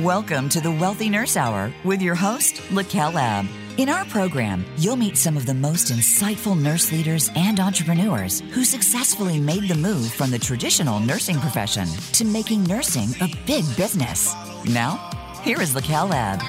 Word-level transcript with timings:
Welcome 0.00 0.48
to 0.48 0.62
the 0.62 0.72
Wealthy 0.72 1.10
Nurse 1.10 1.36
Hour 1.36 1.70
with 1.84 2.00
your 2.00 2.14
host, 2.14 2.54
Lakel 2.70 3.14
Ab. 3.14 3.46
In 3.76 3.90
our 3.90 4.06
program, 4.06 4.64
you'll 4.78 4.96
meet 4.96 5.18
some 5.18 5.36
of 5.36 5.44
the 5.44 5.52
most 5.52 5.92
insightful 5.92 6.58
nurse 6.58 6.90
leaders 6.90 7.28
and 7.36 7.60
entrepreneurs 7.60 8.40
who 8.52 8.64
successfully 8.64 9.38
made 9.38 9.68
the 9.68 9.74
move 9.74 10.10
from 10.10 10.30
the 10.30 10.38
traditional 10.38 10.98
nursing 10.98 11.38
profession 11.38 11.86
to 12.14 12.24
making 12.24 12.64
nursing 12.64 13.10
a 13.20 13.28
big 13.44 13.64
business. 13.76 14.34
Now, 14.64 14.96
here 15.42 15.60
is 15.60 15.74
Lakel 15.74 16.10
Ab. 16.10 16.40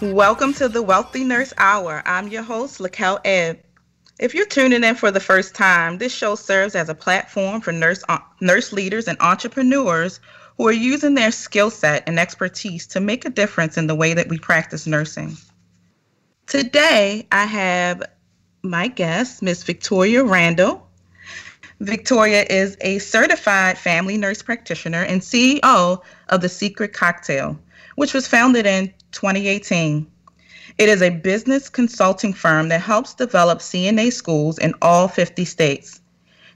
Welcome 0.00 0.54
to 0.54 0.70
the 0.70 0.80
Wealthy 0.82 1.24
Nurse 1.24 1.52
Hour. 1.58 2.02
I'm 2.06 2.28
your 2.28 2.42
host, 2.42 2.78
Lakel 2.78 3.20
Ebb. 3.26 3.58
If 4.20 4.34
you're 4.34 4.44
tuning 4.44 4.84
in 4.84 4.96
for 4.96 5.10
the 5.10 5.18
first 5.18 5.54
time, 5.54 5.96
this 5.96 6.14
show 6.14 6.34
serves 6.34 6.74
as 6.74 6.90
a 6.90 6.94
platform 6.94 7.62
for 7.62 7.72
nurse, 7.72 8.04
uh, 8.06 8.18
nurse 8.42 8.70
leaders 8.70 9.08
and 9.08 9.16
entrepreneurs 9.18 10.20
who 10.58 10.68
are 10.68 10.72
using 10.72 11.14
their 11.14 11.30
skill 11.30 11.70
set 11.70 12.06
and 12.06 12.20
expertise 12.20 12.86
to 12.88 13.00
make 13.00 13.24
a 13.24 13.30
difference 13.30 13.78
in 13.78 13.86
the 13.86 13.94
way 13.94 14.12
that 14.12 14.28
we 14.28 14.38
practice 14.38 14.86
nursing. 14.86 15.38
Today, 16.46 17.26
I 17.32 17.46
have 17.46 18.02
my 18.62 18.88
guest, 18.88 19.40
Miss 19.40 19.62
Victoria 19.62 20.22
Randle. 20.22 20.86
Victoria 21.80 22.44
is 22.50 22.76
a 22.82 22.98
certified 22.98 23.78
family 23.78 24.18
nurse 24.18 24.42
practitioner 24.42 25.02
and 25.02 25.22
CEO 25.22 26.02
of 26.28 26.40
The 26.42 26.48
Secret 26.50 26.92
Cocktail, 26.92 27.58
which 27.94 28.12
was 28.12 28.28
founded 28.28 28.66
in 28.66 28.92
2018. 29.12 30.09
It 30.80 30.88
is 30.88 31.02
a 31.02 31.10
business 31.10 31.68
consulting 31.68 32.32
firm 32.32 32.70
that 32.70 32.80
helps 32.80 33.12
develop 33.12 33.58
CNA 33.58 34.14
schools 34.14 34.56
in 34.56 34.72
all 34.80 35.08
50 35.08 35.44
states. 35.44 36.00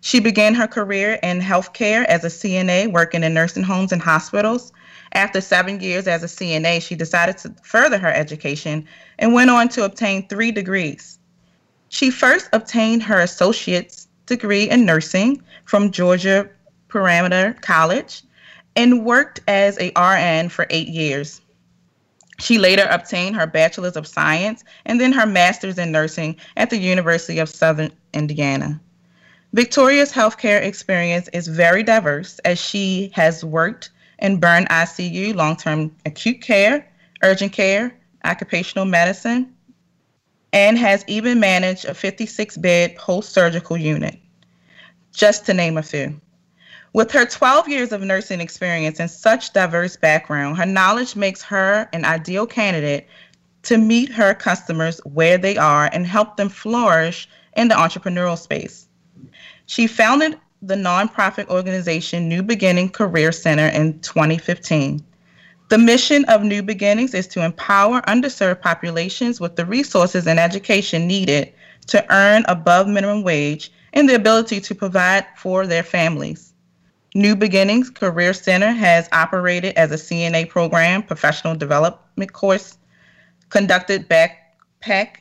She 0.00 0.19
began 0.19 0.55
her 0.55 0.66
career 0.66 1.19
in 1.23 1.42
healthcare 1.42 2.06
as 2.06 2.25
a 2.25 2.28
CNA 2.28 2.91
working 2.91 3.22
in 3.22 3.34
nursing 3.34 3.64
homes 3.64 3.92
and 3.92 4.00
hospitals. 4.00 4.72
After 5.12 5.42
seven 5.42 5.78
years 5.78 6.08
as 6.08 6.22
a 6.22 6.27
CNA, 6.27 6.81
she 6.81 6.94
decided 6.94 7.36
to 7.36 7.55
further 7.62 7.98
her 7.98 8.11
education 8.11 8.86
and 9.19 9.34
went 9.34 9.50
on 9.50 9.69
to 9.69 9.84
obtain 9.84 10.27
three 10.27 10.53
degrees. 10.53 11.19
She 11.91 12.11
first 12.11 12.48
obtained 12.55 13.03
her 13.03 13.20
associate's 13.20 14.09
degree 14.25 14.70
in 14.70 14.86
nursing 14.86 15.42
from 15.66 15.91
Georgia 15.91 16.48
Perimeter 16.88 17.59
College 17.61 18.22
and 18.75 19.05
worked 19.05 19.42
as 19.48 19.78
a 19.78 19.92
RN 19.94 20.48
for 20.48 20.66
eight 20.70 20.88
years. 20.88 21.42
She 22.45 22.59
later 22.59 22.87
obtained 22.91 23.37
her 23.37 23.47
Bachelor's 23.47 23.97
of 23.97 24.06
Science 24.06 24.64
and 24.84 25.00
then 25.00 25.12
her 25.12 25.25
Master's 25.25 25.78
in 25.78 25.91
Nursing 25.91 26.37
at 26.59 26.69
the 26.69 26.77
University 26.77 27.39
of 27.39 27.48
Southern 27.48 27.91
Indiana. 28.12 28.78
Victoria's 29.55 30.12
healthcare 30.12 30.61
experience 30.61 31.27
is 31.28 31.48
very 31.48 31.83
diverse 31.83 32.39
as 32.41 32.61
she 32.61 33.11
has 33.15 33.42
worked 33.42 33.92
in 34.19 34.41
burn 34.41 34.67
ICU, 34.67 35.34
long 35.34 35.56
term 35.56 35.97
acute 36.05 36.42
care, 36.42 36.87
urgent 37.22 37.55
care, 37.55 37.97
occupational 38.27 38.84
medicine, 38.84 39.50
and 40.53 40.77
has 40.77 41.03
even 41.06 41.41
managed 41.41 41.87
a 41.87 41.95
56 41.95 42.59
bed 42.59 42.95
post 42.97 43.33
surgical 43.33 43.78
unit, 43.78 44.19
just 45.15 45.47
to 45.47 45.55
name 45.55 45.78
a 45.78 45.83
few. 45.83 46.20
With 46.95 47.11
her 47.11 47.27
12 47.27 47.69
years 47.69 47.91
of 47.91 48.03
nursing 48.03 48.41
experience 48.41 49.00
and 49.00 49.11
such 49.11 49.53
diverse 49.53 49.97
background, 49.97 50.59
her 50.59 50.64
knowledge 50.64 51.17
makes 51.17 51.42
her 51.42 51.89
an 51.92 52.05
ideal 52.05 52.47
candidate 52.47 53.09
to 53.64 53.78
meet 53.78 54.12
her 54.12 54.33
customers 54.33 55.00
where 55.03 55.37
they 55.37 55.56
are 55.56 55.91
and 55.92 56.06
help 56.06 56.37
them 56.37 56.48
flourish 56.48 57.28
in 57.56 57.67
the 57.67 57.75
entrepreneurial 57.75 58.39
space. 58.39 58.87
She 59.67 59.89
founded 59.89 60.39
the 60.62 60.77
nonprofit 60.77 61.48
organization 61.48 62.28
New 62.28 62.45
Beginning 62.45 62.91
Career 62.91 63.33
Center 63.33 63.67
in 63.67 63.98
2015. 63.98 65.05
The 65.70 65.78
mission 65.78 66.25
of 66.27 66.44
New 66.44 66.62
Beginnings 66.62 67.12
is 67.12 67.27
to 67.27 67.44
empower 67.44 68.03
underserved 68.03 68.60
populations 68.60 69.41
with 69.41 69.56
the 69.56 69.66
resources 69.66 70.28
and 70.28 70.38
education 70.38 71.09
needed 71.09 71.53
to 71.88 72.06
earn 72.15 72.44
above 72.47 72.87
minimum 72.87 73.25
wage 73.25 73.72
and 73.94 74.09
the 74.09 74.15
ability 74.15 74.60
to 74.60 74.77
provide 74.77 75.27
for 75.37 75.66
their 75.66 75.83
families. 75.83 76.53
New 77.16 77.36
Beginnings 77.36 77.91
Career 77.91 78.32
Center 78.32 78.72
has 78.72 79.08
operated 79.12 79.76
as 79.76 79.92
a 79.92 79.94
CNA 79.94 80.48
program, 80.48 81.00
professional 81.00 81.54
development 81.54 82.32
course, 82.32 82.76
conducted 83.50 84.08
backpack 84.08 85.19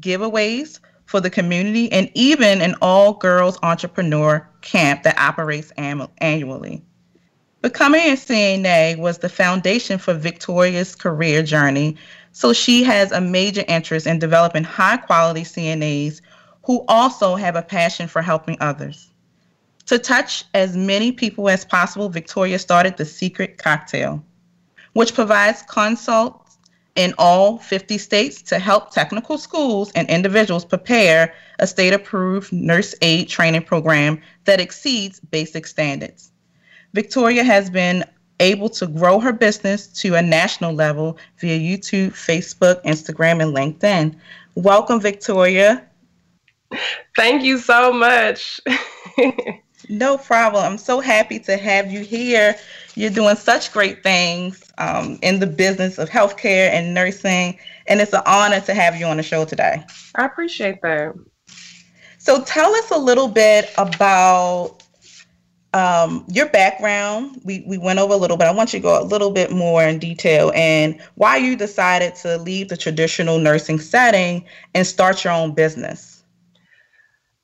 giveaways 0.00 0.80
for 1.04 1.20
the 1.20 1.28
community, 1.28 1.92
and 1.92 2.10
even 2.14 2.62
an 2.62 2.74
all 2.80 3.12
girls 3.12 3.58
entrepreneur 3.62 4.48
camp 4.62 5.02
that 5.02 5.18
operates 5.18 5.70
annually. 5.76 6.82
Becoming 7.60 8.00
a 8.00 8.16
CNA 8.16 8.96
was 8.96 9.18
the 9.18 9.28
foundation 9.28 9.98
for 9.98 10.14
Victoria's 10.14 10.94
career 10.94 11.42
journey, 11.42 11.94
so 12.32 12.54
she 12.54 12.82
has 12.84 13.12
a 13.12 13.20
major 13.20 13.64
interest 13.68 14.06
in 14.06 14.18
developing 14.18 14.64
high 14.64 14.96
quality 14.96 15.42
CNAs 15.42 16.22
who 16.62 16.86
also 16.88 17.36
have 17.36 17.54
a 17.54 17.62
passion 17.62 18.08
for 18.08 18.22
helping 18.22 18.56
others. 18.60 19.10
To 19.86 19.98
touch 19.98 20.44
as 20.54 20.76
many 20.76 21.12
people 21.12 21.48
as 21.48 21.64
possible, 21.64 22.08
Victoria 22.08 22.58
started 22.58 22.96
the 22.96 23.04
Secret 23.04 23.58
Cocktail, 23.58 24.24
which 24.94 25.14
provides 25.14 25.62
consults 25.62 26.58
in 26.94 27.12
all 27.18 27.58
50 27.58 27.98
states 27.98 28.40
to 28.42 28.58
help 28.58 28.92
technical 28.92 29.36
schools 29.36 29.92
and 29.94 30.08
individuals 30.08 30.64
prepare 30.64 31.34
a 31.58 31.66
state 31.66 31.92
approved 31.92 32.52
nurse 32.52 32.94
aid 33.02 33.28
training 33.28 33.62
program 33.62 34.20
that 34.44 34.60
exceeds 34.60 35.20
basic 35.20 35.66
standards. 35.66 36.30
Victoria 36.94 37.44
has 37.44 37.68
been 37.68 38.04
able 38.40 38.68
to 38.68 38.86
grow 38.86 39.20
her 39.20 39.32
business 39.32 39.86
to 39.86 40.14
a 40.14 40.22
national 40.22 40.72
level 40.72 41.18
via 41.38 41.58
YouTube, 41.58 42.12
Facebook, 42.12 42.82
Instagram, 42.84 43.42
and 43.42 43.54
LinkedIn. 43.54 44.16
Welcome, 44.54 45.00
Victoria. 45.00 45.84
Thank 47.16 47.42
you 47.42 47.58
so 47.58 47.92
much. 47.92 48.60
No 49.88 50.16
problem. 50.18 50.64
I'm 50.64 50.78
so 50.78 51.00
happy 51.00 51.38
to 51.40 51.56
have 51.56 51.90
you 51.90 52.00
here. 52.00 52.56
You're 52.94 53.10
doing 53.10 53.36
such 53.36 53.72
great 53.72 54.02
things 54.02 54.62
um, 54.78 55.18
in 55.22 55.40
the 55.40 55.46
business 55.46 55.98
of 55.98 56.08
healthcare 56.08 56.70
and 56.70 56.94
nursing, 56.94 57.58
and 57.86 58.00
it's 58.00 58.12
an 58.12 58.22
honor 58.26 58.60
to 58.62 58.74
have 58.74 58.96
you 58.96 59.06
on 59.06 59.16
the 59.16 59.22
show 59.22 59.44
today. 59.44 59.84
I 60.14 60.24
appreciate 60.24 60.80
that. 60.82 61.14
So, 62.18 62.42
tell 62.42 62.74
us 62.74 62.90
a 62.90 62.98
little 62.98 63.28
bit 63.28 63.70
about 63.76 64.82
um, 65.74 66.24
your 66.28 66.46
background. 66.46 67.40
We, 67.44 67.64
we 67.66 67.78
went 67.78 67.98
over 67.98 68.14
a 68.14 68.16
little 68.16 68.36
bit. 68.36 68.46
I 68.46 68.52
want 68.52 68.72
you 68.72 68.78
to 68.78 68.82
go 68.82 69.02
a 69.02 69.04
little 69.04 69.32
bit 69.32 69.50
more 69.50 69.82
in 69.82 69.98
detail 69.98 70.52
and 70.54 71.00
why 71.16 71.36
you 71.36 71.56
decided 71.56 72.14
to 72.16 72.38
leave 72.38 72.68
the 72.68 72.76
traditional 72.76 73.38
nursing 73.38 73.80
setting 73.80 74.44
and 74.74 74.86
start 74.86 75.24
your 75.24 75.32
own 75.32 75.52
business. 75.52 76.22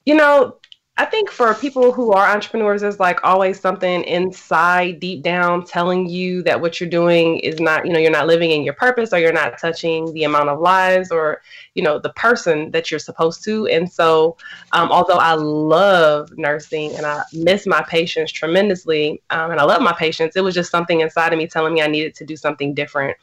You 0.06 0.14
know, 0.14 0.59
I 1.00 1.06
think 1.06 1.30
for 1.30 1.54
people 1.54 1.92
who 1.92 2.12
are 2.12 2.28
entrepreneurs, 2.28 2.82
there's 2.82 3.00
like 3.00 3.20
always 3.24 3.58
something 3.58 4.04
inside, 4.04 5.00
deep 5.00 5.22
down, 5.22 5.64
telling 5.64 6.06
you 6.06 6.42
that 6.42 6.60
what 6.60 6.78
you're 6.78 6.90
doing 6.90 7.38
is 7.38 7.58
not, 7.58 7.86
you 7.86 7.92
know, 7.94 7.98
you're 7.98 8.10
not 8.10 8.26
living 8.26 8.50
in 8.50 8.62
your 8.64 8.74
purpose 8.74 9.10
or 9.14 9.18
you're 9.18 9.32
not 9.32 9.58
touching 9.58 10.12
the 10.12 10.24
amount 10.24 10.50
of 10.50 10.60
lives 10.60 11.10
or, 11.10 11.40
you 11.74 11.82
know, 11.82 11.98
the 11.98 12.10
person 12.10 12.70
that 12.72 12.90
you're 12.90 13.00
supposed 13.00 13.42
to. 13.44 13.66
And 13.68 13.90
so, 13.90 14.36
um, 14.72 14.92
although 14.92 15.16
I 15.16 15.32
love 15.32 16.36
nursing 16.36 16.94
and 16.94 17.06
I 17.06 17.22
miss 17.32 17.66
my 17.66 17.82
patients 17.88 18.30
tremendously, 18.30 19.22
um, 19.30 19.52
and 19.52 19.58
I 19.58 19.64
love 19.64 19.80
my 19.80 19.94
patients, 19.94 20.36
it 20.36 20.44
was 20.44 20.54
just 20.54 20.70
something 20.70 21.00
inside 21.00 21.32
of 21.32 21.38
me 21.38 21.46
telling 21.46 21.72
me 21.72 21.80
I 21.80 21.86
needed 21.86 22.14
to 22.16 22.26
do 22.26 22.36
something 22.36 22.74
different. 22.74 23.16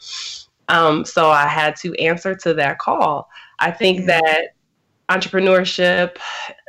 Um, 0.68 1.06
so 1.06 1.30
I 1.30 1.46
had 1.46 1.76
to 1.82 1.94
answer 2.02 2.34
to 2.38 2.56
that 2.56 2.80
call. 2.80 3.30
I 3.60 3.70
think 3.70 4.08
that 4.08 4.56
entrepreneurship 5.10 6.18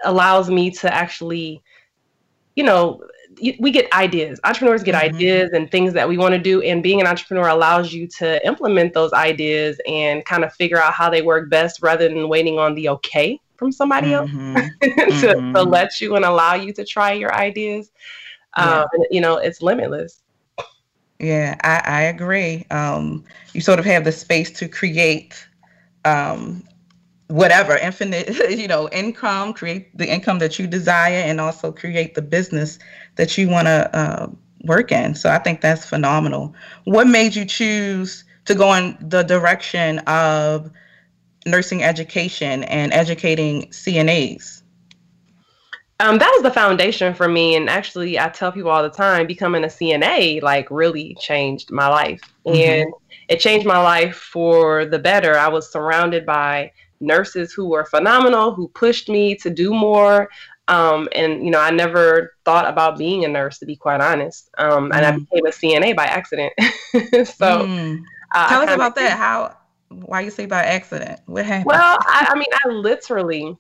allows 0.05 0.51
me 0.51 0.71
to 0.71 0.93
actually, 0.93 1.63
you 2.57 2.65
know, 2.65 3.03
we 3.59 3.71
get 3.71 3.93
ideas. 3.93 4.41
Entrepreneurs 4.45 4.83
get 4.83 4.95
mm-hmm. 4.95 5.15
ideas 5.15 5.51
and 5.53 5.71
things 5.71 5.93
that 5.93 6.09
we 6.09 6.19
want 6.19 6.33
to 6.35 6.41
do. 6.41 6.61
And 6.63 6.83
being 6.83 7.01
an 7.01 7.07
entrepreneur 7.07 7.49
allows 7.49 7.93
you 7.93 8.07
to 8.19 8.45
implement 8.47 8.95
those 8.95 9.13
ideas 9.13 9.81
and 9.87 10.25
kind 10.25 10.45
of 10.45 10.53
figure 10.55 10.81
out 10.81 10.93
how 10.93 11.09
they 11.09 11.23
work 11.23 11.51
best 11.51 11.83
rather 11.83 12.09
than 12.09 12.29
waiting 12.29 12.59
on 12.59 12.75
the 12.75 12.89
okay 12.91 13.41
from 13.57 13.73
somebody 13.73 14.09
mm-hmm. 14.09 14.57
else 14.83 15.21
to, 15.21 15.27
mm-hmm. 15.35 15.55
to 15.55 15.63
let 15.63 16.01
you 16.01 16.17
and 16.17 16.25
allow 16.25 16.55
you 16.55 16.73
to 16.73 16.85
try 16.85 17.13
your 17.13 17.35
ideas. 17.35 17.91
Yeah. 18.57 18.81
Um, 18.81 19.05
you 19.11 19.21
know, 19.21 19.37
it's 19.37 19.63
limitless. 19.63 20.23
Yeah, 21.21 21.57
I, 21.65 21.83
I 21.85 22.03
agree. 22.03 22.65
Um, 22.71 23.25
you 23.53 23.61
sort 23.61 23.79
of 23.79 23.85
have 23.85 24.05
the 24.05 24.13
space 24.13 24.51
to 24.53 24.69
create 24.69 25.47
um, 26.05 26.63
whatever 27.29 27.77
infinite 27.77 28.29
you 28.51 28.67
know 28.67 28.89
income 28.89 29.53
create 29.53 29.97
the 29.97 30.09
income 30.09 30.39
that 30.39 30.59
you 30.59 30.67
desire 30.67 31.21
and 31.21 31.41
also 31.41 31.71
create 31.71 32.15
the 32.15 32.23
business 32.23 32.79
that 33.17 33.37
you 33.39 33.49
want 33.49 33.67
to 33.67 33.97
uh, 33.97 34.27
work 34.65 34.91
in 34.91 35.15
so 35.15 35.31
i 35.31 35.39
think 35.39 35.61
that's 35.61 35.87
phenomenal 35.87 36.55
what 36.85 37.07
made 37.07 37.35
you 37.35 37.45
choose 37.45 38.25
to 38.47 38.55
go 38.55 38.73
in 38.75 38.97
the 39.01 39.23
direction 39.23 39.99
of 40.01 40.71
nursing 41.47 41.83
education 41.83 42.65
and 42.65 42.93
educating 42.93 43.67
cnas 43.67 44.63
Um, 46.01 46.19
that 46.19 46.31
was 46.33 46.43
the 46.45 46.51
foundation 46.51 47.13
for 47.13 47.29
me. 47.29 47.57
And 47.57 47.69
actually, 47.69 48.19
I 48.19 48.29
tell 48.29 48.53
people 48.53 48.71
all 48.71 48.85
the 48.85 48.89
time, 48.89 49.27
becoming 49.27 49.65
a 49.65 49.67
CNA 49.67 50.43
like 50.43 50.71
really 50.71 51.17
changed 51.21 51.73
my 51.73 51.89
life. 51.89 52.21
Mm-hmm. 52.47 52.57
And 52.57 52.95
it 53.29 53.41
changed 53.41 53.67
my 53.67 53.79
life 53.79 54.17
for 54.17 54.87
the 54.87 54.99
better. 54.99 55.37
I 55.37 55.49
was 55.49 55.71
surrounded 55.71 56.25
by 56.25 56.73
nurses 57.01 57.53
who 57.53 57.69
were 57.69 57.85
phenomenal, 57.85 58.53
who 58.53 58.69
pushed 58.69 59.09
me 59.09 59.35
to 59.37 59.51
do 59.51 59.73
more. 59.73 60.29
Um, 60.69 61.09
and 61.15 61.45
you 61.45 61.51
know, 61.51 61.61
I 61.61 61.71
never 61.71 62.35
thought 62.45 62.69
about 62.69 62.99
being 62.99 63.25
a 63.25 63.29
nurse, 63.29 63.59
to 63.59 63.67
be 63.67 63.77
quite 63.77 64.01
honest. 64.01 64.51
Um, 64.59 64.91
mm. 64.91 64.97
And 64.97 65.07
I 65.07 65.13
mm. 65.13 65.29
became 65.31 65.47
a 65.47 65.51
CNA 65.51 65.97
by 65.97 66.05
accident. 66.05 66.53
so, 66.59 67.67
mm. 67.67 68.03
uh, 68.35 68.49
tell 68.49 68.63
us 68.63 68.75
about 68.75 68.95
that. 68.97 69.17
How? 69.17 69.57
Why 69.89 70.21
you 70.21 70.31
say 70.31 70.45
by 70.45 70.63
accident? 70.63 71.21
What 71.27 71.47
happened? 71.47 71.67
Well, 71.67 71.99
I, 72.03 72.27
I 72.31 72.35
mean, 72.35 72.49
I 72.65 72.69
literally 72.69 73.57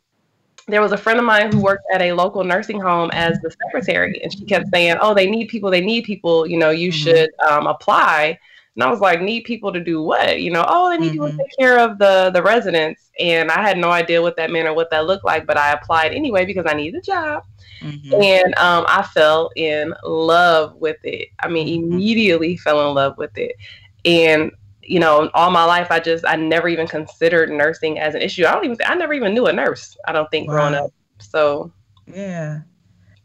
there 0.69 0.83
was 0.83 0.93
a 0.93 0.99
friend 0.99 1.19
of 1.19 1.25
mine 1.25 1.51
who 1.51 1.63
worked 1.63 1.85
at 1.93 2.03
a 2.03 2.13
local 2.13 2.45
nursing 2.45 2.79
home 2.79 3.11
as 3.15 3.39
the 3.41 3.51
secretary, 3.51 4.21
and 4.23 4.33
she 4.33 4.45
kept 4.45 4.67
saying, 4.73 4.97
"Oh, 5.01 5.15
they 5.15 5.29
need 5.29 5.49
people. 5.49 5.71
They 5.71 5.81
need 5.81 6.05
people. 6.05 6.47
You 6.47 6.59
know, 6.59 6.71
you 6.71 6.91
mm-hmm. 6.91 6.99
should 6.99 7.31
um, 7.49 7.67
apply." 7.67 8.39
And 8.79 8.85
I 8.85 8.91
was 8.91 9.01
like, 9.01 9.21
"Need 9.21 9.43
people 9.43 9.73
to 9.73 9.81
do 9.81 10.01
what? 10.01 10.41
You 10.41 10.53
know? 10.53 10.65
Oh, 10.69 10.89
they 10.89 10.99
need 10.99 11.07
mm-hmm. 11.07 11.13
people 11.15 11.27
to 11.27 11.33
mm-hmm. 11.33 11.43
take 11.43 11.59
care 11.59 11.81
of 11.81 11.99
the 11.99 12.31
the 12.33 12.41
residents." 12.41 13.11
And 13.19 13.51
I 13.51 13.61
had 13.61 13.77
no 13.77 13.91
idea 13.91 14.23
what 14.23 14.37
that 14.37 14.53
meant 14.53 14.69
or 14.69 14.73
what 14.73 14.89
that 14.91 15.07
looked 15.07 15.25
like, 15.25 15.47
but 15.47 15.57
I 15.57 15.73
applied 15.73 16.13
anyway 16.13 16.45
because 16.45 16.65
I 16.69 16.75
needed 16.75 16.99
a 16.99 17.03
job. 17.03 17.43
Mm-hmm. 17.83 18.15
And 18.15 18.55
um, 18.59 18.85
I 18.87 19.03
fell 19.03 19.51
in 19.57 19.93
love 20.05 20.77
with 20.77 20.99
it. 21.03 21.31
I 21.41 21.49
mean, 21.49 21.67
mm-hmm. 21.67 21.93
immediately 21.93 22.57
fell 22.57 22.89
in 22.89 22.95
love 22.95 23.19
with 23.19 23.37
it. 23.37 23.57
And 24.05 24.53
you 24.83 25.01
know, 25.01 25.29
all 25.35 25.51
my 25.51 25.65
life, 25.65 25.89
I 25.91 26.01
just, 26.01 26.25
I 26.27 26.37
never 26.37 26.67
even 26.67 26.87
considered 26.87 27.51
nursing 27.51 27.99
as 27.99 28.15
an 28.15 28.23
issue. 28.23 28.47
I 28.47 28.53
don't 28.53 28.65
even, 28.65 28.79
I 28.87 28.95
never 28.95 29.13
even 29.13 29.35
knew 29.35 29.47
a 29.47 29.53
nurse. 29.53 29.97
I 30.07 30.13
don't 30.13 30.31
think 30.31 30.49
wow. 30.49 30.55
growing 30.55 30.75
up. 30.75 30.91
So, 31.19 31.71
yeah, 32.07 32.61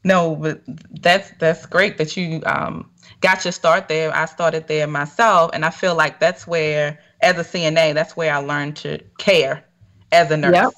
no, 0.03 0.35
but 0.35 0.61
that's 1.01 1.31
that's 1.39 1.65
great 1.65 1.97
that 1.97 2.17
you 2.17 2.41
um, 2.45 2.89
got 3.21 3.45
your 3.45 3.51
start 3.51 3.87
there. 3.87 4.13
I 4.13 4.25
started 4.25 4.67
there 4.67 4.87
myself, 4.87 5.51
and 5.53 5.63
I 5.63 5.69
feel 5.69 5.95
like 5.95 6.19
that's 6.19 6.45
where, 6.45 6.99
as 7.21 7.37
a 7.37 7.43
CNA, 7.43 7.93
that's 7.93 8.17
where 8.17 8.33
I 8.33 8.37
learned 8.37 8.75
to 8.77 8.99
care 9.17 9.65
as 10.11 10.29
a 10.31 10.37
nurse. 10.37 10.55
Yep. 10.55 10.73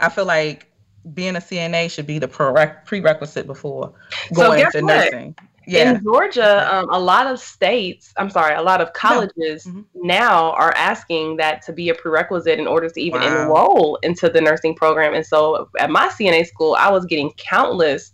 I 0.00 0.08
feel 0.08 0.26
like 0.26 0.70
being 1.14 1.36
a 1.36 1.40
CNA 1.40 1.90
should 1.90 2.06
be 2.06 2.18
the 2.18 2.28
prerequisite 2.28 3.46
before 3.46 3.94
going 4.34 4.60
so 4.60 4.66
into 4.66 4.86
what? 4.86 4.94
nursing 4.94 5.34
yeah. 5.68 5.92
in 5.92 6.02
Georgia, 6.02 6.74
um, 6.74 6.88
a 6.90 6.98
lot 6.98 7.26
of 7.26 7.38
states, 7.38 8.12
I'm 8.16 8.30
sorry, 8.30 8.54
a 8.54 8.62
lot 8.62 8.80
of 8.80 8.92
colleges 8.94 9.66
no. 9.66 9.72
mm-hmm. 9.72 10.06
now 10.06 10.52
are 10.52 10.72
asking 10.74 11.36
that 11.36 11.62
to 11.62 11.72
be 11.72 11.90
a 11.90 11.94
prerequisite 11.94 12.58
in 12.58 12.66
order 12.66 12.88
to 12.88 13.00
even 13.00 13.20
wow. 13.20 13.42
enroll 13.42 13.96
into 14.02 14.28
the 14.28 14.40
nursing 14.40 14.74
program. 14.74 15.14
And 15.14 15.26
so 15.26 15.68
at 15.78 15.90
my 15.90 16.08
CNA 16.08 16.46
school, 16.46 16.74
I 16.78 16.90
was 16.90 17.04
getting 17.04 17.30
countless 17.36 18.12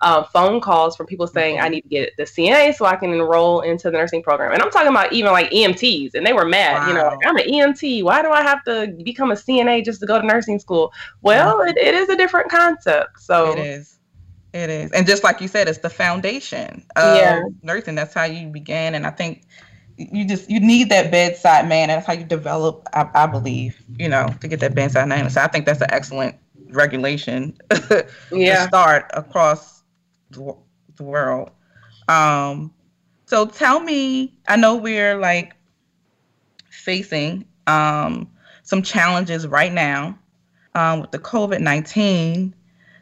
uh, 0.00 0.22
phone 0.24 0.60
calls 0.60 0.96
from 0.96 1.06
people 1.06 1.26
saying, 1.26 1.60
I 1.60 1.68
need 1.68 1.82
to 1.82 1.88
get 1.88 2.16
the 2.16 2.24
CNA 2.24 2.74
so 2.74 2.84
I 2.84 2.96
can 2.96 3.12
enroll 3.12 3.60
into 3.60 3.90
the 3.90 3.96
nursing 3.96 4.22
program. 4.22 4.52
And 4.52 4.62
I'm 4.62 4.70
talking 4.70 4.88
about 4.88 5.12
even 5.12 5.32
like 5.32 5.50
EMTs, 5.50 6.14
and 6.14 6.26
they 6.26 6.32
were 6.32 6.44
mad. 6.44 6.80
Wow. 6.80 6.88
You 6.88 6.94
know, 6.94 7.08
like, 7.08 7.26
I'm 7.26 7.36
an 7.36 7.46
EMT. 7.46 8.02
Why 8.02 8.22
do 8.22 8.30
I 8.30 8.42
have 8.42 8.64
to 8.64 8.94
become 9.02 9.30
a 9.30 9.34
CNA 9.34 9.84
just 9.84 10.00
to 10.00 10.06
go 10.06 10.20
to 10.20 10.26
nursing 10.26 10.58
school? 10.58 10.92
Well, 11.22 11.60
it, 11.62 11.76
it 11.76 11.94
is 11.94 12.08
a 12.08 12.16
different 12.16 12.50
concept. 12.50 13.20
So 13.20 13.52
it 13.52 13.58
is. 13.58 13.98
It 14.52 14.70
is. 14.70 14.90
And 14.92 15.06
just 15.06 15.22
like 15.22 15.40
you 15.40 15.48
said, 15.48 15.68
it's 15.68 15.78
the 15.78 15.90
foundation 15.90 16.84
of 16.96 17.16
yeah. 17.16 17.42
nursing. 17.62 17.94
That's 17.94 18.14
how 18.14 18.24
you 18.24 18.48
began. 18.48 18.94
And 18.94 19.06
I 19.06 19.10
think 19.10 19.42
you 19.98 20.26
just 20.26 20.50
you 20.50 20.60
need 20.60 20.88
that 20.90 21.10
bedside 21.10 21.68
man. 21.68 21.88
That's 21.88 22.06
how 22.06 22.14
you 22.14 22.24
develop, 22.24 22.86
I, 22.94 23.08
I 23.14 23.26
believe, 23.26 23.82
you 23.98 24.08
know, 24.08 24.28
to 24.40 24.48
get 24.48 24.60
that 24.60 24.74
bedside 24.74 25.08
man. 25.08 25.28
So 25.30 25.42
I 25.42 25.48
think 25.48 25.66
that's 25.66 25.80
an 25.80 25.90
excellent 25.90 26.36
regulation 26.70 27.56
yeah. 28.32 28.62
to 28.62 28.68
start 28.68 29.10
across 29.14 29.75
the, 30.30 30.56
the 30.96 31.02
world. 31.02 31.50
Um, 32.08 32.72
so 33.26 33.46
tell 33.46 33.80
me, 33.80 34.38
I 34.46 34.56
know 34.56 34.76
we're 34.76 35.18
like 35.18 35.54
facing 36.70 37.44
um, 37.66 38.30
some 38.62 38.82
challenges 38.82 39.46
right 39.46 39.72
now 39.72 40.18
um, 40.74 41.00
with 41.00 41.10
the 41.10 41.18
COVID 41.18 41.60
19. 41.60 42.54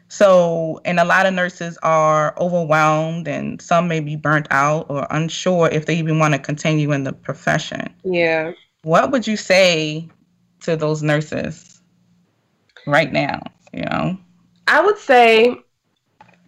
So, 0.07 0.79
and 0.85 0.99
a 0.99 1.05
lot 1.05 1.25
of 1.25 1.33
nurses 1.33 1.77
are 1.81 2.35
overwhelmed 2.39 3.27
and 3.27 3.61
some 3.61 3.87
may 3.87 3.99
be 3.99 4.15
burnt 4.15 4.47
out 4.51 4.85
or 4.89 5.07
unsure 5.09 5.67
if 5.71 5.87
they 5.87 5.95
even 5.97 6.19
want 6.19 6.33
to 6.33 6.39
continue 6.39 6.91
in 6.91 7.03
the 7.03 7.13
profession. 7.13 7.93
Yeah. 8.03 8.53
What 8.83 9.11
would 9.11 9.25
you 9.25 9.35
say 9.35 10.07
to 10.61 10.75
those 10.75 11.01
nurses 11.01 11.81
right 12.85 13.11
now? 13.11 13.41
You 13.73 13.83
know, 13.83 14.17
I 14.67 14.85
would 14.85 14.97
say, 14.99 15.57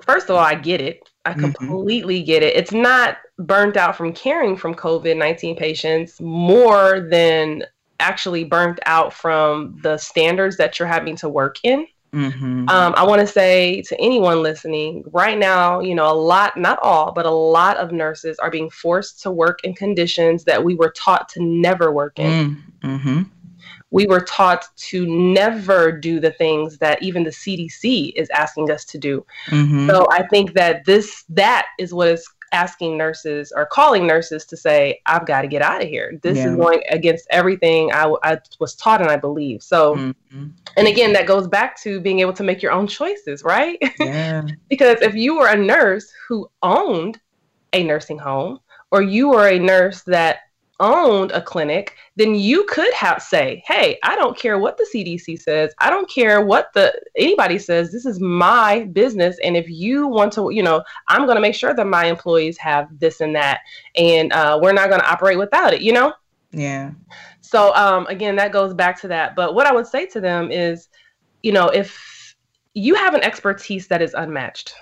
first 0.07 0.29
of 0.29 0.35
all, 0.35 0.43
I 0.43 0.55
get 0.55 0.81
it. 0.81 1.09
I 1.25 1.33
mm-hmm. 1.33 1.51
completely 1.51 2.23
get 2.23 2.41
it. 2.41 2.55
It's 2.55 2.71
not 2.71 3.17
burnt 3.37 3.77
out 3.77 3.95
from 3.95 4.13
caring 4.13 4.55
from 4.57 4.73
COVID 4.73 5.17
19 5.17 5.55
patients 5.55 6.19
more 6.21 7.01
than 7.01 7.63
actually 7.99 8.43
burnt 8.43 8.79
out 8.85 9.13
from 9.13 9.77
the 9.81 9.97
standards 9.97 10.57
that 10.57 10.79
you're 10.79 10.87
having 10.87 11.15
to 11.17 11.29
work 11.29 11.57
in. 11.63 11.87
Mm-hmm. 12.13 12.69
Um, 12.69 12.93
I 12.95 13.03
want 13.03 13.19
to 13.21 13.27
say 13.27 13.81
to 13.83 13.99
anyone 13.99 14.41
listening 14.41 15.03
right 15.11 15.37
now, 15.37 15.81
you 15.81 15.93
know, 15.93 16.09
a 16.09 16.15
lot, 16.15 16.57
not 16.57 16.79
all, 16.81 17.11
but 17.11 17.25
a 17.25 17.31
lot 17.31 17.77
of 17.77 17.91
nurses 17.91 18.39
are 18.39 18.49
being 18.49 18.69
forced 18.69 19.21
to 19.23 19.31
work 19.31 19.59
in 19.63 19.73
conditions 19.73 20.43
that 20.45 20.63
we 20.63 20.73
were 20.75 20.91
taught 20.91 21.27
to 21.29 21.43
never 21.43 21.91
work 21.91 22.17
in. 22.17 22.63
Mm-hmm. 22.81 23.23
We 23.89 24.05
were 24.05 24.21
taught 24.21 24.65
to 24.75 25.05
never 25.07 25.91
do 25.91 26.19
the 26.19 26.31
things 26.31 26.77
that 26.79 27.01
even 27.01 27.23
the 27.23 27.29
CDC 27.29 28.13
is 28.15 28.29
asking 28.31 28.69
us 28.71 28.83
to 28.85 28.97
do. 28.97 29.25
Mm-hmm. 29.47 29.89
So 29.89 30.07
I 30.11 30.27
think 30.27 30.53
that 30.53 30.83
this, 30.85 31.23
that 31.29 31.67
is 31.79 31.93
what 31.93 32.09
is 32.09 32.27
asking 32.51 32.97
nurses 32.97 33.51
or 33.55 33.65
calling 33.65 34.07
nurses 34.07 34.45
to 34.45 34.57
say, 34.57 35.01
I've 35.05 35.25
got 35.25 35.41
to 35.41 35.47
get 35.47 35.61
out 35.61 35.81
of 35.81 35.87
here. 35.87 36.19
This 36.21 36.37
yeah. 36.37 36.49
is 36.49 36.55
going 36.55 36.81
against 36.89 37.27
everything 37.29 37.91
I, 37.93 38.13
I, 38.23 38.37
was 38.59 38.75
taught 38.75 39.01
and 39.01 39.09
I 39.09 39.17
believe. 39.17 39.63
So, 39.63 39.95
mm-hmm. 39.95 40.47
and 40.75 40.87
again, 40.87 41.13
that 41.13 41.27
goes 41.27 41.47
back 41.47 41.79
to 41.81 41.99
being 41.99 42.19
able 42.19 42.33
to 42.33 42.43
make 42.43 42.61
your 42.61 42.71
own 42.71 42.87
choices, 42.87 43.43
right? 43.43 43.77
Yeah. 43.99 44.45
because 44.69 45.01
if 45.01 45.15
you 45.15 45.35
were 45.37 45.47
a 45.47 45.57
nurse 45.57 46.09
who 46.27 46.49
owned 46.63 47.19
a 47.73 47.83
nursing 47.83 48.17
home, 48.17 48.59
or 48.91 49.01
you 49.01 49.29
were 49.29 49.49
a 49.49 49.59
nurse 49.59 50.03
that 50.03 50.37
owned 50.79 51.31
a 51.31 51.41
clinic, 51.41 51.95
then 52.15 52.35
you 52.35 52.63
could 52.65 52.93
have 52.93 53.21
say, 53.21 53.63
"Hey, 53.65 53.97
I 54.03 54.15
don't 54.15 54.37
care 54.37 54.59
what 54.59 54.77
the 54.77 54.87
CDC 54.93 55.37
says. 55.37 55.73
I 55.79 55.89
don't 55.89 56.09
care 56.09 56.45
what 56.45 56.71
the 56.73 56.93
anybody 57.15 57.57
says. 57.59 57.91
This 57.91 58.05
is 58.05 58.19
my 58.19 58.83
business, 58.93 59.37
and 59.43 59.57
if 59.57 59.69
you 59.69 60.07
want 60.07 60.33
to, 60.33 60.49
you 60.51 60.63
know, 60.63 60.83
I'm 61.07 61.25
going 61.25 61.35
to 61.35 61.41
make 61.41 61.55
sure 61.55 61.73
that 61.73 61.87
my 61.87 62.05
employees 62.05 62.57
have 62.57 62.87
this 62.99 63.21
and 63.21 63.35
that, 63.35 63.61
and 63.95 64.31
uh, 64.33 64.59
we're 64.61 64.73
not 64.73 64.89
going 64.89 65.01
to 65.01 65.11
operate 65.11 65.37
without 65.37 65.73
it." 65.73 65.81
You 65.81 65.93
know? 65.93 66.13
Yeah. 66.51 66.91
So 67.41 67.73
um, 67.75 68.07
again, 68.07 68.35
that 68.37 68.51
goes 68.51 68.73
back 68.73 68.99
to 69.01 69.07
that. 69.09 69.35
But 69.35 69.55
what 69.55 69.67
I 69.67 69.73
would 69.73 69.87
say 69.87 70.05
to 70.07 70.21
them 70.21 70.51
is, 70.51 70.89
you 71.43 71.51
know, 71.51 71.69
if 71.69 72.35
you 72.73 72.95
have 72.95 73.13
an 73.13 73.23
expertise 73.23 73.87
that 73.87 74.01
is 74.01 74.13
unmatched, 74.13 74.73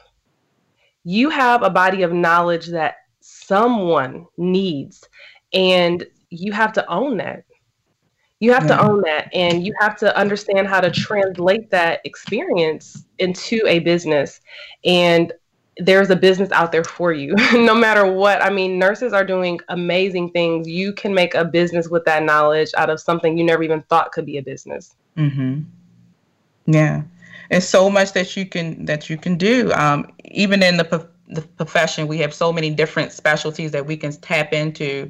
you 1.03 1.29
have 1.29 1.63
a 1.63 1.69
body 1.69 2.01
of 2.01 2.11
knowledge 2.11 2.67
that 2.67 2.95
someone 3.21 4.25
needs 4.37 5.07
and 5.53 6.05
you 6.29 6.51
have 6.51 6.73
to 6.73 6.87
own 6.89 7.17
that. 7.17 7.45
You 8.39 8.53
have 8.53 8.67
to 8.67 8.79
own 8.79 9.01
that 9.01 9.29
and 9.33 9.65
you 9.65 9.73
have 9.79 9.97
to 9.99 10.15
understand 10.15 10.67
how 10.67 10.81
to 10.81 10.91
translate 10.91 11.71
that 11.71 12.01
experience 12.03 13.05
into 13.17 13.61
a 13.65 13.79
business. 13.79 14.41
And 14.83 15.31
there's 15.77 16.09
a 16.09 16.15
business 16.15 16.51
out 16.51 16.71
there 16.71 16.83
for 16.83 17.13
you. 17.13 17.35
No 17.53 17.73
matter 17.73 18.05
what 18.05 18.43
i 18.43 18.49
mean 18.49 18.77
nurses 18.77 19.13
are 19.13 19.25
doing 19.25 19.59
amazing 19.69 20.31
things. 20.31 20.67
You 20.67 20.93
can 20.93 21.13
make 21.13 21.33
a 21.33 21.45
business 21.45 21.87
with 21.87 22.05
that 22.05 22.23
knowledge 22.23 22.71
out 22.77 22.89
of 22.89 22.99
something 22.99 23.37
you 23.37 23.43
never 23.43 23.63
even 23.63 23.81
thought 23.83 24.11
could 24.11 24.25
be 24.25 24.37
a 24.37 24.43
business. 24.43 24.95
Mm-hmm. 25.17 25.61
yeah. 26.65 27.03
And 27.49 27.63
so 27.63 27.89
much 27.89 28.13
that 28.13 28.35
you 28.35 28.45
can 28.45 28.85
that 28.85 29.09
you 29.09 29.17
can 29.17 29.37
do. 29.37 29.71
Um, 29.73 30.11
even 30.25 30.61
in 30.61 30.77
the, 30.77 31.07
the 31.29 31.41
profession 31.41 32.07
we 32.07 32.17
have 32.19 32.33
so 32.33 32.51
many 32.51 32.69
different 32.69 33.11
specialties 33.11 33.71
that 33.71 33.85
we 33.85 33.95
can 33.95 34.11
tap 34.11 34.51
into 34.51 35.09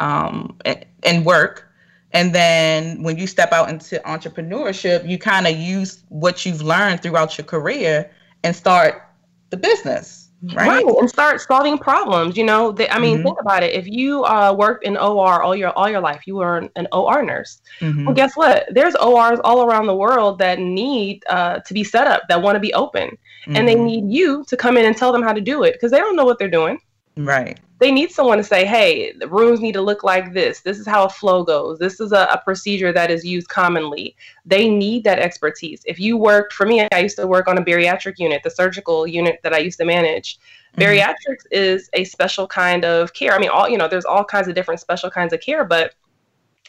um, 0.00 0.58
and 1.02 1.24
work. 1.24 1.68
And 2.12 2.32
then 2.32 3.02
when 3.02 3.18
you 3.18 3.26
step 3.26 3.52
out 3.52 3.68
into 3.68 4.00
entrepreneurship, 4.06 5.08
you 5.08 5.18
kind 5.18 5.46
of 5.46 5.56
use 5.56 6.04
what 6.08 6.46
you've 6.46 6.62
learned 6.62 7.02
throughout 7.02 7.36
your 7.36 7.44
career 7.44 8.10
and 8.44 8.54
start 8.54 9.02
the 9.50 9.56
business. 9.56 10.20
Right? 10.52 10.84
right. 10.84 10.98
and 10.98 11.08
start 11.08 11.40
solving 11.40 11.78
problems. 11.78 12.36
You 12.36 12.44
know, 12.44 12.70
they, 12.70 12.86
I 12.90 12.98
mean, 12.98 13.16
mm-hmm. 13.16 13.24
think 13.24 13.40
about 13.40 13.62
it. 13.62 13.72
If 13.72 13.86
you 13.86 14.24
uh, 14.24 14.54
worked 14.56 14.84
in 14.84 14.94
OR 14.94 15.42
all 15.42 15.56
your 15.56 15.70
all 15.70 15.88
your 15.88 16.02
life, 16.02 16.26
you 16.26 16.34
were 16.34 16.68
an 16.76 16.86
OR 16.92 17.22
nurse. 17.22 17.62
Mm-hmm. 17.80 18.04
Well, 18.04 18.14
guess 18.14 18.36
what? 18.36 18.66
There's 18.70 18.94
ORs 18.96 19.40
all 19.42 19.64
around 19.64 19.86
the 19.86 19.94
world 19.94 20.38
that 20.40 20.58
need 20.58 21.24
uh, 21.30 21.60
to 21.60 21.72
be 21.72 21.82
set 21.82 22.06
up, 22.06 22.24
that 22.28 22.42
want 22.42 22.56
to 22.56 22.60
be 22.60 22.74
open, 22.74 23.08
mm-hmm. 23.08 23.56
and 23.56 23.66
they 23.66 23.74
mm-hmm. 23.74 23.86
need 23.86 24.10
you 24.10 24.44
to 24.48 24.56
come 24.56 24.76
in 24.76 24.84
and 24.84 24.94
tell 24.94 25.12
them 25.12 25.22
how 25.22 25.32
to 25.32 25.40
do 25.40 25.62
it 25.62 25.72
because 25.72 25.90
they 25.90 25.98
don't 25.98 26.14
know 26.14 26.26
what 26.26 26.38
they're 26.38 26.48
doing. 26.50 26.78
Right. 27.16 27.60
They 27.78 27.92
need 27.92 28.10
someone 28.10 28.38
to 28.38 28.44
say, 28.44 28.64
hey, 28.64 29.12
the 29.12 29.28
rooms 29.28 29.60
need 29.60 29.72
to 29.72 29.82
look 29.82 30.02
like 30.04 30.32
this. 30.32 30.60
This 30.60 30.78
is 30.78 30.86
how 30.86 31.04
a 31.04 31.08
flow 31.08 31.44
goes. 31.44 31.78
This 31.78 32.00
is 32.00 32.12
a, 32.12 32.26
a, 32.32 32.40
procedure 32.44 32.92
that 32.92 33.10
is 33.10 33.24
used 33.24 33.48
commonly. 33.48 34.16
They 34.44 34.68
need 34.68 35.04
that 35.04 35.18
expertise. 35.18 35.82
If 35.84 36.00
you 36.00 36.16
worked, 36.16 36.52
for 36.52 36.66
me, 36.66 36.86
I 36.92 37.00
used 37.00 37.16
to 37.16 37.26
work 37.26 37.46
on 37.46 37.58
a 37.58 37.64
bariatric 37.64 38.14
unit, 38.18 38.42
the 38.42 38.50
surgical 38.50 39.06
unit 39.06 39.40
that 39.42 39.52
I 39.52 39.58
used 39.58 39.78
to 39.78 39.84
manage. 39.84 40.38
Mm-hmm. 40.76 40.82
Bariatrics 40.82 41.46
is 41.50 41.90
a 41.92 42.04
special 42.04 42.46
kind 42.46 42.84
of 42.84 43.12
care. 43.12 43.32
I 43.32 43.38
mean, 43.38 43.50
all, 43.50 43.68
you 43.68 43.78
know, 43.78 43.88
there's 43.88 44.06
all 44.06 44.24
kinds 44.24 44.48
of 44.48 44.54
different 44.54 44.80
special 44.80 45.10
kinds 45.10 45.32
of 45.32 45.40
care, 45.40 45.64
but 45.64 45.94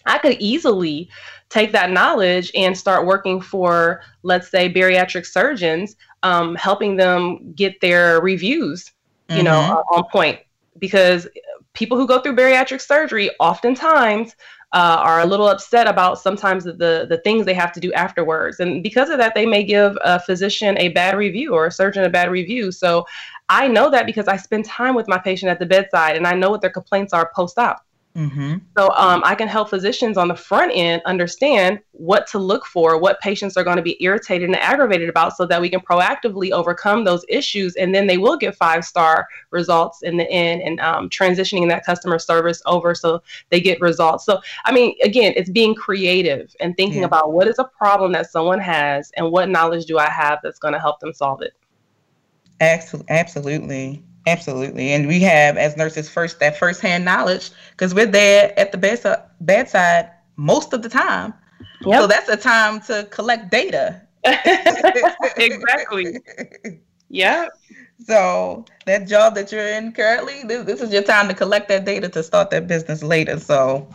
I 0.06 0.18
could 0.18 0.38
easily 0.40 1.10
take 1.50 1.72
that 1.72 1.92
knowledge 1.92 2.52
and 2.56 2.78
start 2.78 3.06
working 3.06 3.42
for, 3.42 4.02
let's 4.24 4.50
say, 4.50 4.72
bariatric 4.72 5.26
surgeons, 5.26 5.96
um, 6.24 6.56
helping 6.56 6.96
them 6.96 7.54
get 7.54 7.80
their 7.82 8.22
reviews, 8.22 8.92
you 9.30 9.36
mm-hmm. 9.38 9.46
know, 9.46 9.84
on 9.92 10.04
point. 10.12 10.40
Because 10.78 11.28
people 11.74 11.98
who 11.98 12.08
go 12.08 12.20
through 12.22 12.36
bariatric 12.36 12.82
surgery 12.82 13.30
oftentimes 13.40 14.36
uh, 14.74 14.98
are 15.00 15.22
a 15.22 15.26
little 15.26 15.48
upset 15.48 15.88
about 15.88 16.20
sometimes 16.20 16.66
the, 16.66 17.06
the 17.08 17.22
things 17.24 17.46
they 17.46 17.54
have 17.54 17.72
to 17.72 17.80
do 17.80 17.94
afterwards. 17.94 18.60
And 18.60 18.84
because 18.84 19.10
of 19.10 19.18
that, 19.20 19.34
they 19.34 19.46
may 19.46 19.64
give 19.64 19.98
a 20.04 20.20
physician 20.20 20.78
a 20.78 20.90
bad 20.90 21.16
review 21.16 21.54
or 21.54 21.68
a 21.68 21.72
surgeon 21.72 22.04
a 22.04 22.10
bad 22.10 22.30
review. 22.30 22.72
So 22.72 23.06
I 23.48 23.68
know 23.68 23.90
that 23.92 24.06
because 24.06 24.28
I 24.28 24.36
spend 24.36 24.66
time 24.66 24.96
with 24.96 25.08
my 25.08 25.18
patient 25.18 25.50
at 25.50 25.60
the 25.60 25.66
bedside 25.66 26.18
and 26.18 26.28
I 26.28 26.34
know 26.34 26.50
what 26.50 26.62
their 26.62 26.70
complaints 26.70 27.14
are 27.14 27.32
post 27.34 27.58
op. 27.58 27.85
Mm-hmm. 28.16 28.58
So 28.78 28.90
um, 28.92 29.22
I 29.26 29.36
can 29.36 29.50
help 29.50 29.70
physicians 29.70 30.18
on 30.18 30.30
the 30.30 30.36
front 30.36 30.72
end 30.74 31.02
understand 31.06 31.82
what 31.92 32.28
to 32.28 32.40
look 32.40 32.66
for, 32.66 32.98
what 32.98 33.20
patients 33.20 33.58
are 33.58 33.64
going 33.64 33.76
to 33.76 33.84
be 33.84 34.02
irritated 34.02 34.48
and 34.48 34.56
aggravated 34.56 35.10
about, 35.10 35.36
so 35.36 35.46
that 35.46 35.60
we 35.60 35.70
can 35.70 35.82
proactively 35.82 36.52
overcome 36.52 37.04
those 37.04 37.26
issues, 37.28 37.76
and 37.76 37.94
then 37.94 38.08
they 38.08 38.18
will 38.18 38.38
get 38.38 38.56
five 38.56 38.86
star 38.86 39.28
results 39.52 40.02
in 40.04 40.16
the 40.16 40.30
end, 40.32 40.62
and 40.62 40.80
um, 40.80 41.10
transitioning 41.10 41.68
that 41.68 41.86
customer 41.86 42.18
service 42.18 42.62
over 42.66 42.96
so 42.96 43.22
they 43.50 43.60
get 43.60 43.82
results. 43.82 44.26
So 44.26 44.40
I 44.64 44.72
mean, 44.72 44.96
again, 45.04 45.34
it's 45.36 45.50
being 45.50 45.76
creative 45.76 46.56
and 46.62 46.76
thinking 46.78 47.00
yeah. 47.00 47.08
about 47.08 47.34
what 47.34 47.48
is 47.48 47.60
a 47.60 47.66
problem 47.66 48.14
that 48.14 48.32
someone 48.32 48.60
has, 48.60 49.12
and 49.18 49.30
what 49.30 49.50
knowledge 49.50 49.86
do 49.88 49.98
I 49.98 50.10
have 50.10 50.40
that's 50.42 50.60
going 50.60 50.74
to 50.74 50.80
help 50.80 51.02
them 51.02 51.14
solve 51.14 51.42
it. 51.42 51.54
Absolutely. 53.10 54.04
Absolutely. 54.28 54.92
And 54.92 55.08
we 55.08 55.20
have, 55.22 55.58
as 55.58 55.78
nurses, 55.78 56.10
first 56.10 56.40
that 56.40 56.58
firsthand 56.58 57.06
knowledge 57.06 57.52
because 57.72 57.94
we're 57.94 58.06
there 58.08 58.58
at 58.60 58.72
the 58.72 58.78
bedside, 58.78 59.20
bedside 59.42 60.10
most 60.36 60.74
of 60.74 60.82
the 60.82 60.90
time. 60.90 61.34
Yep. 61.82 62.02
So 62.02 62.08
that's 62.08 62.30
a 62.30 62.38
time 62.38 62.82
to 62.82 63.08
collect 63.12 63.52
data. 63.52 64.02
exactly. 65.38 66.18
Yeah. 67.10 67.48
So 68.04 68.66
that 68.86 69.08
job 69.08 69.36
that 69.36 69.52
you're 69.52 69.68
in 69.68 69.92
currently, 69.92 70.44
this, 70.44 70.66
this 70.66 70.82
is 70.82 70.92
your 70.92 71.04
time 71.04 71.28
to 71.28 71.34
collect 71.34 71.70
that 71.70 71.86
data 71.86 72.10
to 72.10 72.24
start 72.24 72.50
that 72.50 72.68
business 72.68 73.04
later. 73.04 73.40
So 73.40 73.88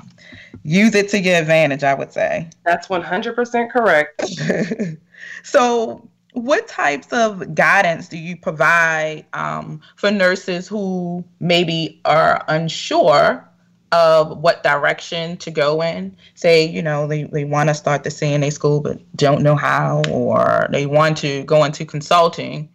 use 0.63 0.95
it 0.95 1.09
to 1.11 1.19
your 1.19 1.37
advantage, 1.37 1.83
I 1.83 1.95
would 1.95 2.13
say. 2.13 2.49
That's 2.65 2.89
100% 2.89 3.71
correct. 3.71 4.25
so 5.43 6.09
what 6.33 6.69
types 6.69 7.13
of 7.13 7.55
guidance 7.55 8.09
do 8.09 8.17
you 8.17 8.37
provide 8.37 9.25
um, 9.33 9.81
for 9.97 10.11
nurses 10.11 10.69
who 10.69 11.25
maybe 11.41 12.01
are 12.05 12.45
unsure 12.49 13.47
of 13.93 14.39
what 14.39 14.63
direction 14.63 15.37
to 15.39 15.51
go 15.51 15.83
in? 15.83 16.17
Say, 16.35 16.65
you 16.67 16.83
know, 16.83 17.07
they, 17.07 17.25
they 17.25 17.45
want 17.45 17.69
to 17.69 17.75
start 17.75 18.05
the 18.05 18.11
CNA 18.11 18.53
school 18.53 18.81
but 18.81 19.01
don't 19.17 19.43
know 19.43 19.57
how, 19.57 20.03
or 20.09 20.69
they 20.71 20.87
want 20.87 21.17
to 21.19 21.43
go 21.45 21.65
into 21.65 21.85
consulting 21.85 22.69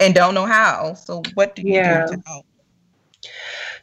and 0.00 0.14
don't 0.14 0.34
know 0.34 0.46
how. 0.46 0.94
So, 0.94 1.22
what 1.34 1.54
do 1.54 1.62
you 1.62 1.74
yeah. 1.74 2.06
do 2.06 2.16
to 2.16 2.22
help? 2.26 2.46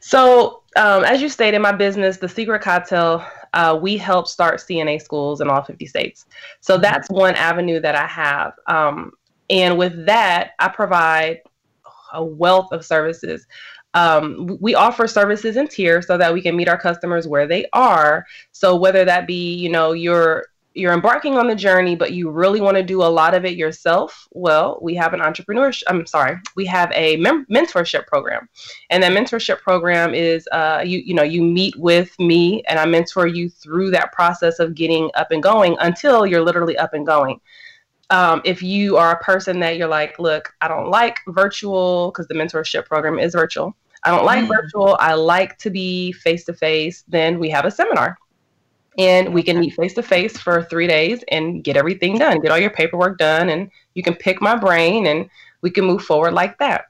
So, 0.02 0.62
um, 0.76 1.04
as 1.04 1.22
you 1.22 1.30
stated, 1.30 1.60
my 1.60 1.72
business, 1.72 2.18
The 2.18 2.30
Secret 2.30 2.62
Cocktail, 2.62 3.26
uh, 3.56 3.78
we 3.82 3.98
help 3.98 4.28
start 4.28 4.60
CNA 4.60 5.02
schools 5.02 5.42
in 5.42 5.50
all 5.50 5.64
50 5.64 5.86
states. 5.88 6.26
So 6.60 6.76
mm-hmm. 6.76 6.84
that's 6.84 7.10
one 7.10 7.36
avenue 7.36 7.80
that 7.80 7.96
I 7.96 8.06
have. 8.06 8.54
Um, 8.68 9.12
and 9.50 9.78
with 9.78 10.06
that, 10.06 10.52
I 10.60 10.68
provide 10.68 11.42
a 12.14 12.24
wealth 12.24 12.72
of 12.72 12.86
services. 12.86 13.48
Um, 13.94 14.58
we 14.60 14.76
offer 14.76 15.08
services 15.08 15.56
in 15.56 15.70
tiers 15.70 16.06
so 16.06 16.18
that 16.18 16.34
we 16.34 16.42
can 16.42 16.58
meet 16.58 16.68
our 16.68 16.78
customers 16.78 17.28
where 17.28 17.48
they 17.48 17.66
are. 17.72 18.26
So 18.52 18.76
whether 18.76 19.06
that 19.06 19.26
be, 19.26 19.54
you 19.56 19.70
know, 19.70 19.94
you're 19.94 20.48
you're 20.76 20.94
embarking 20.94 21.38
on 21.38 21.48
the 21.48 21.56
journey, 21.56 21.96
but 21.96 22.12
you 22.12 22.30
really 22.30 22.60
want 22.60 22.76
to 22.76 22.84
do 22.84 23.02
a 23.02 23.06
lot 23.06 23.34
of 23.34 23.46
it 23.46 23.56
yourself, 23.56 24.28
well, 24.32 24.78
we 24.82 24.94
have 24.96 25.14
an 25.14 25.22
entrepreneurship. 25.22 25.84
I'm 25.88 26.06
sorry, 26.06 26.38
we 26.56 26.66
have 26.66 26.92
a 26.94 27.16
mem- 27.16 27.46
mentorship 27.46 28.06
program, 28.08 28.50
and 28.90 29.02
that 29.02 29.14
mentorship 29.14 29.62
program 29.62 30.14
is, 30.14 30.48
uh, 30.52 30.84
you 30.86 31.00
you 31.00 31.14
know, 31.14 31.24
you 31.24 31.42
meet 31.42 31.76
with 31.78 32.18
me, 32.20 32.62
and 32.68 32.78
I 32.78 32.86
mentor 32.86 33.26
you 33.26 33.50
through 33.50 33.92
that 33.92 34.12
process 34.12 34.60
of 34.60 34.76
getting 34.76 35.10
up 35.16 35.32
and 35.32 35.42
going 35.42 35.78
until 35.80 36.26
you're 36.26 36.44
literally 36.44 36.78
up 36.78 36.94
and 36.94 37.06
going. 37.06 37.40
Um, 38.10 38.42
if 38.44 38.62
you 38.62 38.98
are 38.98 39.14
a 39.14 39.24
person 39.24 39.60
that 39.62 39.78
you're 39.78 39.88
like, 39.88 40.20
look, 40.20 40.54
I 40.62 40.68
don't 40.68 40.90
like 40.90 41.18
virtual 41.30 42.12
because 42.12 42.28
the 42.28 42.36
mentorship 42.36 42.86
program 42.86 43.18
is 43.18 43.34
virtual. 43.34 43.76
I 44.04 44.12
don't 44.12 44.26
like 44.26 44.44
mm. 44.44 44.50
virtual. 44.50 44.98
I 45.00 45.16
like 45.16 45.58
to 45.60 45.72
be 45.72 46.12
face 46.12 46.44
to 46.46 46.54
face. 46.54 47.04
Then 47.08 47.40
we 47.40 47.50
have 47.50 47.66
a 47.66 47.72
seminar 47.72 48.18
and 48.98 49.34
we 49.34 49.44
can 49.44 49.60
meet 49.60 49.74
face 49.74 49.94
to 49.96 50.04
face 50.04 50.38
for 50.38 50.64
three 50.64 50.88
days 50.88 51.24
and 51.30 51.64
get 51.64 51.78
everything 51.78 52.18
done, 52.18 52.40
get 52.40 52.52
all 52.52 52.58
your 52.58 52.70
paperwork 52.70 53.18
done, 53.18 53.50
and 53.50 53.70
you 53.94 54.04
can 54.04 54.16
pick 54.16 54.42
my 54.42 54.56
brain 54.56 55.08
and 55.08 55.30
we 55.62 55.70
can 55.70 55.86
move 55.86 56.04
forward 56.04 56.34
like 56.34 56.58
that. 56.60 56.86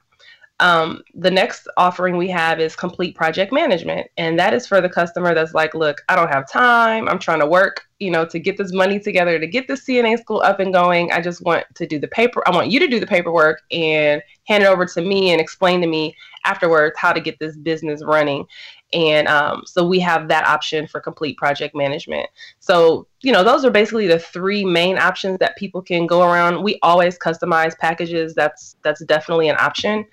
Um, 0.58 1.02
the 1.14 1.30
next 1.30 1.68
offering 1.76 2.16
we 2.16 2.28
have 2.28 2.60
is 2.60 2.74
complete 2.74 3.14
project 3.14 3.52
management, 3.52 4.06
and 4.16 4.38
that 4.38 4.54
is 4.54 4.66
for 4.66 4.80
the 4.80 4.88
customer 4.88 5.34
that's 5.34 5.52
like, 5.52 5.74
look, 5.74 6.00
I 6.08 6.16
don't 6.16 6.32
have 6.32 6.50
time. 6.50 7.08
I'm 7.08 7.18
trying 7.18 7.40
to 7.40 7.46
work, 7.46 7.86
you 7.98 8.10
know, 8.10 8.24
to 8.24 8.38
get 8.38 8.56
this 8.56 8.72
money 8.72 8.98
together 8.98 9.38
to 9.38 9.46
get 9.46 9.68
the 9.68 9.74
CNA 9.74 10.18
school 10.18 10.40
up 10.40 10.58
and 10.58 10.72
going. 10.72 11.12
I 11.12 11.20
just 11.20 11.44
want 11.44 11.66
to 11.74 11.86
do 11.86 11.98
the 11.98 12.08
paper. 12.08 12.42
I 12.46 12.52
want 12.52 12.70
you 12.70 12.80
to 12.80 12.88
do 12.88 12.98
the 12.98 13.06
paperwork 13.06 13.60
and 13.70 14.22
hand 14.44 14.62
it 14.64 14.66
over 14.66 14.86
to 14.86 15.02
me 15.02 15.30
and 15.32 15.42
explain 15.42 15.82
to 15.82 15.86
me 15.86 16.16
afterwards 16.46 16.96
how 16.96 17.12
to 17.12 17.20
get 17.20 17.38
this 17.38 17.56
business 17.56 18.02
running. 18.02 18.46
And 18.92 19.26
um, 19.28 19.62
so 19.66 19.86
we 19.86 19.98
have 20.00 20.28
that 20.28 20.46
option 20.46 20.86
for 20.86 21.00
complete 21.00 21.36
project 21.36 21.74
management. 21.74 22.28
So, 22.60 23.06
you 23.20 23.32
know, 23.32 23.42
those 23.42 23.64
are 23.64 23.70
basically 23.70 24.06
the 24.06 24.18
three 24.18 24.64
main 24.64 24.96
options 24.96 25.38
that 25.38 25.56
people 25.56 25.82
can 25.82 26.06
go 26.06 26.22
around. 26.22 26.62
We 26.62 26.78
always 26.82 27.18
customize 27.18 27.76
packages. 27.78 28.34
That's 28.34 28.76
that's 28.82 29.04
definitely 29.04 29.48
an 29.48 29.56
option. 29.58 30.06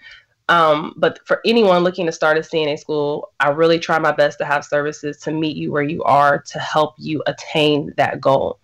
Um, 0.50 0.94
but 0.98 1.20
for 1.26 1.40
anyone 1.46 1.84
looking 1.84 2.06
to 2.08 2.12
start 2.12 2.38
a 2.38 2.42
CNA 2.42 2.78
school, 2.80 3.32
I 3.40 3.50
really 3.50 3.80
try 3.80 3.98
my 4.00 4.12
best 4.12 4.40
to 4.40 4.46
have 4.46 4.66
services 4.66 5.18
to 5.20 5.32
meet 5.32 5.56
you 5.56 5.72
where 5.72 5.84
you 5.84 6.04
are 6.04 6.40
to 6.42 6.60
help 6.60 6.96
you 6.98 7.24
attain 7.28 7.94
that 7.98 8.20
goal. 8.20 8.60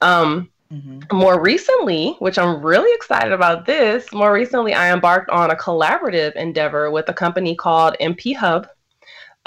Um, 0.00 0.50
Mm-hmm. 0.72 1.16
More 1.16 1.40
recently, 1.40 2.16
which 2.18 2.38
I'm 2.38 2.60
really 2.62 2.94
excited 2.94 3.32
about 3.32 3.64
this, 3.64 4.12
more 4.12 4.32
recently, 4.32 4.74
I 4.74 4.92
embarked 4.92 5.30
on 5.30 5.50
a 5.50 5.56
collaborative 5.56 6.36
endeavor 6.36 6.90
with 6.90 7.08
a 7.08 7.14
company 7.14 7.54
called 7.54 7.96
NP 8.00 8.36
Hub. 8.36 8.68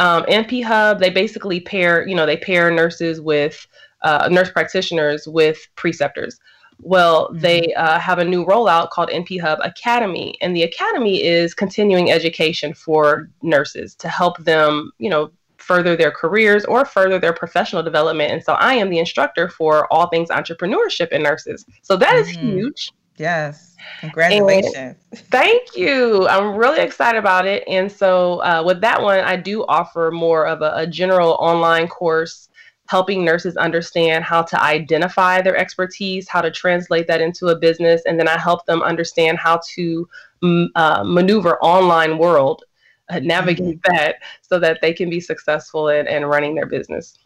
Um, 0.02 0.24
NP 0.24 0.64
Hub, 0.64 1.00
they 1.00 1.12
basically 1.12 1.60
pair, 1.60 2.08
you 2.08 2.16
know, 2.16 2.26
they 2.26 2.38
pair 2.38 2.72
nurses 2.72 3.22
with 3.22 3.68
uh, 4.02 4.28
nurse 4.32 4.50
practitioners 4.50 5.28
with 5.28 5.60
preceptors. 5.76 6.40
Well, 6.80 7.28
mm-hmm. 7.28 7.38
they 7.38 7.74
uh, 7.76 8.00
have 8.00 8.18
a 8.18 8.26
new 8.26 8.44
rollout 8.44 8.90
called 8.90 9.10
NP 9.10 9.40
Hub 9.42 9.60
Academy, 9.62 10.40
and 10.42 10.56
the 10.56 10.64
academy 10.64 11.24
is 11.24 11.54
continuing 11.54 12.12
education 12.12 12.74
for 12.74 13.30
nurses 13.44 13.94
to 13.98 14.10
help 14.10 14.40
them, 14.40 14.92
you 14.98 15.12
know, 15.12 15.30
further 15.58 15.96
their 15.96 16.10
careers 16.10 16.66
or 16.66 16.84
further 16.84 17.20
their 17.20 17.34
professional 17.34 17.84
development. 17.84 18.32
And 18.32 18.44
so 18.44 18.54
I 18.54 18.74
am 18.74 18.90
the 18.90 18.98
instructor 18.98 19.50
for 19.50 19.86
all 19.94 20.08
things 20.08 20.30
entrepreneurship 20.30 21.10
in 21.10 21.22
nurses. 21.22 21.64
So 21.84 21.96
that 21.98 22.16
mm-hmm. 22.16 22.30
is 22.30 22.36
huge. 22.36 22.92
Yes. 23.22 23.76
Congratulations. 24.00 24.74
And 24.76 24.96
thank 25.30 25.76
you. 25.76 26.28
I'm 26.28 26.56
really 26.56 26.82
excited 26.82 27.20
about 27.20 27.46
it. 27.46 27.64
And 27.68 27.92
so, 27.92 28.42
uh, 28.42 28.64
with 28.66 28.82
that 28.82 29.02
one, 29.02 29.20
I 29.20 29.36
do 29.36 29.64
offer 29.66 30.12
more 30.12 30.48
of 30.48 30.62
a, 30.62 30.74
a 30.76 30.88
general 30.88 31.38
online 31.40 31.88
course 31.88 32.50
helping 32.88 33.24
nurses 33.24 33.56
understand 33.56 34.24
how 34.24 34.42
to 34.42 34.62
identify 34.62 35.42
their 35.42 35.56
expertise, 35.56 36.28
how 36.28 36.42
to 36.42 36.52
translate 36.52 37.08
that 37.08 37.22
into 37.22 37.48
a 37.48 37.56
business, 37.56 38.02
and 38.06 38.20
then 38.20 38.28
I 38.28 38.38
help 38.38 38.66
them 38.66 38.82
understand 38.82 39.38
how 39.38 39.62
to 39.76 40.10
uh, 40.76 41.04
maneuver 41.06 41.58
online 41.62 42.18
world, 42.18 42.64
uh, 43.10 43.20
navigate 43.20 43.82
mm-hmm. 43.82 43.96
that, 43.96 44.16
so 44.42 44.60
that 44.60 44.80
they 44.82 44.94
can 44.94 45.10
be 45.10 45.22
successful 45.22 45.88
in, 45.88 46.06
in 46.08 46.26
running 46.26 46.54
their 46.54 46.66
business. 46.66 47.18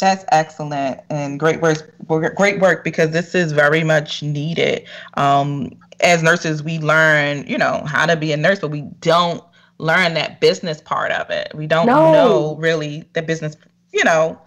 That's 0.00 0.24
excellent 0.32 1.00
and 1.10 1.38
great 1.38 1.60
work. 1.60 1.94
Great 2.06 2.60
work 2.60 2.82
because 2.82 3.10
this 3.10 3.34
is 3.34 3.52
very 3.52 3.84
much 3.84 4.22
needed. 4.22 4.86
Um, 5.14 5.78
as 6.00 6.22
nurses, 6.22 6.62
we 6.62 6.78
learn, 6.78 7.46
you 7.46 7.58
know, 7.58 7.84
how 7.86 8.06
to 8.06 8.16
be 8.16 8.32
a 8.32 8.36
nurse, 8.36 8.58
but 8.58 8.70
we 8.70 8.82
don't 9.00 9.44
learn 9.78 10.14
that 10.14 10.40
business 10.40 10.80
part 10.80 11.12
of 11.12 11.30
it. 11.30 11.52
We 11.54 11.66
don't 11.66 11.86
no. 11.86 12.12
know 12.12 12.56
really 12.56 13.04
the 13.12 13.22
business, 13.22 13.56
you 13.92 14.04
know, 14.04 14.40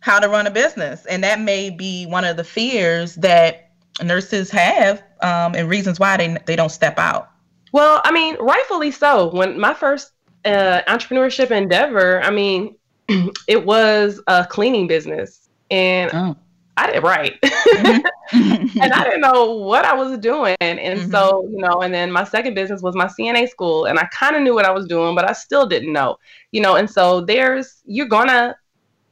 how 0.00 0.18
to 0.18 0.28
run 0.28 0.46
a 0.46 0.50
business. 0.50 1.06
And 1.06 1.22
that 1.24 1.40
may 1.40 1.70
be 1.70 2.06
one 2.06 2.24
of 2.24 2.36
the 2.36 2.44
fears 2.44 3.14
that 3.16 3.70
nurses 4.02 4.50
have 4.50 5.02
um, 5.22 5.54
and 5.54 5.68
reasons 5.68 6.00
why 6.00 6.16
they, 6.16 6.36
they 6.46 6.56
don't 6.56 6.70
step 6.70 6.98
out. 6.98 7.30
Well, 7.72 8.00
I 8.04 8.12
mean, 8.12 8.36
rightfully 8.40 8.90
so. 8.90 9.34
When 9.34 9.58
my 9.58 9.74
first 9.74 10.12
uh, 10.44 10.82
entrepreneurship 10.86 11.50
endeavor, 11.50 12.22
I 12.22 12.30
mean, 12.30 12.76
it 13.48 13.64
was 13.64 14.20
a 14.26 14.46
cleaning 14.46 14.86
business, 14.86 15.48
and 15.70 16.10
oh. 16.14 16.36
I 16.76 16.90
did 16.90 17.02
right, 17.02 17.40
mm-hmm. 17.40 18.78
and 18.80 18.92
I 18.92 19.04
didn't 19.04 19.20
know 19.20 19.54
what 19.56 19.84
I 19.84 19.94
was 19.94 20.18
doing. 20.18 20.56
And 20.60 20.78
mm-hmm. 20.78 21.10
so, 21.10 21.46
you 21.50 21.58
know, 21.58 21.82
and 21.82 21.92
then 21.92 22.10
my 22.10 22.24
second 22.24 22.54
business 22.54 22.82
was 22.82 22.94
my 22.94 23.06
CNA 23.06 23.48
school, 23.48 23.84
and 23.84 23.98
I 23.98 24.06
kind 24.06 24.36
of 24.36 24.42
knew 24.42 24.54
what 24.54 24.64
I 24.64 24.70
was 24.70 24.86
doing, 24.86 25.14
but 25.14 25.28
I 25.28 25.32
still 25.32 25.66
didn't 25.66 25.92
know, 25.92 26.18
you 26.52 26.60
know. 26.60 26.76
And 26.76 26.90
so, 26.90 27.20
there's 27.20 27.82
you're 27.84 28.08
gonna 28.08 28.56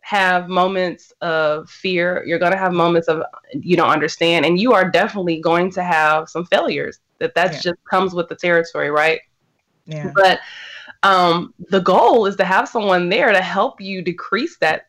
have 0.01 0.49
moments 0.49 1.13
of 1.21 1.69
fear. 1.71 2.25
You're 2.27 2.39
gonna 2.39 2.57
have 2.57 2.73
moments 2.73 3.09
of 3.09 3.23
you 3.53 3.77
don't 3.77 3.91
understand, 3.91 4.45
and 4.45 4.59
you 4.59 4.73
are 4.73 4.91
definitely 4.91 5.41
going 5.41 5.71
to 5.73 5.83
have 5.83 6.29
some 6.29 6.45
failures. 6.47 6.99
That 7.19 7.35
that 7.35 7.53
yeah. 7.53 7.61
just 7.61 7.85
comes 7.89 8.15
with 8.15 8.29
the 8.29 8.37
territory, 8.37 8.91
right? 8.91 9.21
Yeah. 9.87 10.11
But 10.15 10.41
um, 11.03 11.55
the 11.69 11.81
goal 11.81 12.27
is 12.27 12.37
to 12.37 12.45
have 12.45 12.69
someone 12.69 13.09
there 13.09 13.33
to 13.33 13.41
help 13.41 13.81
you 13.81 14.03
decrease 14.03 14.57
that 14.59 14.87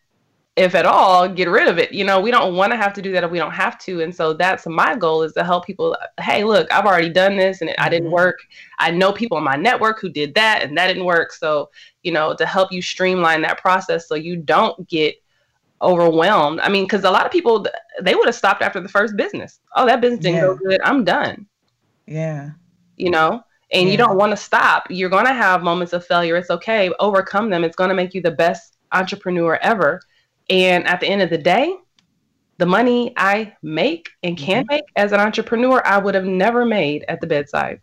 if 0.55 0.75
at 0.75 0.85
all 0.85 1.27
get 1.27 1.49
rid 1.49 1.67
of 1.67 1.79
it. 1.79 1.91
You 1.91 2.05
know 2.05 2.19
we 2.19 2.29
don't 2.29 2.55
want 2.55 2.71
to 2.71 2.77
have 2.77 2.93
to 2.93 3.01
do 3.01 3.11
that 3.13 3.23
if 3.23 3.31
we 3.31 3.39
don't 3.39 3.53
have 3.53 3.79
to. 3.79 4.01
And 4.01 4.15
so 4.15 4.33
that's 4.33 4.67
my 4.67 4.95
goal 4.95 5.23
is 5.23 5.33
to 5.33 5.43
help 5.43 5.65
people 5.65 5.97
hey 6.21 6.43
look 6.43 6.71
i've 6.71 6.85
already 6.85 7.09
done 7.09 7.35
this 7.35 7.61
and 7.61 7.69
it, 7.69 7.75
i 7.79 7.89
didn't 7.89 8.05
mm-hmm. 8.05 8.15
work. 8.15 8.39
I 8.77 8.91
know 8.91 9.11
people 9.11 9.37
in 9.37 9.43
my 9.43 9.55
network 9.55 9.99
who 9.99 10.09
did 10.09 10.35
that 10.35 10.63
and 10.63 10.77
that 10.77 10.87
didn't 10.87 11.05
work. 11.05 11.31
So 11.31 11.71
you 12.03 12.11
know 12.11 12.35
to 12.35 12.45
help 12.45 12.71
you 12.71 12.81
streamline 12.81 13.41
that 13.41 13.57
process 13.57 14.07
so 14.07 14.15
you 14.15 14.35
don't 14.35 14.87
get 14.87 15.15
overwhelmed. 15.81 16.59
I 16.59 16.69
mean 16.69 16.85
because 16.85 17.03
a 17.03 17.11
lot 17.11 17.25
of 17.25 17.31
people 17.31 17.65
they 18.01 18.13
would 18.13 18.27
have 18.27 18.35
stopped 18.35 18.61
after 18.61 18.79
the 18.79 18.89
first 18.89 19.17
business. 19.17 19.59
Oh 19.75 19.87
that 19.87 20.01
business 20.01 20.19
didn't 20.19 20.35
yeah. 20.35 20.41
go 20.41 20.55
good. 20.55 20.81
I'm 20.83 21.03
done. 21.03 21.47
Yeah. 22.05 22.51
You 22.95 23.09
know 23.09 23.43
and 23.73 23.87
yeah. 23.87 23.91
you 23.91 23.97
don't 23.97 24.17
want 24.17 24.31
to 24.31 24.37
stop. 24.37 24.85
You're 24.89 25.09
going 25.09 25.25
to 25.25 25.33
have 25.33 25.63
moments 25.63 25.93
of 25.93 26.05
failure. 26.05 26.37
It's 26.37 26.51
okay. 26.51 26.91
Overcome 26.99 27.49
them. 27.49 27.63
It's 27.63 27.75
going 27.75 27.89
to 27.89 27.95
make 27.95 28.13
you 28.13 28.21
the 28.21 28.31
best 28.31 28.77
entrepreneur 28.91 29.57
ever. 29.61 30.01
And 30.49 30.85
at 30.87 30.99
the 30.99 31.07
end 31.07 31.21
of 31.21 31.29
the 31.29 31.37
day, 31.37 31.75
the 32.59 32.65
money 32.67 33.13
I 33.17 33.53
make 33.63 34.09
and 34.21 34.37
can 34.37 34.63
mm-hmm. 34.63 34.75
make 34.75 34.83
as 34.95 35.11
an 35.11 35.19
entrepreneur, 35.19 35.81
I 35.85 35.97
would 35.97 36.13
have 36.13 36.25
never 36.25 36.65
made 36.65 37.03
at 37.07 37.19
the 37.19 37.27
bedside. 37.27 37.79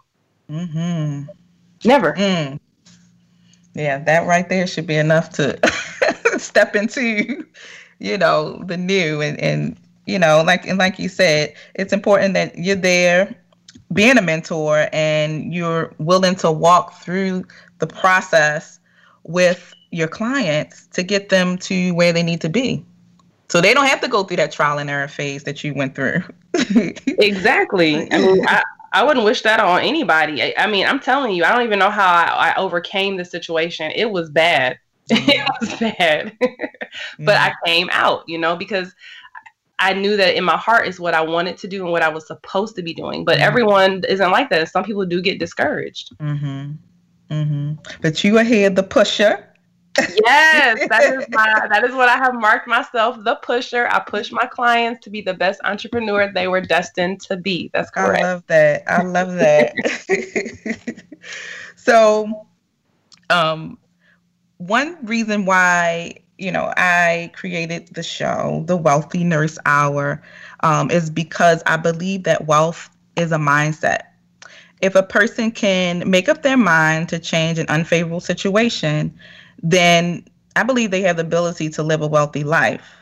Mm-hmm. 0.48 1.24
Never. 1.84 2.12
Mm. 2.12 2.60
Yeah, 3.74 3.98
that 4.04 4.26
right 4.26 4.48
there 4.48 4.66
should 4.66 4.86
be 4.86 4.96
enough 4.96 5.30
to 5.30 5.58
step 6.38 6.76
into, 6.76 7.46
you 7.98 8.18
know, 8.18 8.62
the 8.66 8.76
new 8.76 9.20
and 9.20 9.38
and 9.40 9.76
you 10.06 10.18
know, 10.18 10.42
like 10.44 10.66
and 10.66 10.78
like 10.78 10.98
you 10.98 11.08
said, 11.08 11.54
it's 11.74 11.92
important 11.92 12.34
that 12.34 12.58
you're 12.58 12.76
there 12.76 13.36
being 13.92 14.18
a 14.18 14.22
mentor 14.22 14.88
and 14.92 15.52
you're 15.52 15.92
willing 15.98 16.34
to 16.36 16.50
walk 16.50 17.02
through 17.02 17.44
the 17.78 17.86
process 17.86 18.78
with 19.24 19.74
your 19.90 20.08
clients 20.08 20.86
to 20.88 21.02
get 21.02 21.28
them 21.28 21.58
to 21.58 21.92
where 21.92 22.12
they 22.12 22.22
need 22.22 22.40
to 22.40 22.48
be. 22.48 22.84
So 23.48 23.60
they 23.60 23.74
don't 23.74 23.86
have 23.86 24.00
to 24.02 24.08
go 24.08 24.22
through 24.22 24.36
that 24.36 24.52
trial 24.52 24.78
and 24.78 24.88
error 24.88 25.08
phase 25.08 25.42
that 25.42 25.64
you 25.64 25.74
went 25.74 25.96
through. 25.96 26.22
exactly. 26.54 28.10
I 28.12 28.18
mean, 28.18 28.46
I, 28.46 28.62
I 28.92 29.02
wouldn't 29.02 29.24
wish 29.24 29.42
that 29.42 29.58
on 29.58 29.80
anybody. 29.80 30.42
I, 30.42 30.54
I, 30.56 30.66
mean, 30.68 30.86
I'm 30.86 31.00
telling 31.00 31.34
you, 31.34 31.44
I 31.44 31.52
don't 31.52 31.64
even 31.64 31.80
know 31.80 31.90
how 31.90 32.06
I, 32.06 32.50
I 32.50 32.54
overcame 32.56 33.16
the 33.16 33.24
situation. 33.24 33.90
It 33.94 34.10
was 34.10 34.30
bad. 34.30 34.78
it 35.10 35.16
mm-hmm. 35.18 35.66
was 35.66 35.80
bad. 35.80 36.36
but 37.18 37.36
I 37.36 37.48
mm-hmm. 37.48 37.66
came 37.66 37.88
out, 37.92 38.22
you 38.28 38.38
know, 38.38 38.54
because 38.54 38.94
I 39.80 39.94
knew 39.94 40.16
that 40.16 40.36
in 40.36 40.44
my 40.44 40.56
heart 40.56 40.86
is 40.86 41.00
what 41.00 41.14
I 41.14 41.22
wanted 41.22 41.56
to 41.58 41.68
do 41.68 41.82
and 41.82 41.90
what 41.90 42.02
I 42.02 42.08
was 42.08 42.26
supposed 42.26 42.76
to 42.76 42.82
be 42.82 42.94
doing. 42.94 43.24
But 43.24 43.36
mm-hmm. 43.36 43.44
everyone 43.44 44.04
isn't 44.08 44.30
like 44.30 44.50
that. 44.50 44.68
Some 44.68 44.84
people 44.84 45.04
do 45.06 45.22
get 45.22 45.38
discouraged. 45.38 46.16
Mm-hmm. 46.18 46.72
Mm-hmm. 47.30 47.72
But 48.02 48.22
you 48.22 48.38
ahead 48.38 48.76
the 48.76 48.82
pusher. 48.82 49.46
yes, 49.98 50.88
that 50.88 51.14
is 51.14 51.26
my 51.30 51.66
that 51.70 51.82
is 51.82 51.94
what 51.94 52.08
I 52.08 52.16
have 52.16 52.34
marked 52.34 52.68
myself, 52.68 53.16
the 53.24 53.36
pusher. 53.36 53.88
I 53.90 54.00
push 54.00 54.30
my 54.30 54.46
clients 54.46 55.02
to 55.04 55.10
be 55.10 55.20
the 55.20 55.34
best 55.34 55.60
entrepreneur 55.64 56.30
they 56.32 56.46
were 56.46 56.60
destined 56.60 57.20
to 57.22 57.36
be. 57.36 57.70
That's 57.72 57.90
correct. 57.90 58.22
I 58.22 58.32
love 58.32 58.46
that. 58.46 58.82
I 58.86 59.02
love 59.02 59.32
that. 59.34 61.04
so 61.76 62.46
um 63.30 63.78
one 64.58 64.98
reason 65.06 65.44
why 65.44 66.16
you 66.40 66.50
know, 66.50 66.72
I 66.76 67.30
created 67.34 67.88
the 67.88 68.02
show, 68.02 68.64
The 68.66 68.76
Wealthy 68.76 69.24
Nurse 69.24 69.58
Hour, 69.66 70.22
um, 70.60 70.90
is 70.90 71.10
because 71.10 71.62
I 71.66 71.76
believe 71.76 72.24
that 72.24 72.46
wealth 72.46 72.88
is 73.16 73.30
a 73.30 73.36
mindset. 73.36 74.00
If 74.80 74.94
a 74.94 75.02
person 75.02 75.50
can 75.50 76.08
make 76.08 76.28
up 76.28 76.42
their 76.42 76.56
mind 76.56 77.10
to 77.10 77.18
change 77.18 77.58
an 77.58 77.66
unfavorable 77.68 78.20
situation, 78.20 79.16
then 79.62 80.24
I 80.56 80.62
believe 80.62 80.90
they 80.90 81.02
have 81.02 81.16
the 81.16 81.22
ability 81.22 81.68
to 81.70 81.82
live 81.82 82.00
a 82.00 82.06
wealthy 82.06 82.44
life. 82.44 82.96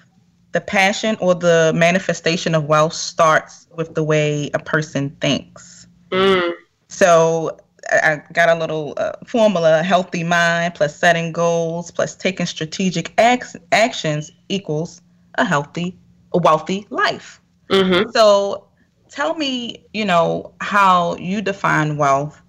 The 0.52 0.60
passion 0.60 1.16
or 1.20 1.36
the 1.36 1.72
manifestation 1.76 2.56
of 2.56 2.64
wealth 2.64 2.94
starts 2.94 3.68
with 3.76 3.94
the 3.94 4.02
way 4.02 4.50
a 4.54 4.58
person 4.58 5.10
thinks. 5.20 5.86
Mm. 6.10 6.54
So 6.88 7.60
I 7.90 8.22
got 8.32 8.48
a 8.48 8.54
little 8.54 8.94
uh, 8.96 9.12
formula 9.26 9.82
healthy 9.82 10.24
mind 10.24 10.74
plus 10.74 10.96
setting 10.96 11.32
goals 11.32 11.90
plus 11.90 12.14
taking 12.14 12.46
strategic 12.46 13.12
ac- 13.18 13.58
actions 13.72 14.30
equals 14.48 15.00
a 15.36 15.44
healthy, 15.44 15.96
a 16.32 16.38
wealthy 16.38 16.86
life. 16.90 17.40
Mm-hmm. 17.70 18.10
So 18.10 18.68
tell 19.10 19.34
me, 19.34 19.86
you 19.92 20.04
know, 20.04 20.52
how 20.60 21.16
you 21.16 21.40
define 21.40 21.96
wealth 21.96 22.40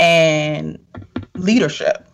and 0.00 0.78
leadership. 1.34 2.06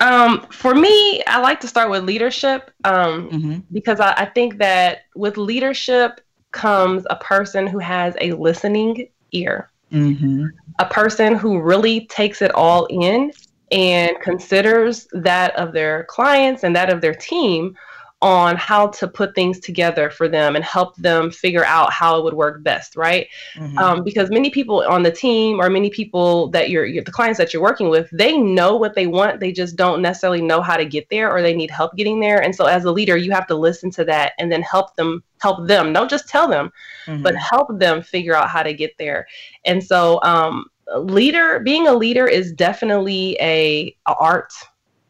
Um, 0.00 0.46
for 0.50 0.74
me, 0.74 1.22
I 1.26 1.40
like 1.40 1.60
to 1.60 1.68
start 1.68 1.90
with 1.90 2.04
leadership 2.04 2.70
um, 2.84 3.30
mm-hmm. 3.30 3.58
because 3.72 4.00
I, 4.00 4.12
I 4.16 4.26
think 4.26 4.58
that 4.58 5.02
with 5.14 5.36
leadership 5.36 6.20
comes 6.52 7.04
a 7.10 7.16
person 7.16 7.66
who 7.66 7.78
has 7.78 8.14
a 8.20 8.32
listening 8.32 9.08
ear. 9.32 9.70
Mm-hmm. 9.94 10.46
A 10.80 10.86
person 10.86 11.36
who 11.36 11.60
really 11.60 12.06
takes 12.06 12.42
it 12.42 12.50
all 12.54 12.86
in 12.86 13.32
and 13.70 14.20
considers 14.20 15.06
that 15.12 15.54
of 15.56 15.72
their 15.72 16.04
clients 16.04 16.64
and 16.64 16.74
that 16.76 16.92
of 16.92 17.00
their 17.00 17.14
team 17.14 17.76
on 18.24 18.56
how 18.56 18.86
to 18.86 19.06
put 19.06 19.34
things 19.34 19.60
together 19.60 20.08
for 20.08 20.28
them 20.28 20.56
and 20.56 20.64
help 20.64 20.96
them 20.96 21.30
figure 21.30 21.66
out 21.66 21.92
how 21.92 22.16
it 22.18 22.24
would 22.24 22.32
work 22.32 22.62
best, 22.62 22.96
right? 22.96 23.28
Mm-hmm. 23.54 23.76
Um, 23.76 24.02
because 24.02 24.30
many 24.30 24.48
people 24.48 24.82
on 24.88 25.02
the 25.02 25.10
team 25.10 25.60
or 25.60 25.68
many 25.68 25.90
people 25.90 26.48
that 26.48 26.70
you're, 26.70 26.86
you're, 26.86 27.04
the 27.04 27.12
clients 27.12 27.36
that 27.36 27.52
you're 27.52 27.60
working 27.60 27.90
with, 27.90 28.08
they 28.12 28.38
know 28.38 28.76
what 28.76 28.94
they 28.94 29.06
want. 29.06 29.40
They 29.40 29.52
just 29.52 29.76
don't 29.76 30.00
necessarily 30.00 30.40
know 30.40 30.62
how 30.62 30.78
to 30.78 30.86
get 30.86 31.06
there 31.10 31.30
or 31.30 31.42
they 31.42 31.54
need 31.54 31.70
help 31.70 31.96
getting 31.96 32.18
there. 32.18 32.42
And 32.42 32.56
so 32.56 32.64
as 32.64 32.86
a 32.86 32.90
leader, 32.90 33.18
you 33.18 33.30
have 33.30 33.46
to 33.48 33.54
listen 33.54 33.90
to 33.90 34.06
that 34.06 34.32
and 34.38 34.50
then 34.50 34.62
help 34.62 34.96
them 34.96 35.22
help 35.42 35.68
them. 35.68 35.92
Don't 35.92 36.08
just 36.08 36.26
tell 36.26 36.48
them, 36.48 36.72
mm-hmm. 37.04 37.22
but 37.22 37.36
help 37.36 37.78
them 37.78 38.00
figure 38.00 38.34
out 38.34 38.48
how 38.48 38.62
to 38.62 38.72
get 38.72 38.96
there. 38.96 39.26
And 39.66 39.84
so 39.84 40.18
um, 40.22 40.64
leader 40.96 41.60
being 41.60 41.88
a 41.88 41.92
leader 41.92 42.26
is 42.26 42.54
definitely 42.54 43.36
a, 43.38 43.94
a 44.06 44.14
art. 44.18 44.54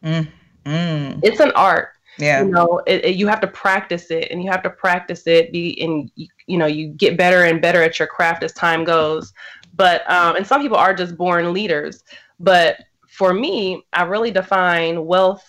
Mm. 0.02 0.26
Mm. 0.66 1.20
It's 1.22 1.38
an 1.38 1.52
art 1.52 1.90
yeah 2.18 2.42
you 2.42 2.50
know 2.50 2.80
it, 2.86 3.04
it, 3.04 3.16
you 3.16 3.26
have 3.26 3.40
to 3.40 3.46
practice 3.46 4.10
it 4.10 4.28
and 4.30 4.42
you 4.42 4.50
have 4.50 4.62
to 4.62 4.70
practice 4.70 5.26
it 5.26 5.52
be 5.52 5.80
and 5.80 6.10
you, 6.14 6.26
you 6.46 6.58
know 6.58 6.66
you 6.66 6.88
get 6.88 7.16
better 7.16 7.44
and 7.44 7.60
better 7.60 7.82
at 7.82 7.98
your 7.98 8.08
craft 8.08 8.42
as 8.42 8.52
time 8.52 8.84
goes 8.84 9.32
but 9.76 10.08
um, 10.10 10.36
and 10.36 10.46
some 10.46 10.62
people 10.62 10.76
are 10.76 10.94
just 10.94 11.16
born 11.16 11.52
leaders 11.52 12.04
but 12.38 12.78
for 13.08 13.32
me 13.32 13.84
i 13.92 14.02
really 14.02 14.30
define 14.30 15.04
wealth 15.04 15.44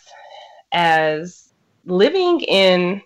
as 0.71 1.53
living 1.85 2.39
in 2.41 3.01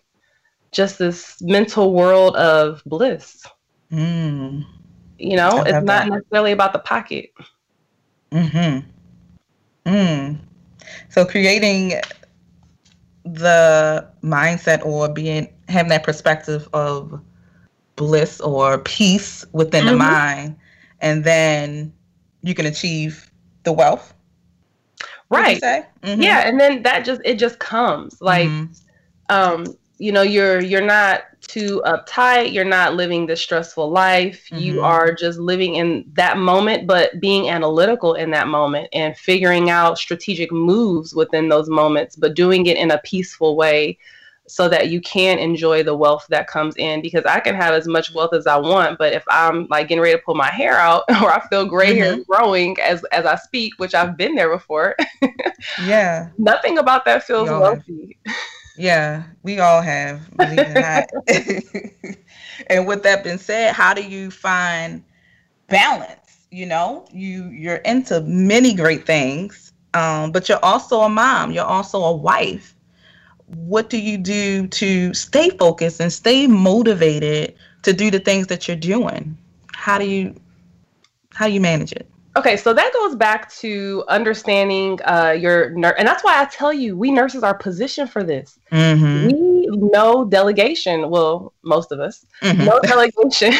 just 0.72 0.98
this 0.98 1.42
mental 1.42 1.94
world 1.94 2.36
of 2.36 2.82
bliss 2.86 3.46
mm. 3.92 4.66
you 5.18 5.36
know 5.36 5.62
it's 5.64 5.74
not 5.74 5.86
that. 5.86 6.10
necessarily 6.10 6.52
about 6.52 6.74
the 6.74 6.80
pocket 6.80 7.32
mm-hmm 8.32 8.88
mm. 9.86 10.38
so 11.10 11.26
creating 11.26 12.00
the 13.34 14.08
mindset 14.24 14.84
or 14.86 15.08
being 15.10 15.52
having 15.68 15.90
that 15.90 16.04
perspective 16.04 16.68
of 16.74 17.22
bliss 17.96 18.40
or 18.42 18.80
peace 18.80 19.46
within 19.52 19.86
mm-hmm. 19.86 19.94
the 19.94 19.98
mind 19.98 20.56
and 21.02 21.24
then 21.24 21.94
you 22.42 22.56
can 22.56 22.66
achieve 22.66 23.30
the 23.64 23.72
wealth 23.72 24.14
right 25.30 25.62
mm-hmm. 25.62 26.22
yeah 26.22 26.48
and 26.48 26.60
then 26.60 26.82
that 26.84 27.06
just 27.06 27.22
it 27.24 27.36
just 27.36 27.60
comes 27.60 28.20
like 28.22 28.48
mm-hmm. 28.48 28.72
um 29.30 29.66
you 29.98 30.12
know 30.12 30.22
you're 30.22 30.62
you're 30.62 30.82
not 30.82 31.24
too 31.50 31.82
uptight 31.86 32.54
you're 32.54 32.64
not 32.64 32.96
living 32.96 33.26
the 33.26 33.36
stressful 33.36 33.90
life 33.90 34.48
mm-hmm. 34.52 34.64
you 34.64 34.82
are 34.82 35.14
just 35.14 35.40
living 35.40 35.76
in 35.76 36.06
that 36.14 36.38
moment 36.38 36.86
but 36.86 37.20
being 37.20 37.50
analytical 37.50 38.14
in 38.14 38.30
that 38.30 38.48
moment 38.48 38.88
and 38.94 39.18
figuring 39.18 39.70
out 39.70 39.98
strategic 39.98 40.52
moves 40.52 41.14
within 41.14 41.50
those 41.50 41.70
moments 41.70 42.16
but 42.16 42.36
doing 42.36 42.68
it 42.68 42.78
in 42.78 42.92
a 42.92 43.00
peaceful 43.00 43.56
way 43.56 43.98
so 44.50 44.68
that 44.68 44.90
you 44.90 45.00
can 45.02 45.38
enjoy 45.38 45.84
the 45.84 45.96
wealth 45.96 46.26
that 46.30 46.48
comes 46.48 46.76
in 46.78 47.02
because 47.02 47.24
I 47.26 47.40
can 47.40 47.54
have 47.54 47.74
as 47.74 47.88
much 47.88 48.14
wealth 48.14 48.34
as 48.34 48.48
I 48.48 48.58
want, 48.58 48.98
but 48.98 49.14
if 49.14 49.24
I'm 49.30 49.68
like 49.70 49.88
getting 49.88 50.02
ready 50.02 50.18
to 50.18 50.24
pull 50.24 50.34
my 50.34 50.50
hair 50.50 50.76
out 50.76 51.04
or 51.22 51.32
I 51.32 51.48
feel 51.50 51.66
gray 51.66 51.92
mm-hmm. 51.96 52.02
hair 52.02 52.24
growing 52.28 52.78
as 52.80 53.04
as 53.12 53.26
I 53.26 53.36
speak, 53.36 53.74
which 53.78 53.94
I've 53.94 54.18
been 54.18 54.34
there 54.34 54.50
before. 54.50 54.96
yeah. 55.86 56.30
Nothing 56.40 56.80
about 56.80 57.06
that 57.06 57.24
feels 57.24 57.50
wealthy. 57.50 58.18
Yeah, 58.80 59.24
we 59.44 59.60
all 59.60 59.82
have. 59.82 60.22
and 62.68 62.88
with 62.88 63.04
that 63.04 63.24
being 63.24 63.38
said, 63.38 63.74
how 63.74 63.94
do 63.94 64.04
you 64.04 64.32
find 64.32 65.04
balance? 65.70 66.48
You 66.52 66.66
know, 66.66 67.06
you 67.14 67.46
you're 67.50 67.78
into 67.78 68.22
many 68.22 68.74
great 68.74 69.06
things, 69.06 69.74
um, 69.94 70.32
but 70.32 70.50
you're 70.50 70.64
also 70.64 71.02
a 71.02 71.10
mom. 71.10 71.52
You're 71.52 71.66
also 71.66 72.04
a 72.04 72.16
wife 72.16 72.76
what 73.48 73.90
do 73.90 74.00
you 74.00 74.18
do 74.18 74.68
to 74.68 75.14
stay 75.14 75.50
focused 75.52 76.00
and 76.02 76.14
stay 76.14 76.48
motivated 76.48 77.56
to 77.84 77.94
do 77.94 78.12
the 78.12 78.20
things 78.20 78.48
that 78.48 78.68
you're 78.68 78.78
doing? 78.78 79.38
How 79.74 79.98
do 80.00 80.06
you 80.06 80.36
how 81.34 81.48
do 81.48 81.54
you 81.54 81.62
manage 81.62 81.94
it? 81.94 82.09
Okay, 82.36 82.58
so 82.58 82.74
that 82.74 82.94
goes 82.94 83.16
back 83.16 83.52
to 83.56 84.04
understanding 84.08 85.00
uh, 85.06 85.36
your 85.38 85.72
nurse, 85.72 85.96
and 85.98 86.08
that's 86.08 86.24
why 86.24 86.40
I 86.40 86.46
tell 86.46 86.72
you, 86.72 86.96
we 86.96 87.12
nurses 87.12 87.44
are 87.44 87.56
positioned 87.56 88.12
for 88.12 88.24
this. 88.24 88.60
Mm-hmm. 88.72 89.28
We 89.28 89.78
know 89.78 90.26
delegation. 90.26 91.10
Well, 91.10 91.54
most 91.64 91.92
of 91.92 92.00
us 92.00 92.26
mm-hmm. 92.42 92.66
know 92.66 92.80
delegation. 92.82 93.54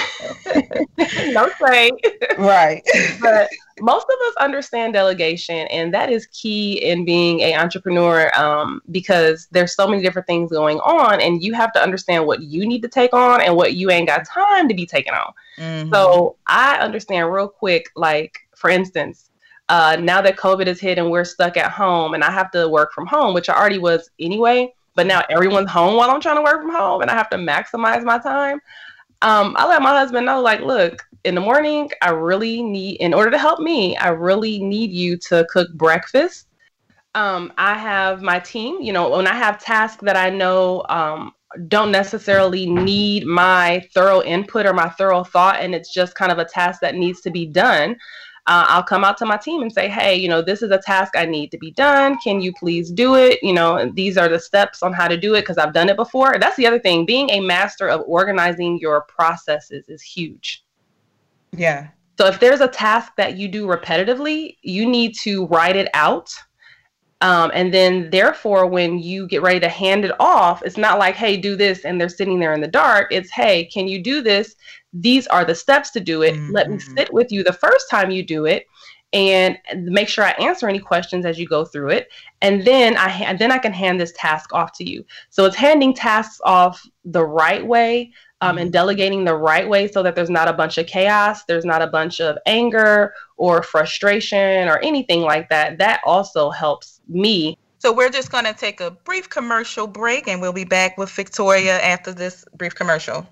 no 1.34 1.50
say. 1.60 1.92
Right. 2.38 2.84
but 3.22 3.50
most 3.82 4.06
of 4.06 4.28
us 4.28 4.34
understand 4.40 4.94
delegation, 4.94 5.68
and 5.68 5.92
that 5.94 6.12
is 6.12 6.28
key 6.28 6.74
in 6.74 7.06
being 7.06 7.42
an 7.42 7.60
entrepreneur 7.60 8.32
um, 8.38 8.82
because 8.92 9.48
there's 9.52 9.76
so 9.76 9.88
many 9.88 10.04
different 10.04 10.28
things 10.28 10.52
going 10.52 10.80
on, 10.82 11.22
and 11.22 11.44
you 11.44 11.54
have 11.54 11.74
to 11.74 11.82
understand 11.82 12.28
what 12.28 12.44
you 12.44 12.68
need 12.68 12.84
to 12.84 12.88
take 12.88 13.14
on 13.14 13.42
and 13.42 13.56
what 13.56 13.74
you 13.74 13.90
ain't 13.90 14.08
got 14.08 14.26
time 14.26 14.68
to 14.68 14.76
be 14.76 14.86
taking 14.86 15.14
on. 15.14 15.34
Mm-hmm. 15.58 15.94
So 15.94 16.36
I 16.46 16.78
understand 16.78 17.32
real 17.32 17.48
quick, 17.48 17.88
like 17.96 18.40
for 18.60 18.70
instance, 18.70 19.30
uh, 19.70 19.96
now 20.00 20.22
that 20.22 20.36
COVID 20.36 20.68
is 20.68 20.80
hit 20.80 20.98
and 20.98 21.10
we're 21.10 21.24
stuck 21.24 21.56
at 21.56 21.72
home 21.72 22.14
and 22.14 22.24
I 22.24 22.32
have 22.32 22.52
to 22.52 22.68
work 22.68 22.92
from 22.92 23.08
home, 23.08 23.34
which 23.34 23.50
I 23.50 23.56
already 23.56 23.78
was 23.78 24.10
anyway, 24.20 24.74
but 24.96 25.08
now 25.08 25.24
everyone's 25.30 25.70
home 25.70 25.96
while 25.96 26.10
I'm 26.10 26.20
trying 26.20 26.36
to 26.36 26.42
work 26.42 26.62
from 26.62 26.72
home 26.72 27.02
and 27.02 27.10
I 27.10 27.16
have 27.16 27.30
to 27.30 27.38
maximize 27.38 28.04
my 28.04 28.20
time. 28.20 28.60
Um, 29.22 29.56
I 29.58 29.68
let 29.68 29.82
my 29.82 29.92
husband 29.92 30.26
know, 30.26 30.42
like, 30.42 30.62
look, 30.62 31.06
in 31.24 31.36
the 31.36 31.42
morning, 31.42 31.90
I 32.02 32.10
really 32.10 32.62
need, 32.62 32.98
in 32.98 33.14
order 33.14 33.32
to 33.32 33.38
help 33.38 33.60
me, 33.60 33.96
I 33.98 34.10
really 34.10 34.60
need 34.60 34.92
you 34.92 35.18
to 35.30 35.46
cook 35.50 35.72
breakfast. 35.74 36.48
Um, 37.16 37.54
I 37.58 37.78
have 37.78 38.22
my 38.22 38.40
team, 38.40 38.82
you 38.82 38.92
know, 38.92 39.10
when 39.10 39.28
I 39.28 39.36
have 39.36 39.60
tasks 39.60 40.02
that 40.04 40.18
I 40.18 40.30
know 40.30 40.84
um, 40.90 41.34
don't 41.68 41.92
necessarily 41.92 42.70
need 42.70 43.26
my 43.26 43.86
thorough 43.94 44.22
input 44.24 44.66
or 44.66 44.74
my 44.74 44.90
thorough 44.90 45.24
thought, 45.24 45.60
and 45.60 45.76
it's 45.76 45.94
just 45.94 46.16
kind 46.16 46.32
of 46.32 46.40
a 46.40 46.46
task 46.46 46.82
that 46.82 46.96
needs 46.96 47.22
to 47.22 47.30
be 47.30 47.46
done 47.46 47.96
uh, 48.50 48.66
I'll 48.68 48.84
come 48.84 49.04
out 49.04 49.16
to 49.20 49.28
my 49.28 49.38
team 49.38 49.62
and 49.62 49.72
say, 49.72 49.88
hey, 49.88 50.16
you 50.16 50.28
know, 50.28 50.42
this 50.42 50.64
is 50.64 50.72
a 50.72 50.80
task 50.80 51.14
I 51.16 51.26
need 51.26 51.52
to 51.52 51.58
be 51.60 51.70
done. 51.70 52.18
Can 52.18 52.42
you 52.42 52.52
please 52.52 52.90
do 52.90 53.14
it? 53.14 53.38
You 53.44 53.54
know, 53.54 53.92
these 53.94 54.18
are 54.18 54.28
the 54.28 54.40
steps 54.40 54.82
on 54.82 54.92
how 54.92 55.08
to 55.08 55.16
do 55.16 55.36
it 55.36 55.42
because 55.42 55.60
I've 55.60 55.72
done 55.72 55.88
it 55.88 55.96
before. 55.96 56.36
That's 56.40 56.58
the 56.58 56.66
other 56.66 56.80
thing. 56.80 57.06
Being 57.06 57.30
a 57.30 57.42
master 57.42 57.88
of 57.88 58.02
organizing 58.08 58.80
your 58.80 59.02
processes 59.02 59.88
is 59.88 60.02
huge. 60.02 60.66
Yeah. 61.56 61.90
So 62.18 62.26
if 62.26 62.40
there's 62.40 62.62
a 62.62 62.68
task 62.68 63.14
that 63.18 63.38
you 63.38 63.48
do 63.48 63.68
repetitively, 63.68 64.58
you 64.64 64.90
need 64.90 65.14
to 65.20 65.46
write 65.46 65.76
it 65.76 65.90
out. 65.94 66.34
Um, 67.22 67.52
and 67.54 67.74
then, 67.74 68.10
therefore, 68.12 68.66
when 68.66 69.00
you 69.00 69.28
get 69.28 69.42
ready 69.42 69.60
to 69.60 69.68
hand 69.68 70.06
it 70.06 70.14
off, 70.22 70.64
it's 70.64 70.78
not 70.78 71.00
like, 71.00 71.16
hey, 71.16 71.36
do 71.36 71.58
this, 71.58 71.84
and 71.84 72.00
they're 72.00 72.08
sitting 72.08 72.40
there 72.40 72.54
in 72.54 72.62
the 72.62 72.68
dark. 72.68 73.10
It's, 73.12 73.30
hey, 73.30 73.66
can 73.66 73.90
you 73.90 74.02
do 74.02 74.22
this? 74.22 74.56
these 74.94 75.28
are 75.28 75.46
the 75.46 75.56
steps 75.56 75.92
to 75.92 76.00
do 76.00 76.22
it. 76.22 76.34
Mm-hmm. 76.34 76.52
Let 76.52 76.70
me 76.70 76.78
mm-hmm. 76.78 76.98
sit 76.98 77.14
with 77.14 77.32
you 77.32 77.44
the 77.44 77.54
first 77.54 77.90
time 77.90 78.12
you 78.12 78.24
do 78.24 78.46
it 78.46 78.66
and 79.12 79.58
make 79.74 80.08
sure 80.08 80.24
I 80.24 80.32
answer 80.32 80.68
any 80.68 80.80
questions 80.80 81.26
as 81.26 81.40
you 81.40 81.48
go 81.48 81.66
through 81.66 81.90
it. 81.90 82.10
And 82.42 82.64
then 82.64 82.96
I 82.96 83.10
ha- 83.10 83.36
then 83.38 83.52
I 83.52 83.58
can 83.58 83.74
hand 83.74 84.00
this 84.00 84.14
task 84.16 84.54
off 84.54 84.74
to 84.74 84.90
you. 84.90 85.04
So 85.30 85.46
it's 85.46 85.56
handing 85.56 85.94
tasks 85.94 86.40
off 86.44 86.86
the 87.06 87.26
right 87.26 87.66
way 87.66 88.12
um, 88.42 88.58
and 88.58 88.68
mm-hmm. 88.68 88.72
delegating 88.72 89.26
the 89.26 89.36
right 89.36 89.68
way 89.68 89.88
so 89.88 90.02
that 90.04 90.16
there's 90.16 90.30
not 90.30 90.48
a 90.48 90.54
bunch 90.54 90.78
of 90.78 90.88
chaos, 90.88 91.44
there's 91.46 91.66
not 91.66 91.82
a 91.82 91.88
bunch 91.88 92.22
of 92.22 92.38
anger 92.46 93.14
or 93.38 93.62
frustration 93.64 94.68
or 94.68 94.80
anything 94.80 95.22
like 95.22 95.50
that. 95.50 95.78
That 95.78 96.02
also 96.06 96.50
helps 96.50 97.02
me. 97.08 97.58
So 97.80 97.94
we're 97.94 98.10
just 98.10 98.32
going 98.32 98.46
to 98.46 98.54
take 98.54 98.82
a 98.82 98.92
brief 98.92 99.30
commercial 99.30 99.88
break 99.88 100.28
and 100.28 100.42
we'll 100.42 100.54
be 100.54 100.66
back 100.66 100.98
with 100.98 101.10
Victoria 101.10 101.82
after 101.82 102.14
this 102.14 102.46
brief 102.56 102.76
commercial. 102.76 103.26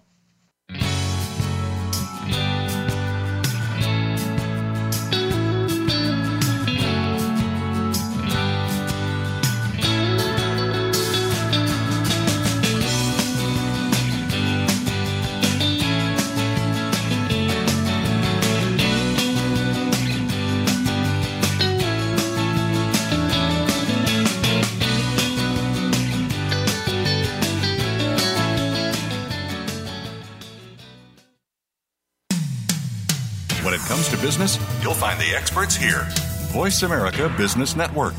Business? 34.21 34.57
You'll 34.81 34.93
find 34.93 35.19
the 35.19 35.35
experts 35.35 35.75
here. 35.75 36.07
Voice 36.51 36.83
America 36.83 37.33
Business 37.37 37.75
Network. 37.75 38.13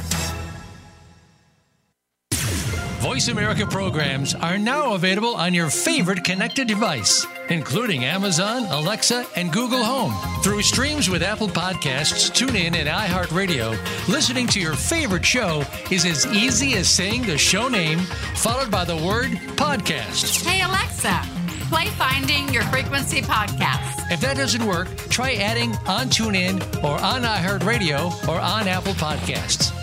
Voice 3.01 3.29
America 3.29 3.65
programs 3.65 4.35
are 4.35 4.59
now 4.59 4.95
available 4.95 5.35
on 5.35 5.55
your 5.55 5.71
favorite 5.71 6.25
connected 6.25 6.69
device, 6.69 7.27
including 7.49 8.05
Amazon, 8.05 8.65
Alexa, 8.65 9.25
and 9.37 9.53
Google 9.53 9.83
Home. 9.83 10.13
Through 10.43 10.63
streams 10.63 11.09
with 11.09 11.23
Apple 11.23 11.49
Podcasts, 11.49 12.31
TuneIn, 12.31 12.75
and 12.75 12.89
iHeartRadio, 12.89 13.77
listening 14.09 14.47
to 14.49 14.61
your 14.61 14.75
favorite 14.75 15.25
show 15.25 15.63
is 15.91 16.05
as 16.05 16.27
easy 16.27 16.75
as 16.75 16.89
saying 16.89 17.23
the 17.23 17.39
show 17.39 17.69
name 17.69 18.01
followed 18.35 18.71
by 18.71 18.85
the 18.85 18.97
word 18.97 19.31
podcast. 19.57 20.45
Hey, 20.45 20.63
Alexa, 20.63 21.38
play 21.69 21.87
Finding 21.89 22.49
Your 22.49 22.63
Frequency 22.65 23.21
podcast. 23.21 24.11
If 24.11 24.21
that 24.21 24.37
doesn't 24.37 24.65
work, 24.65 24.89
try 25.11 25.35
adding 25.35 25.73
on 25.87 26.07
TuneIn 26.09 26.83
or 26.83 26.99
on 26.99 27.23
iHeartRadio 27.23 28.29
or 28.29 28.41
on 28.41 28.67
Apple 28.67 28.95
Podcasts. 28.95 29.75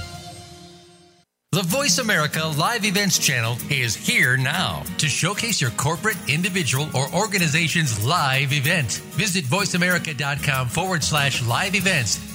The 1.52 1.62
Voice 1.62 2.00
America 2.00 2.44
Live 2.58 2.84
Events 2.84 3.18
channel 3.18 3.56
is 3.70 3.96
here 3.96 4.36
now 4.36 4.84
to 4.98 5.08
showcase 5.08 5.62
your 5.62 5.72
corporate, 5.72 6.18
individual, 6.28 6.90
or 6.94 7.08
organization's 7.16 8.04
live 8.04 8.52
event. 8.52 8.92
Visit 9.16 9.46
voiceamerica.com 9.46 10.68
forward 10.68 11.02
slash 11.02 11.46
live 11.48 11.76
events 11.76 12.35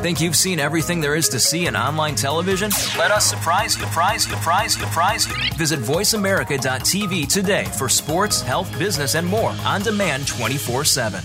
Think 0.00 0.18
you've 0.22 0.34
seen 0.34 0.58
everything 0.58 1.02
there 1.02 1.14
is 1.14 1.28
to 1.28 1.38
see 1.38 1.66
in 1.66 1.76
online 1.76 2.14
television? 2.14 2.70
Let 2.96 3.10
us 3.10 3.26
surprise 3.26 3.76
you, 3.76 3.84
surprise 3.84 4.26
you, 4.26 4.34
surprise 4.34 4.74
you, 4.74 4.86
surprise 4.86 5.28
you. 5.28 5.34
Visit 5.58 5.80
VoiceAmerica.tv 5.80 7.28
today 7.28 7.66
for 7.76 7.86
sports, 7.90 8.40
health, 8.40 8.78
business, 8.78 9.14
and 9.14 9.26
more 9.26 9.54
on 9.62 9.82
demand 9.82 10.26
24 10.26 10.86
7. 10.86 11.22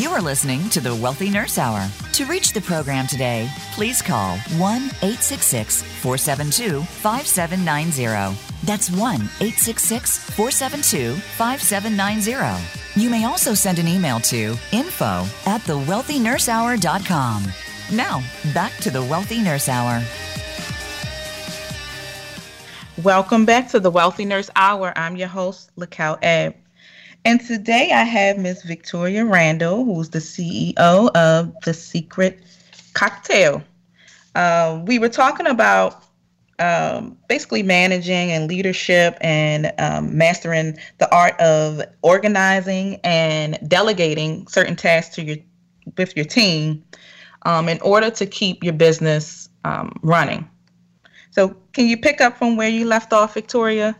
You 0.00 0.10
are 0.10 0.22
listening 0.22 0.68
to 0.70 0.80
the 0.80 0.94
Wealthy 0.94 1.28
Nurse 1.28 1.58
Hour. 1.58 1.88
To 2.12 2.24
reach 2.26 2.52
the 2.52 2.60
program 2.60 3.08
today, 3.08 3.50
please 3.72 4.00
call 4.00 4.36
1 4.36 4.60
866 4.60 5.82
472 5.82 6.82
5790. 6.82 8.45
That's 8.66 8.90
1 8.90 8.98
866 8.98 10.18
472 10.18 11.14
5790. 11.14 13.00
You 13.00 13.08
may 13.08 13.24
also 13.24 13.54
send 13.54 13.78
an 13.78 13.86
email 13.86 14.18
to 14.20 14.56
info 14.72 15.24
at 15.46 15.60
thewealthynursehour.com. 15.60 17.44
Now, 17.92 18.24
back 18.52 18.72
to 18.78 18.90
the 18.90 19.02
Wealthy 19.02 19.40
Nurse 19.40 19.68
Hour. 19.68 20.02
Welcome 23.04 23.44
back 23.44 23.68
to 23.68 23.78
the 23.78 23.90
Wealthy 23.90 24.24
Nurse 24.24 24.50
Hour. 24.56 24.92
I'm 24.96 25.14
your 25.16 25.28
host, 25.28 25.70
Lakel 25.76 26.18
Ebb. 26.22 26.56
And 27.24 27.40
today 27.40 27.92
I 27.92 28.02
have 28.02 28.36
Miss 28.36 28.64
Victoria 28.64 29.24
Randle, 29.24 29.84
who's 29.84 30.10
the 30.10 30.18
CEO 30.18 31.10
of 31.14 31.54
The 31.64 31.72
Secret 31.72 32.40
Cocktail. 32.94 33.62
Uh, 34.34 34.82
we 34.86 34.98
were 34.98 35.08
talking 35.08 35.46
about 35.46 36.05
um, 36.58 37.16
basically 37.28 37.62
managing 37.62 38.32
and 38.32 38.48
leadership 38.48 39.16
and 39.20 39.72
um, 39.78 40.16
mastering 40.16 40.76
the 40.98 41.14
art 41.14 41.38
of 41.40 41.82
organizing 42.02 43.00
and 43.04 43.58
delegating 43.68 44.46
certain 44.48 44.76
tasks 44.76 45.14
to 45.16 45.22
your 45.22 45.36
with 45.96 46.16
your 46.16 46.24
team 46.24 46.84
um, 47.42 47.68
in 47.68 47.80
order 47.80 48.10
to 48.10 48.26
keep 48.26 48.64
your 48.64 48.72
business 48.72 49.48
um, 49.64 49.92
running. 50.02 50.48
So, 51.30 51.56
can 51.72 51.86
you 51.86 51.96
pick 51.96 52.20
up 52.20 52.38
from 52.38 52.56
where 52.56 52.68
you 52.68 52.86
left 52.86 53.12
off, 53.12 53.34
Victoria? 53.34 53.96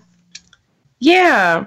Yeah. 0.99 1.67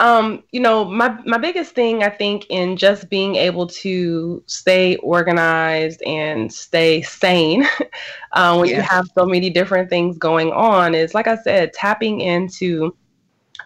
Um, 0.00 0.42
you 0.50 0.60
know, 0.60 0.86
my 0.86 1.14
my 1.26 1.36
biggest 1.36 1.74
thing 1.74 2.02
I 2.02 2.08
think 2.08 2.46
in 2.48 2.78
just 2.78 3.10
being 3.10 3.36
able 3.36 3.66
to 3.66 4.42
stay 4.46 4.96
organized 4.96 6.02
and 6.02 6.50
stay 6.50 7.02
sane 7.02 7.66
uh, 8.32 8.56
when 8.56 8.70
yeah. 8.70 8.76
you 8.76 8.82
have 8.82 9.06
so 9.14 9.26
many 9.26 9.50
different 9.50 9.90
things 9.90 10.16
going 10.16 10.52
on 10.52 10.94
is, 10.94 11.14
like 11.14 11.26
I 11.28 11.36
said, 11.36 11.74
tapping 11.74 12.22
into 12.22 12.96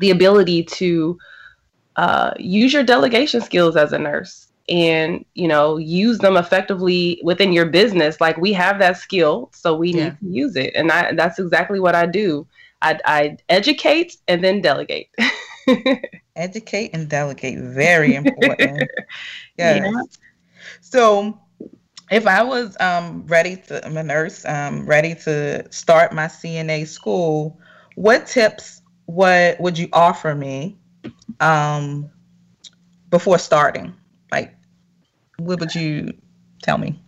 the 0.00 0.10
ability 0.10 0.64
to 0.64 1.16
uh, 1.94 2.32
use 2.36 2.72
your 2.72 2.82
delegation 2.82 3.40
skills 3.40 3.76
as 3.76 3.92
a 3.92 3.98
nurse 3.98 4.48
and 4.68 5.24
you 5.34 5.46
know 5.46 5.76
use 5.76 6.18
them 6.18 6.36
effectively 6.36 7.20
within 7.22 7.52
your 7.52 7.66
business 7.66 8.20
like 8.20 8.36
we 8.38 8.52
have 8.52 8.78
that 8.78 8.96
skill 8.96 9.50
so 9.52 9.76
we 9.76 9.92
yeah. 9.92 10.04
need 10.04 10.18
to 10.20 10.26
use 10.26 10.56
it 10.56 10.72
and 10.74 10.90
I, 10.90 11.12
that's 11.12 11.38
exactly 11.38 11.80
what 11.80 11.94
i 11.94 12.06
do 12.06 12.46
i, 12.80 12.98
I 13.04 13.36
educate 13.50 14.16
and 14.26 14.42
then 14.42 14.62
delegate 14.62 15.10
educate 16.36 16.90
and 16.92 17.08
delegate 17.08 17.58
very 17.58 18.14
important 18.14 18.88
yes. 19.58 19.82
yeah 19.82 20.02
so 20.80 21.38
if 22.10 22.26
i 22.26 22.42
was 22.42 22.76
um, 22.80 23.24
ready 23.26 23.56
to 23.56 23.84
i'm 23.86 23.96
a 23.96 24.02
nurse 24.02 24.44
um, 24.44 24.86
ready 24.86 25.14
to 25.14 25.64
start 25.72 26.12
my 26.12 26.26
cna 26.26 26.86
school 26.86 27.58
what 27.94 28.26
tips 28.26 28.82
what 29.06 29.60
would 29.60 29.78
you 29.78 29.88
offer 29.92 30.34
me 30.34 30.76
um, 31.40 32.10
before 33.10 33.38
starting 33.38 33.94
like, 34.34 34.52
what 35.38 35.60
would 35.60 35.74
you 35.74 36.12
tell 36.62 36.76
me? 36.76 37.00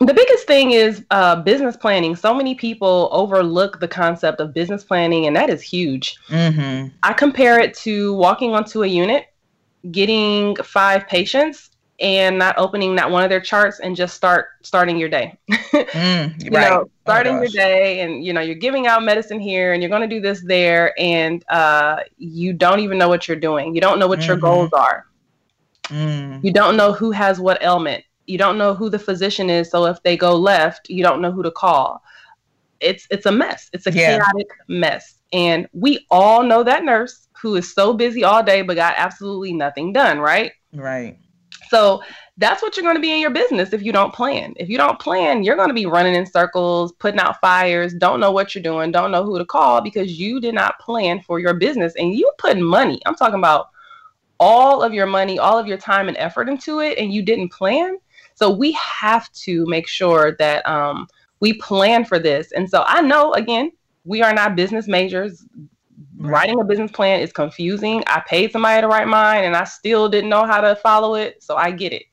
The 0.00 0.12
biggest 0.12 0.46
thing 0.46 0.72
is 0.72 1.04
uh, 1.10 1.36
business 1.36 1.76
planning. 1.76 2.16
So 2.16 2.34
many 2.34 2.54
people 2.54 3.08
overlook 3.12 3.78
the 3.78 3.88
concept 3.88 4.40
of 4.40 4.52
business 4.52 4.82
planning, 4.82 5.26
and 5.26 5.36
that 5.36 5.50
is 5.50 5.62
huge. 5.62 6.16
Mm-hmm. 6.28 6.88
I 7.02 7.12
compare 7.12 7.60
it 7.60 7.74
to 7.78 8.14
walking 8.14 8.54
onto 8.54 8.82
a 8.82 8.86
unit, 8.86 9.26
getting 9.92 10.56
five 10.56 11.06
patients, 11.06 11.70
and 12.00 12.38
not 12.38 12.58
opening 12.58 12.94
not 12.94 13.10
one 13.10 13.22
of 13.22 13.30
their 13.30 13.40
charts 13.40 13.78
and 13.78 13.94
just 13.94 14.16
start 14.16 14.48
starting 14.62 14.98
your 14.98 15.08
day. 15.08 15.38
mm, 15.50 16.42
you 16.42 16.50
right. 16.50 16.70
know, 16.70 16.80
oh 16.80 16.90
starting 17.02 17.36
oh 17.36 17.42
your 17.42 17.50
day, 17.50 18.00
and 18.00 18.24
you 18.24 18.32
know 18.32 18.40
you're 18.40 18.56
giving 18.56 18.86
out 18.86 19.04
medicine 19.04 19.38
here, 19.38 19.72
and 19.72 19.82
you're 19.82 19.90
going 19.90 20.02
to 20.02 20.12
do 20.12 20.20
this 20.20 20.42
there, 20.44 20.92
and 20.98 21.44
uh, 21.50 22.00
you 22.18 22.52
don't 22.52 22.80
even 22.80 22.98
know 22.98 23.08
what 23.08 23.28
you're 23.28 23.36
doing. 23.36 23.74
You 23.74 23.80
don't 23.80 23.98
know 23.98 24.08
what 24.08 24.18
mm-hmm. 24.18 24.28
your 24.28 24.36
goals 24.38 24.72
are. 24.72 25.06
Mm. 25.84 26.42
You 26.42 26.52
don't 26.52 26.76
know 26.76 26.92
who 26.92 27.10
has 27.12 27.38
what 27.38 27.62
ailment. 27.62 28.04
You 28.26 28.38
don't 28.38 28.58
know 28.58 28.74
who 28.74 28.88
the 28.90 28.98
physician 28.98 29.50
is. 29.50 29.70
So 29.70 29.86
if 29.86 30.02
they 30.02 30.16
go 30.16 30.36
left, 30.36 30.88
you 30.88 31.02
don't 31.02 31.20
know 31.20 31.32
who 31.32 31.42
to 31.42 31.50
call. 31.50 32.02
It's 32.80 33.06
it's 33.10 33.26
a 33.26 33.32
mess. 33.32 33.70
It's 33.72 33.86
a 33.86 33.92
yeah. 33.92 34.18
chaotic 34.18 34.48
mess. 34.68 35.20
And 35.32 35.68
we 35.72 36.06
all 36.10 36.42
know 36.42 36.62
that 36.62 36.84
nurse 36.84 37.28
who 37.40 37.56
is 37.56 37.72
so 37.72 37.92
busy 37.92 38.24
all 38.24 38.42
day 38.42 38.62
but 38.62 38.76
got 38.76 38.94
absolutely 38.96 39.52
nothing 39.52 39.92
done, 39.92 40.18
right? 40.18 40.52
Right. 40.72 41.18
So 41.68 42.02
that's 42.36 42.62
what 42.62 42.76
you're 42.76 42.84
going 42.84 42.96
to 42.96 43.00
be 43.00 43.12
in 43.12 43.20
your 43.20 43.30
business 43.30 43.72
if 43.72 43.82
you 43.82 43.92
don't 43.92 44.12
plan. 44.12 44.54
If 44.56 44.68
you 44.68 44.76
don't 44.76 44.98
plan, 44.98 45.44
you're 45.44 45.56
going 45.56 45.68
to 45.68 45.74
be 45.74 45.86
running 45.86 46.14
in 46.14 46.26
circles, 46.26 46.92
putting 46.92 47.20
out 47.20 47.40
fires, 47.40 47.94
don't 47.94 48.20
know 48.20 48.32
what 48.32 48.54
you're 48.54 48.62
doing, 48.62 48.90
don't 48.90 49.10
know 49.10 49.24
who 49.24 49.38
to 49.38 49.44
call 49.44 49.80
because 49.80 50.18
you 50.18 50.40
did 50.40 50.54
not 50.54 50.78
plan 50.78 51.20
for 51.20 51.38
your 51.38 51.54
business 51.54 51.94
and 51.96 52.14
you 52.14 52.30
put 52.38 52.58
money. 52.58 53.00
I'm 53.06 53.14
talking 53.14 53.38
about 53.38 53.68
all 54.40 54.82
of 54.82 54.92
your 54.92 55.06
money, 55.06 55.38
all 55.38 55.58
of 55.58 55.66
your 55.66 55.78
time 55.78 56.08
and 56.08 56.16
effort 56.16 56.48
into 56.48 56.80
it, 56.80 56.98
and 56.98 57.12
you 57.12 57.22
didn't 57.22 57.52
plan. 57.52 57.98
So 58.34 58.50
we 58.50 58.72
have 58.72 59.30
to 59.32 59.64
make 59.66 59.86
sure 59.86 60.36
that 60.38 60.66
um, 60.68 61.06
we 61.40 61.54
plan 61.54 62.04
for 62.04 62.18
this. 62.18 62.52
And 62.52 62.68
so 62.68 62.84
I 62.86 63.00
know, 63.00 63.32
again, 63.34 63.72
we 64.04 64.22
are 64.22 64.34
not 64.34 64.56
business 64.56 64.88
majors. 64.88 65.44
Writing 66.16 66.60
a 66.60 66.64
business 66.64 66.90
plan 66.90 67.20
is 67.20 67.32
confusing. 67.32 68.02
I 68.06 68.22
paid 68.26 68.52
somebody 68.52 68.80
to 68.80 68.88
write 68.88 69.08
mine, 69.08 69.44
and 69.44 69.56
I 69.56 69.64
still 69.64 70.08
didn't 70.08 70.30
know 70.30 70.46
how 70.46 70.60
to 70.60 70.76
follow 70.76 71.14
it. 71.14 71.42
So 71.42 71.56
I 71.56 71.70
get 71.70 71.92
it. 71.92 72.04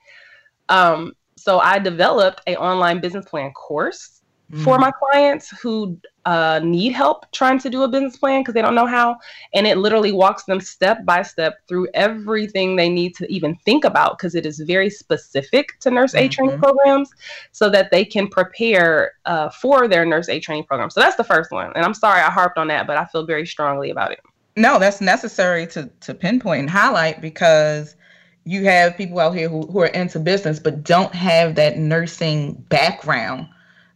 Um, 0.70 1.14
so 1.38 1.60
I 1.60 1.80
developed 1.80 2.42
a 2.48 2.56
online 2.56 3.00
business 3.00 3.26
plan 3.26 3.52
course 3.52 4.21
mm. 4.52 4.64
for 4.64 4.78
my 4.78 4.92
clients 4.92 5.50
who 5.62 6.00
uh, 6.26 6.60
need 6.64 6.92
help 6.92 7.30
trying 7.32 7.58
to 7.60 7.70
do 7.70 7.84
a 7.84 7.88
business 7.88 8.18
plan 8.18 8.42
because 8.42 8.54
they 8.54 8.62
don't 8.62 8.76
know 8.76 8.86
how. 8.86 9.18
And 9.54 9.66
it 9.66 9.78
literally 9.78 10.12
walks 10.12 10.44
them 10.44 10.60
step 10.60 11.04
by 11.06 11.24
step 11.24 11.60
through 11.68 11.88
everything 11.94 12.76
they 12.76 12.90
need 12.90 13.16
to 13.16 13.32
even 13.32 13.56
think 13.66 13.84
about 13.84 14.18
because 14.18 14.36
it 14.36 14.46
is 14.46 14.60
very 14.60 14.90
specific 14.90 15.80
to 15.80 15.92
nurse 15.92 16.12
mm-hmm. 16.12 16.26
aide 16.26 16.32
training 16.32 16.60
programs 16.60 17.10
so 17.52 17.70
that 17.70 17.92
they 17.92 18.06
can 18.06 18.28
prepare 18.28 19.14
uh, 19.26 19.50
for 19.50 19.88
their 19.88 20.06
nurse 20.06 20.30
aide 20.30 20.42
training 20.42 20.66
program. 20.66 20.90
So 20.90 21.00
that's 21.00 21.16
the 21.16 21.24
first 21.24 21.52
one. 21.52 21.72
And 21.76 21.84
I'm 21.84 21.94
sorry 21.94 22.22
I 22.22 22.30
harped 22.30 22.58
on 22.58 22.68
that, 22.68 22.88
but 22.88 22.98
I 22.98 23.06
feel 23.06 23.26
very 23.26 23.48
strongly 23.48 23.90
about 23.90 24.12
it. 24.12 24.20
No, 24.58 24.80
that's 24.80 25.02
necessary 25.02 25.66
to, 25.68 25.90
to 26.02 26.14
pinpoint 26.14 26.60
and 26.60 26.70
highlight 26.70 27.22
because 27.22 27.96
you 28.44 28.66
have 28.66 28.98
people 28.98 29.20
out 29.20 29.36
here 29.36 29.48
who, 29.48 29.62
who 29.68 29.80
are 29.82 29.88
into 29.88 30.20
business 30.20 30.60
but 30.60 30.84
don't 30.84 31.14
have 31.14 31.56
that 31.56 31.78
nursing 31.78 32.54
background 32.70 33.48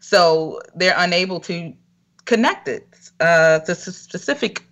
so 0.06 0.62
they're 0.76 0.94
unable 0.98 1.40
to 1.40 1.74
connect 2.26 2.68
it 2.68 3.10
uh, 3.20 3.58
to 3.60 3.74
specific 3.74 4.64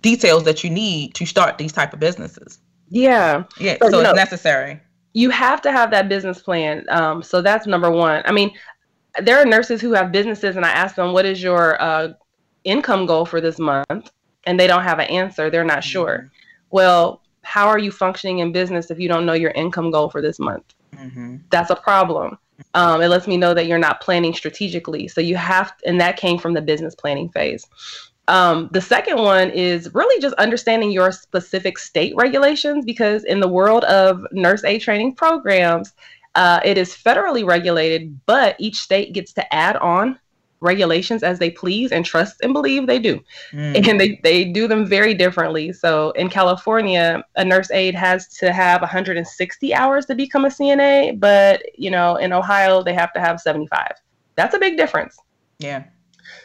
details 0.00 0.44
that 0.44 0.64
you 0.64 0.70
need 0.70 1.14
to 1.14 1.26
start 1.26 1.58
these 1.58 1.72
type 1.72 1.92
of 1.92 2.00
businesses. 2.00 2.60
Yeah. 2.88 3.44
Yeah. 3.60 3.76
So, 3.82 3.90
so 3.90 3.98
it's 4.00 4.08
know, 4.08 4.12
necessary. 4.14 4.80
You 5.12 5.28
have 5.28 5.60
to 5.62 5.72
have 5.72 5.90
that 5.90 6.08
business 6.08 6.40
plan. 6.40 6.86
Um, 6.88 7.22
so 7.22 7.42
that's 7.42 7.66
number 7.66 7.90
one. 7.90 8.22
I 8.24 8.32
mean, 8.32 8.50
there 9.20 9.36
are 9.36 9.44
nurses 9.44 9.82
who 9.82 9.92
have 9.92 10.10
businesses, 10.10 10.56
and 10.56 10.64
I 10.64 10.70
ask 10.70 10.94
them, 10.94 11.12
"What 11.12 11.26
is 11.26 11.42
your 11.42 11.80
uh, 11.82 12.14
income 12.64 13.04
goal 13.04 13.26
for 13.26 13.42
this 13.42 13.58
month?" 13.58 14.10
And 14.46 14.58
they 14.58 14.66
don't 14.66 14.84
have 14.84 15.00
an 15.00 15.08
answer. 15.10 15.50
They're 15.50 15.64
not 15.64 15.80
mm-hmm. 15.80 15.90
sure. 15.90 16.30
Well, 16.70 17.20
how 17.42 17.68
are 17.68 17.78
you 17.78 17.90
functioning 17.90 18.38
in 18.38 18.52
business 18.52 18.90
if 18.90 18.98
you 18.98 19.08
don't 19.08 19.26
know 19.26 19.34
your 19.34 19.50
income 19.50 19.90
goal 19.90 20.08
for 20.08 20.22
this 20.22 20.38
month? 20.38 20.64
Mm-hmm. 20.94 21.36
That's 21.50 21.68
a 21.68 21.76
problem. 21.76 22.38
Um, 22.74 23.00
it 23.00 23.08
lets 23.08 23.26
me 23.26 23.36
know 23.36 23.54
that 23.54 23.66
you're 23.66 23.78
not 23.78 24.00
planning 24.00 24.34
strategically. 24.34 25.08
So 25.08 25.20
you 25.20 25.36
have, 25.36 25.72
and 25.86 26.00
that 26.00 26.16
came 26.16 26.38
from 26.38 26.54
the 26.54 26.60
business 26.60 26.94
planning 26.94 27.28
phase. 27.28 27.66
Um, 28.28 28.68
the 28.72 28.80
second 28.80 29.16
one 29.18 29.50
is 29.50 29.92
really 29.94 30.20
just 30.20 30.34
understanding 30.34 30.90
your 30.90 31.10
specific 31.12 31.78
state 31.78 32.14
regulations 32.14 32.84
because 32.84 33.24
in 33.24 33.40
the 33.40 33.48
world 33.48 33.84
of 33.84 34.22
nurse 34.32 34.64
aide 34.64 34.80
training 34.80 35.14
programs, 35.14 35.94
uh, 36.34 36.60
it 36.62 36.76
is 36.76 36.94
federally 36.94 37.46
regulated, 37.46 38.20
but 38.26 38.54
each 38.58 38.80
state 38.80 39.14
gets 39.14 39.32
to 39.32 39.54
add 39.54 39.76
on 39.76 40.18
regulations 40.60 41.22
as 41.22 41.38
they 41.38 41.50
please 41.50 41.92
and 41.92 42.04
trust 42.04 42.36
and 42.42 42.52
believe 42.52 42.86
they 42.86 42.98
do. 42.98 43.20
Mm. 43.52 43.88
And 43.88 44.00
they, 44.00 44.20
they 44.22 44.44
do 44.44 44.68
them 44.68 44.86
very 44.86 45.14
differently. 45.14 45.72
So 45.72 46.10
in 46.12 46.28
California, 46.28 47.22
a 47.36 47.44
nurse 47.44 47.70
aide 47.70 47.94
has 47.94 48.28
to 48.38 48.52
have 48.52 48.80
160 48.80 49.74
hours 49.74 50.06
to 50.06 50.14
become 50.14 50.44
a 50.44 50.48
CNA, 50.48 51.20
but 51.20 51.62
you 51.78 51.90
know, 51.90 52.16
in 52.16 52.32
Ohio 52.32 52.82
they 52.82 52.94
have 52.94 53.12
to 53.14 53.20
have 53.20 53.40
75. 53.40 53.92
That's 54.36 54.54
a 54.54 54.58
big 54.58 54.76
difference. 54.76 55.16
Yeah. 55.58 55.84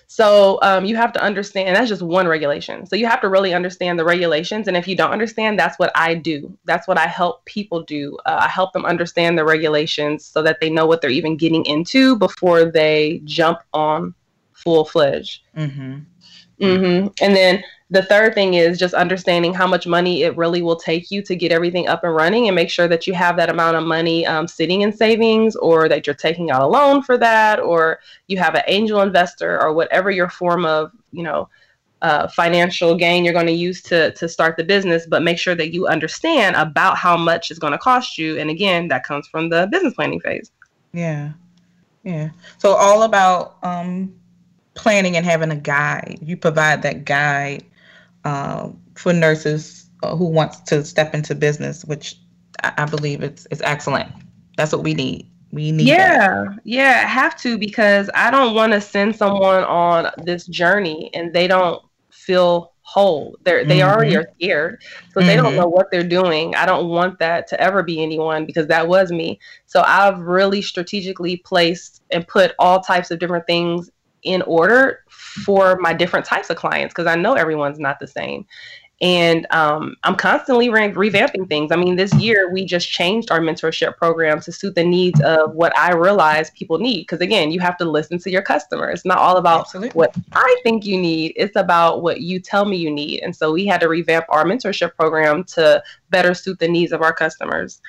So 0.07 0.59
um, 0.61 0.85
you 0.85 0.95
have 0.95 1.11
to 1.13 1.21
understand, 1.21 1.69
and 1.69 1.75
that's 1.75 1.89
just 1.89 2.01
one 2.01 2.27
regulation. 2.27 2.85
So 2.85 2.95
you 2.95 3.07
have 3.07 3.21
to 3.21 3.29
really 3.29 3.53
understand 3.53 3.97
the 3.97 4.05
regulations. 4.05 4.67
And 4.67 4.77
if 4.77 4.87
you 4.87 4.95
don't 4.95 5.11
understand, 5.11 5.57
that's 5.57 5.79
what 5.79 5.91
I 5.95 6.15
do. 6.15 6.55
That's 6.65 6.87
what 6.87 6.97
I 6.97 7.07
help 7.07 7.43
people 7.45 7.83
do. 7.83 8.17
Uh, 8.25 8.39
I 8.41 8.47
help 8.47 8.73
them 8.73 8.85
understand 8.85 9.37
the 9.37 9.45
regulations 9.45 10.25
so 10.25 10.41
that 10.43 10.59
they 10.61 10.69
know 10.69 10.85
what 10.85 11.01
they're 11.01 11.09
even 11.09 11.37
getting 11.37 11.65
into 11.65 12.15
before 12.15 12.65
they 12.65 13.21
jump 13.25 13.59
on 13.73 14.13
full 14.53 14.85
fledged. 14.85 15.41
Mm-hmm. 15.57 15.99
Mm-hmm. 16.61 17.07
And 17.21 17.35
then 17.35 17.63
the 17.93 18.01
third 18.01 18.33
thing 18.33 18.55
is 18.55 18.79
just 18.79 18.95
understanding 18.95 19.53
how 19.53 19.67
much 19.67 19.85
money 19.85 20.23
it 20.23 20.35
really 20.35 20.63
will 20.63 20.75
take 20.75 21.11
you 21.11 21.21
to 21.21 21.35
get 21.35 21.51
everything 21.51 21.87
up 21.87 22.03
and 22.03 22.15
running 22.15 22.47
and 22.47 22.55
make 22.55 22.71
sure 22.71 22.87
that 22.87 23.05
you 23.05 23.13
have 23.13 23.37
that 23.37 23.51
amount 23.51 23.77
of 23.77 23.83
money 23.83 24.25
um, 24.25 24.47
sitting 24.47 24.81
in 24.81 24.91
savings 24.91 25.55
or 25.57 25.87
that 25.87 26.07
you're 26.07 26.15
taking 26.15 26.49
out 26.49 26.63
a 26.63 26.65
loan 26.65 27.03
for 27.03 27.19
that 27.19 27.59
or 27.59 27.99
you 28.27 28.35
have 28.35 28.55
an 28.55 28.63
angel 28.65 29.01
investor 29.01 29.61
or 29.61 29.73
whatever 29.73 30.09
your 30.09 30.27
form 30.27 30.65
of 30.65 30.91
you 31.11 31.21
know 31.21 31.47
uh, 32.01 32.27
financial 32.29 32.95
gain 32.95 33.23
you're 33.23 33.31
going 33.31 33.45
to 33.45 33.51
use 33.51 33.83
to 33.83 34.11
to 34.13 34.27
start 34.27 34.57
the 34.57 34.63
business 34.63 35.05
but 35.05 35.21
make 35.21 35.37
sure 35.37 35.53
that 35.53 35.71
you 35.71 35.85
understand 35.85 36.55
about 36.55 36.97
how 36.97 37.15
much 37.15 37.51
it's 37.51 37.59
going 37.59 37.73
to 37.73 37.77
cost 37.77 38.17
you. 38.17 38.39
And 38.39 38.49
again 38.49 38.87
that 38.87 39.03
comes 39.03 39.27
from 39.27 39.49
the 39.49 39.67
business 39.71 39.93
planning 39.93 40.19
phase. 40.19 40.49
Yeah. 40.93 41.33
Yeah. 42.03 42.31
So 42.57 42.73
all 42.73 43.03
about 43.03 43.57
um 43.61 44.15
planning 44.73 45.15
and 45.15 45.23
having 45.23 45.51
a 45.51 45.55
guide. 45.55 46.17
You 46.23 46.35
provide 46.35 46.81
that 46.81 47.05
guide 47.05 47.63
uh, 48.25 48.69
for 48.95 49.13
nurses 49.13 49.89
uh, 50.03 50.15
who 50.15 50.25
wants 50.25 50.59
to 50.61 50.83
step 50.83 51.13
into 51.13 51.35
business 51.35 51.83
which 51.85 52.15
i, 52.63 52.85
believe 52.85 53.21
it's 53.23 53.47
it's 53.51 53.61
excellent 53.63 54.11
that's 54.57 54.71
what 54.71 54.83
we 54.83 54.93
need 54.93 55.29
we 55.51 55.71
need 55.71 55.87
yeah 55.87 56.45
that. 56.45 56.59
yeah 56.63 57.07
have 57.07 57.35
to 57.35 57.57
because 57.57 58.09
i 58.13 58.29
don't 58.31 58.55
want 58.55 58.71
to 58.73 58.81
send 58.81 59.15
someone 59.15 59.63
on 59.63 60.09
this 60.23 60.45
journey 60.47 61.09
and 61.13 61.33
they 61.33 61.47
don't 61.47 61.81
feel 62.11 62.73
whole. 62.83 63.37
They're 63.43 63.65
they 63.65 63.79
mm-hmm. 63.79 63.89
already 63.89 64.15
are 64.15 64.29
scared, 64.35 64.83
so 65.11 65.19
mm-hmm. 65.19 65.27
they 65.27 65.35
don't 65.35 65.45
mm-hmm. 65.47 65.61
know 65.61 65.67
what 65.67 65.89
they're 65.89 66.07
doing. 66.07 66.53
I 66.55 66.65
don't 66.65 66.89
want 66.89 67.17
that 67.19 67.47
to 67.47 67.59
ever 67.59 67.81
be 67.81 68.03
anyone 68.03 68.45
because 68.45 68.67
that 68.67 68.87
was 68.87 69.11
me. 69.11 69.39
So 69.65 69.81
I've 69.81 70.19
really 70.19 70.61
strategically 70.61 71.37
placed 71.37 72.03
and 72.11 72.27
put 72.27 72.53
all 72.59 72.81
types 72.81 73.09
of 73.09 73.19
different 73.19 73.47
things 73.47 73.89
in 74.23 74.41
order 74.43 75.02
for 75.33 75.77
my 75.79 75.93
different 75.93 76.25
types 76.25 76.49
of 76.49 76.57
clients 76.57 76.93
because 76.93 77.07
I 77.07 77.15
know 77.15 77.33
everyone's 77.33 77.79
not 77.79 77.99
the 77.99 78.07
same. 78.07 78.45
And 79.01 79.47
um, 79.49 79.95
i'm 80.03 80.15
constantly 80.15 80.69
re- 80.69 80.91
revamping 80.91 81.49
things. 81.49 81.71
I 81.71 81.75
mean 81.75 81.95
this 81.95 82.13
year 82.13 82.53
we 82.53 82.63
just 82.63 82.89
changed 82.89 83.31
our 83.31 83.39
mentorship 83.39 83.97
program 83.97 84.39
to 84.41 84.51
suit 84.51 84.75
the 84.75 84.83
needs 84.83 85.19
of 85.21 85.55
what 85.55 85.77
i 85.77 85.91
realize 85.91 86.51
people 86.51 86.77
need 86.77 87.01
because 87.01 87.19
again 87.19 87.51
you 87.51 87.59
have 87.59 87.75
to 87.77 87.85
listen 87.85 88.19
to 88.19 88.31
your 88.31 88.43
customer 88.43 88.89
it's 88.89 89.03
not 89.03 89.17
all 89.17 89.37
about 89.37 89.61
Absolutely. 89.61 89.89
what 89.89 90.15
i 90.33 90.59
think 90.63 90.85
you 90.85 90.97
need 90.97 91.33
it's 91.35 91.55
about 91.55 92.03
what 92.03 92.21
you 92.21 92.39
tell 92.39 92.65
me 92.65 92.77
you 92.77 92.91
need. 92.91 93.21
And 93.21 93.35
so 93.35 93.51
we 93.51 93.65
had 93.65 93.81
to 93.81 93.89
revamp 93.89 94.25
our 94.29 94.45
mentorship 94.45 94.95
program 94.95 95.43
to 95.55 95.83
better 96.09 96.33
suit 96.33 96.59
the 96.59 96.67
needs 96.67 96.91
of 96.91 97.01
our 97.01 97.13
customers 97.13 97.81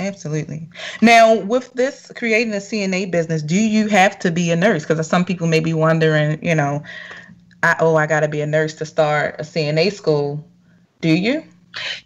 Absolutely. 0.00 0.66
Now, 1.02 1.34
with 1.34 1.74
this 1.74 2.10
creating 2.16 2.54
a 2.54 2.56
CNA 2.56 3.10
business, 3.10 3.42
do 3.42 3.54
you 3.54 3.86
have 3.88 4.18
to 4.20 4.30
be 4.30 4.50
a 4.50 4.56
nurse? 4.56 4.86
Because 4.86 5.06
some 5.06 5.26
people 5.26 5.46
may 5.46 5.60
be 5.60 5.74
wondering, 5.74 6.42
you 6.42 6.54
know, 6.54 6.82
I, 7.62 7.76
oh, 7.80 7.96
I 7.96 8.06
got 8.06 8.20
to 8.20 8.28
be 8.28 8.40
a 8.40 8.46
nurse 8.46 8.74
to 8.76 8.86
start 8.86 9.36
a 9.38 9.42
CNA 9.42 9.92
school. 9.92 10.42
Do 11.02 11.10
you? 11.10 11.44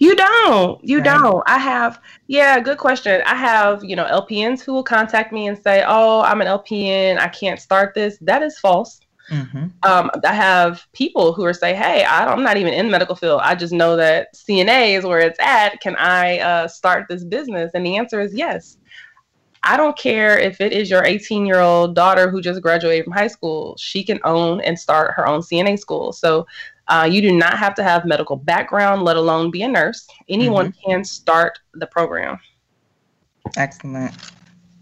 You 0.00 0.16
don't. 0.16 0.82
You 0.84 0.98
right. 0.98 1.04
don't. 1.04 1.42
I 1.46 1.58
have, 1.58 2.00
yeah, 2.26 2.58
good 2.58 2.78
question. 2.78 3.22
I 3.26 3.36
have, 3.36 3.84
you 3.84 3.94
know, 3.94 4.06
LPNs 4.06 4.60
who 4.60 4.72
will 4.72 4.82
contact 4.82 5.32
me 5.32 5.46
and 5.46 5.56
say, 5.56 5.84
oh, 5.86 6.22
I'm 6.22 6.40
an 6.40 6.48
LPN. 6.48 7.18
I 7.18 7.28
can't 7.28 7.60
start 7.60 7.94
this. 7.94 8.18
That 8.22 8.42
is 8.42 8.58
false. 8.58 9.00
Mm-hmm. 9.30 9.66
Um, 9.82 10.10
I 10.24 10.34
have 10.34 10.86
people 10.92 11.32
who 11.32 11.44
are 11.44 11.54
say, 11.54 11.74
"Hey, 11.74 12.04
I 12.04 12.30
am 12.32 12.42
not 12.42 12.56
even 12.56 12.74
in 12.74 12.86
the 12.86 12.92
medical 12.92 13.16
field. 13.16 13.40
I 13.42 13.54
just 13.54 13.72
know 13.72 13.96
that 13.96 14.34
CNA 14.34 14.98
is 14.98 15.04
where 15.04 15.20
it's 15.20 15.38
at. 15.40 15.80
Can 15.80 15.96
I 15.96 16.38
uh, 16.40 16.68
start 16.68 17.06
this 17.08 17.24
business?" 17.24 17.70
And 17.74 17.86
the 17.86 17.96
answer 17.96 18.20
is 18.20 18.34
yes. 18.34 18.76
I 19.66 19.78
don't 19.78 19.96
care 19.96 20.38
if 20.38 20.60
it 20.60 20.72
is 20.74 20.90
your 20.90 21.04
18 21.04 21.46
year 21.46 21.60
old 21.60 21.94
daughter 21.94 22.30
who 22.30 22.42
just 22.42 22.60
graduated 22.60 23.04
from 23.04 23.14
high 23.14 23.28
school, 23.28 23.74
she 23.78 24.04
can 24.04 24.20
own 24.22 24.60
and 24.60 24.78
start 24.78 25.14
her 25.16 25.26
own 25.26 25.40
CNA 25.40 25.78
school. 25.78 26.12
So 26.12 26.46
uh, 26.88 27.08
you 27.10 27.22
do 27.22 27.32
not 27.32 27.56
have 27.58 27.74
to 27.76 27.82
have 27.82 28.04
medical 28.04 28.36
background, 28.36 29.02
let 29.02 29.16
alone 29.16 29.50
be 29.50 29.62
a 29.62 29.68
nurse. 29.68 30.06
Anyone 30.28 30.72
mm-hmm. 30.72 30.90
can 30.90 31.04
start 31.04 31.58
the 31.72 31.86
program. 31.86 32.38
Excellent. 33.56 34.14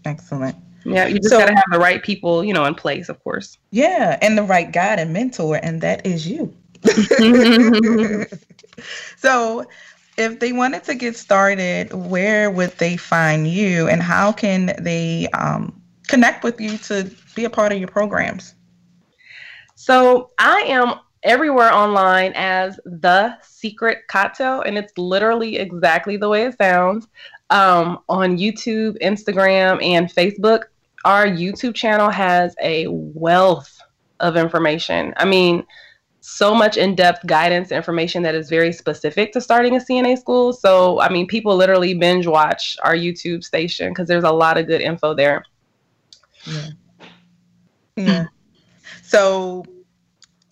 Excellent. 0.03 0.57
Yeah, 0.85 1.07
you 1.07 1.17
just 1.19 1.29
so, 1.29 1.39
got 1.39 1.47
to 1.47 1.55
have 1.55 1.65
the 1.71 1.79
right 1.79 2.03
people, 2.03 2.43
you 2.43 2.53
know, 2.53 2.65
in 2.65 2.75
place, 2.75 3.09
of 3.09 3.23
course. 3.23 3.57
Yeah, 3.71 4.17
and 4.21 4.37
the 4.37 4.43
right 4.43 4.71
guide 4.71 4.99
and 4.99 5.13
mentor, 5.13 5.59
and 5.63 5.81
that 5.81 6.05
is 6.05 6.27
you. 6.27 6.53
so, 9.17 9.65
if 10.17 10.39
they 10.39 10.51
wanted 10.51 10.83
to 10.83 10.95
get 10.95 11.15
started, 11.15 11.93
where 11.93 12.51
would 12.51 12.71
they 12.77 12.97
find 12.97 13.47
you 13.47 13.87
and 13.87 14.01
how 14.01 14.31
can 14.31 14.75
they 14.79 15.27
um, 15.29 15.81
connect 16.07 16.43
with 16.43 16.59
you 16.59 16.77
to 16.79 17.09
be 17.35 17.45
a 17.45 17.49
part 17.49 17.71
of 17.71 17.79
your 17.79 17.87
programs? 17.87 18.55
So 19.75 20.31
I 20.37 20.61
am 20.67 20.95
everywhere 21.23 21.73
online 21.73 22.33
as 22.35 22.79
the 22.85 23.37
secret 23.41 23.99
cocktail, 24.07 24.61
and 24.61 24.77
it's 24.77 24.97
literally 24.97 25.57
exactly 25.57 26.17
the 26.17 26.29
way 26.29 26.45
it 26.45 26.57
sounds. 26.57 27.07
Um, 27.49 27.99
on 28.09 28.37
YouTube, 28.37 28.97
Instagram, 29.01 29.83
and 29.83 30.09
Facebook, 30.11 30.63
our 31.05 31.25
YouTube 31.25 31.75
channel 31.75 32.09
has 32.09 32.55
a 32.61 32.87
wealth 32.87 33.79
of 34.19 34.37
information. 34.37 35.13
I 35.17 35.25
mean, 35.25 35.65
so 36.21 36.55
much 36.55 36.77
in-depth 36.77 37.25
guidance 37.25 37.71
information 37.71 38.23
that 38.23 38.33
is 38.33 38.49
very 38.49 38.71
specific 38.71 39.33
to 39.33 39.41
starting 39.41 39.75
a 39.75 39.79
CNA 39.79 40.17
school. 40.17 40.53
So, 40.53 41.01
I 41.01 41.09
mean, 41.09 41.27
people 41.27 41.55
literally 41.55 41.93
binge 41.93 42.25
watch 42.27 42.77
our 42.83 42.95
YouTube 42.95 43.43
station 43.43 43.89
because 43.89 44.07
there's 44.07 44.23
a 44.23 44.31
lot 44.31 44.57
of 44.57 44.65
good 44.65 44.81
info 44.81 45.13
there. 45.13 45.43
Yeah. 46.45 46.67
Yeah. 47.97 48.25
So, 49.03 49.65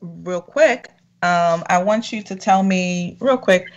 real 0.01 0.41
quick, 0.41 0.89
um, 1.23 1.63
I 1.69 1.81
want 1.81 2.11
you 2.11 2.21
to 2.23 2.35
tell 2.35 2.63
me 2.63 3.17
real 3.21 3.37
quick 3.37 3.67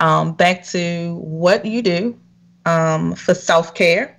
um, 0.00 0.34
back 0.34 0.64
to 0.66 1.14
what 1.14 1.64
you 1.64 1.82
do 1.82 2.18
um, 2.66 3.14
for 3.14 3.32
self-care 3.32 4.18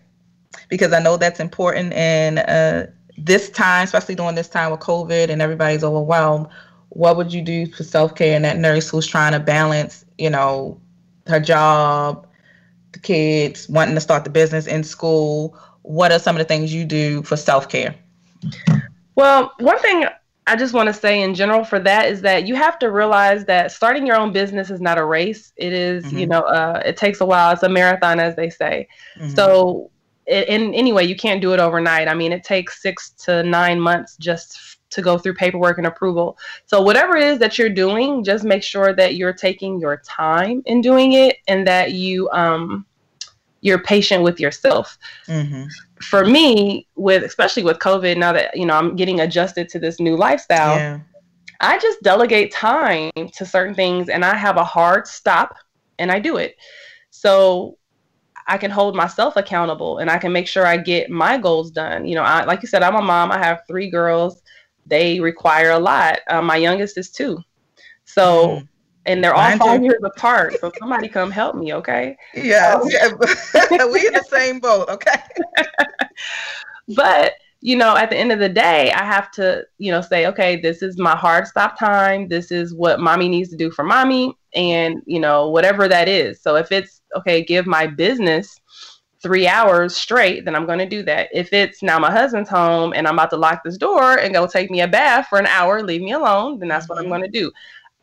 because 0.70 0.94
I 0.94 1.00
know 1.00 1.18
that's 1.18 1.39
important. 1.39 1.94
And 1.94 2.39
uh, 2.39 2.88
this 3.18 3.50
time, 3.50 3.86
especially 3.86 4.15
during 4.15 4.36
this 4.36 4.50
time 4.50 4.72
with 4.72 4.80
COVID 4.82 5.30
and 5.30 5.41
everybody's 5.41 5.84
overwhelmed 5.84 6.48
what 6.96 7.18
would 7.18 7.34
you 7.34 7.41
do 7.41 7.68
for 7.68 7.84
self-care? 7.84 8.36
And 8.36 8.46
that 8.46 8.58
nurse 8.58 8.89
who's 8.89 9.06
trying 9.06 9.34
to 9.34 9.39
balance 9.39 10.06
you 10.18 10.30
know 10.30 10.80
her 11.28 11.39
job 11.39 12.26
the 12.94 13.00
kids 13.00 13.68
wanting 13.68 13.96
to 13.96 14.02
start 14.02 14.24
the 14.24 14.30
business 14.30 14.68
in 14.68 14.84
school 14.84 15.58
what 15.82 16.12
are 16.12 16.20
some 16.20 16.36
of 16.36 16.39
the 16.39 16.46
things 16.46 16.74
you 16.74 16.86
do 16.86 17.22
for 17.24 17.36
self-care? 17.36 17.94
Well 19.15 19.52
one 19.60 19.80
thing 19.80 20.06
i 20.48 20.56
just 20.56 20.74
want 20.74 20.88
to 20.88 20.94
say 20.94 21.22
in 21.22 21.34
general 21.36 21.63
for 21.63 21.80
that 21.80 22.08
is 22.08 22.22
that 22.22 22.48
you 22.48 22.56
have 22.56 22.78
to 22.80 22.91
realize 22.91 23.46
that 23.46 23.72
starting 23.72 24.06
your 24.08 24.15
own 24.15 24.32
business 24.32 24.70
is 24.70 24.80
not 24.80 24.98
a 24.98 25.04
race. 25.04 25.52
It 25.58 25.74
is, 25.74 26.06
mm-hmm. 26.06 26.18
you 26.18 26.28
know 26.28 26.41
uh, 26.41 26.82
it 26.86 26.98
takes 26.98 27.20
a 27.20 27.26
while. 27.26 27.52
It's 27.52 27.63
a 27.63 27.70
marathon 27.70 28.20
as 28.20 28.36
they 28.36 28.50
say. 28.50 28.88
Mm-hmm. 29.18 29.36
so 29.36 29.91
in 30.27 30.73
anyway 30.73 31.05
you 31.05 31.15
can't 31.15 31.41
do 31.41 31.53
it 31.53 31.59
overnight 31.59 32.07
i 32.07 32.13
mean 32.13 32.31
it 32.31 32.43
takes 32.43 32.81
six 32.81 33.11
to 33.11 33.43
nine 33.43 33.79
months 33.79 34.17
just 34.17 34.75
to 34.95 35.01
go 35.01 35.17
through 35.17 35.35
paperwork 35.35 35.77
and 35.77 35.88
approval. 35.88 36.38
So 36.65 36.81
whatever 36.81 37.15
it 37.15 37.23
is 37.23 37.39
that 37.39 37.57
you're 37.57 37.69
doing, 37.69 38.23
just 38.23 38.43
make 38.43 38.63
sure 38.63 38.93
that 38.93 39.15
you're 39.15 39.33
taking 39.33 39.79
your 39.79 39.97
time 39.97 40.63
in 40.65 40.81
doing 40.81 41.13
it 41.13 41.38
and 41.47 41.67
that 41.67 41.91
you 41.91 42.29
um 42.31 42.85
you're 43.61 43.79
patient 43.79 44.23
with 44.23 44.39
yourself. 44.39 44.97
Mm-hmm. 45.27 45.65
For 46.01 46.23
me, 46.23 46.88
with 46.95 47.23
especially 47.23 47.63
with 47.63 47.79
COVID, 47.79 48.17
now 48.17 48.31
that 48.33 48.55
you 48.55 48.65
know 48.65 48.75
I'm 48.75 48.95
getting 48.95 49.19
adjusted 49.19 49.69
to 49.69 49.79
this 49.79 49.99
new 49.99 50.15
lifestyle, 50.15 50.77
yeah. 50.77 50.99
I 51.61 51.77
just 51.79 52.01
delegate 52.01 52.51
time 52.51 53.11
to 53.15 53.45
certain 53.45 53.75
things 53.75 54.09
and 54.09 54.23
I 54.23 54.35
have 54.35 54.57
a 54.57 54.63
hard 54.63 55.07
stop 55.07 55.55
and 55.99 56.11
I 56.11 56.19
do 56.19 56.38
it. 56.38 56.57
So 57.09 57.77
I 58.47 58.58
can 58.58 58.71
hold 58.71 58.95
myself 58.95 59.38
accountable 59.38 59.97
and 59.97 60.10
I 60.10 60.17
can 60.17 60.31
make 60.31 60.47
sure 60.47 60.65
I 60.65 60.77
get 60.77 61.10
my 61.10 61.38
goals 61.38 61.71
done. 61.71 62.05
You 62.05 62.15
know, 62.15 62.23
I 62.23 62.43
like 62.45 62.62
you 62.62 62.67
said, 62.67 62.84
I'm 62.84 62.95
a 62.95 63.01
mom. 63.01 63.31
I 63.31 63.39
have 63.39 63.62
three 63.67 63.89
girls 63.89 64.41
they 64.86 65.19
require 65.19 65.71
a 65.71 65.79
lot. 65.79 66.19
Uh, 66.27 66.41
my 66.41 66.58
youngest 66.58 66.97
is 66.97 67.10
two. 67.10 67.39
So, 68.05 68.47
mm. 68.47 68.67
and 69.05 69.23
they're 69.23 69.34
all 69.34 69.58
five 69.58 69.84
years 69.84 70.01
apart. 70.03 70.60
So 70.60 70.71
somebody 70.79 71.08
come 71.08 71.31
help 71.31 71.55
me, 71.55 71.73
okay? 71.73 72.17
Yeah, 72.36 72.79
yeah. 72.88 73.10
we 73.13 74.08
in 74.08 74.13
the 74.13 74.25
same 74.29 74.60
boat, 74.60 74.89
okay? 74.89 75.21
but 76.95 77.34
you 77.62 77.75
know, 77.75 77.97
at 77.97 78.12
the 78.12 78.17
end 78.17 78.31
of 78.31 78.38
the 78.38 78.49
day, 78.49 78.91
I 78.91 79.03
have 79.03 79.31
to, 79.31 79.63
you 79.79 79.91
know, 79.91 80.01
say, 80.01 80.27
okay, 80.27 80.62
this 80.62 80.84
is 80.84 80.99
my 80.99 81.15
hard 81.15 81.47
stop 81.47 81.79
time. 81.79 82.27
This 82.27 82.51
is 82.51 82.75
what 82.75 82.99
mommy 82.99 83.27
needs 83.27 83.49
to 83.49 83.58
do 83.58 83.71
for 83.71 83.84
mommy, 83.84 84.36
and 84.53 85.01
you 85.08 85.19
know, 85.19 85.49
whatever 85.49 85.88
that 85.88 86.08
is. 86.08 86.41
So 86.41 86.58
if 86.58 86.71
it's 86.71 87.01
okay, 87.15 87.43
give 87.43 87.65
my 87.65 87.88
business 87.88 88.60
three 89.22 89.47
hours 89.47 89.95
straight, 89.95 90.45
then 90.45 90.55
I'm 90.55 90.68
going 90.68 90.80
to 90.80 90.86
do 90.88 91.01
that. 91.03 91.30
If 91.34 91.51
it's 91.51 91.82
now 91.82 91.97
my 91.97 92.11
husband's 92.11 92.49
home 92.49 92.93
and 92.95 93.07
I'm 93.07 93.16
about 93.16 93.32
to 93.32 93.38
lock 93.38 93.63
this 93.63 93.78
door 93.78 94.20
and 94.20 94.34
go 94.34 94.45
take 94.45 94.70
me 94.70 94.82
a 94.82 94.88
bath 94.88 95.28
for 95.30 95.39
an 95.39 95.47
hour, 95.47 95.82
leave 95.82 96.01
me 96.01 96.11
alone, 96.11 96.59
then 96.59 96.70
that's 96.70 96.88
what 96.88 96.99
I'm 96.99 97.05
mm-hmm. 97.05 97.13
going 97.13 97.24
to 97.24 97.39
do. 97.39 97.51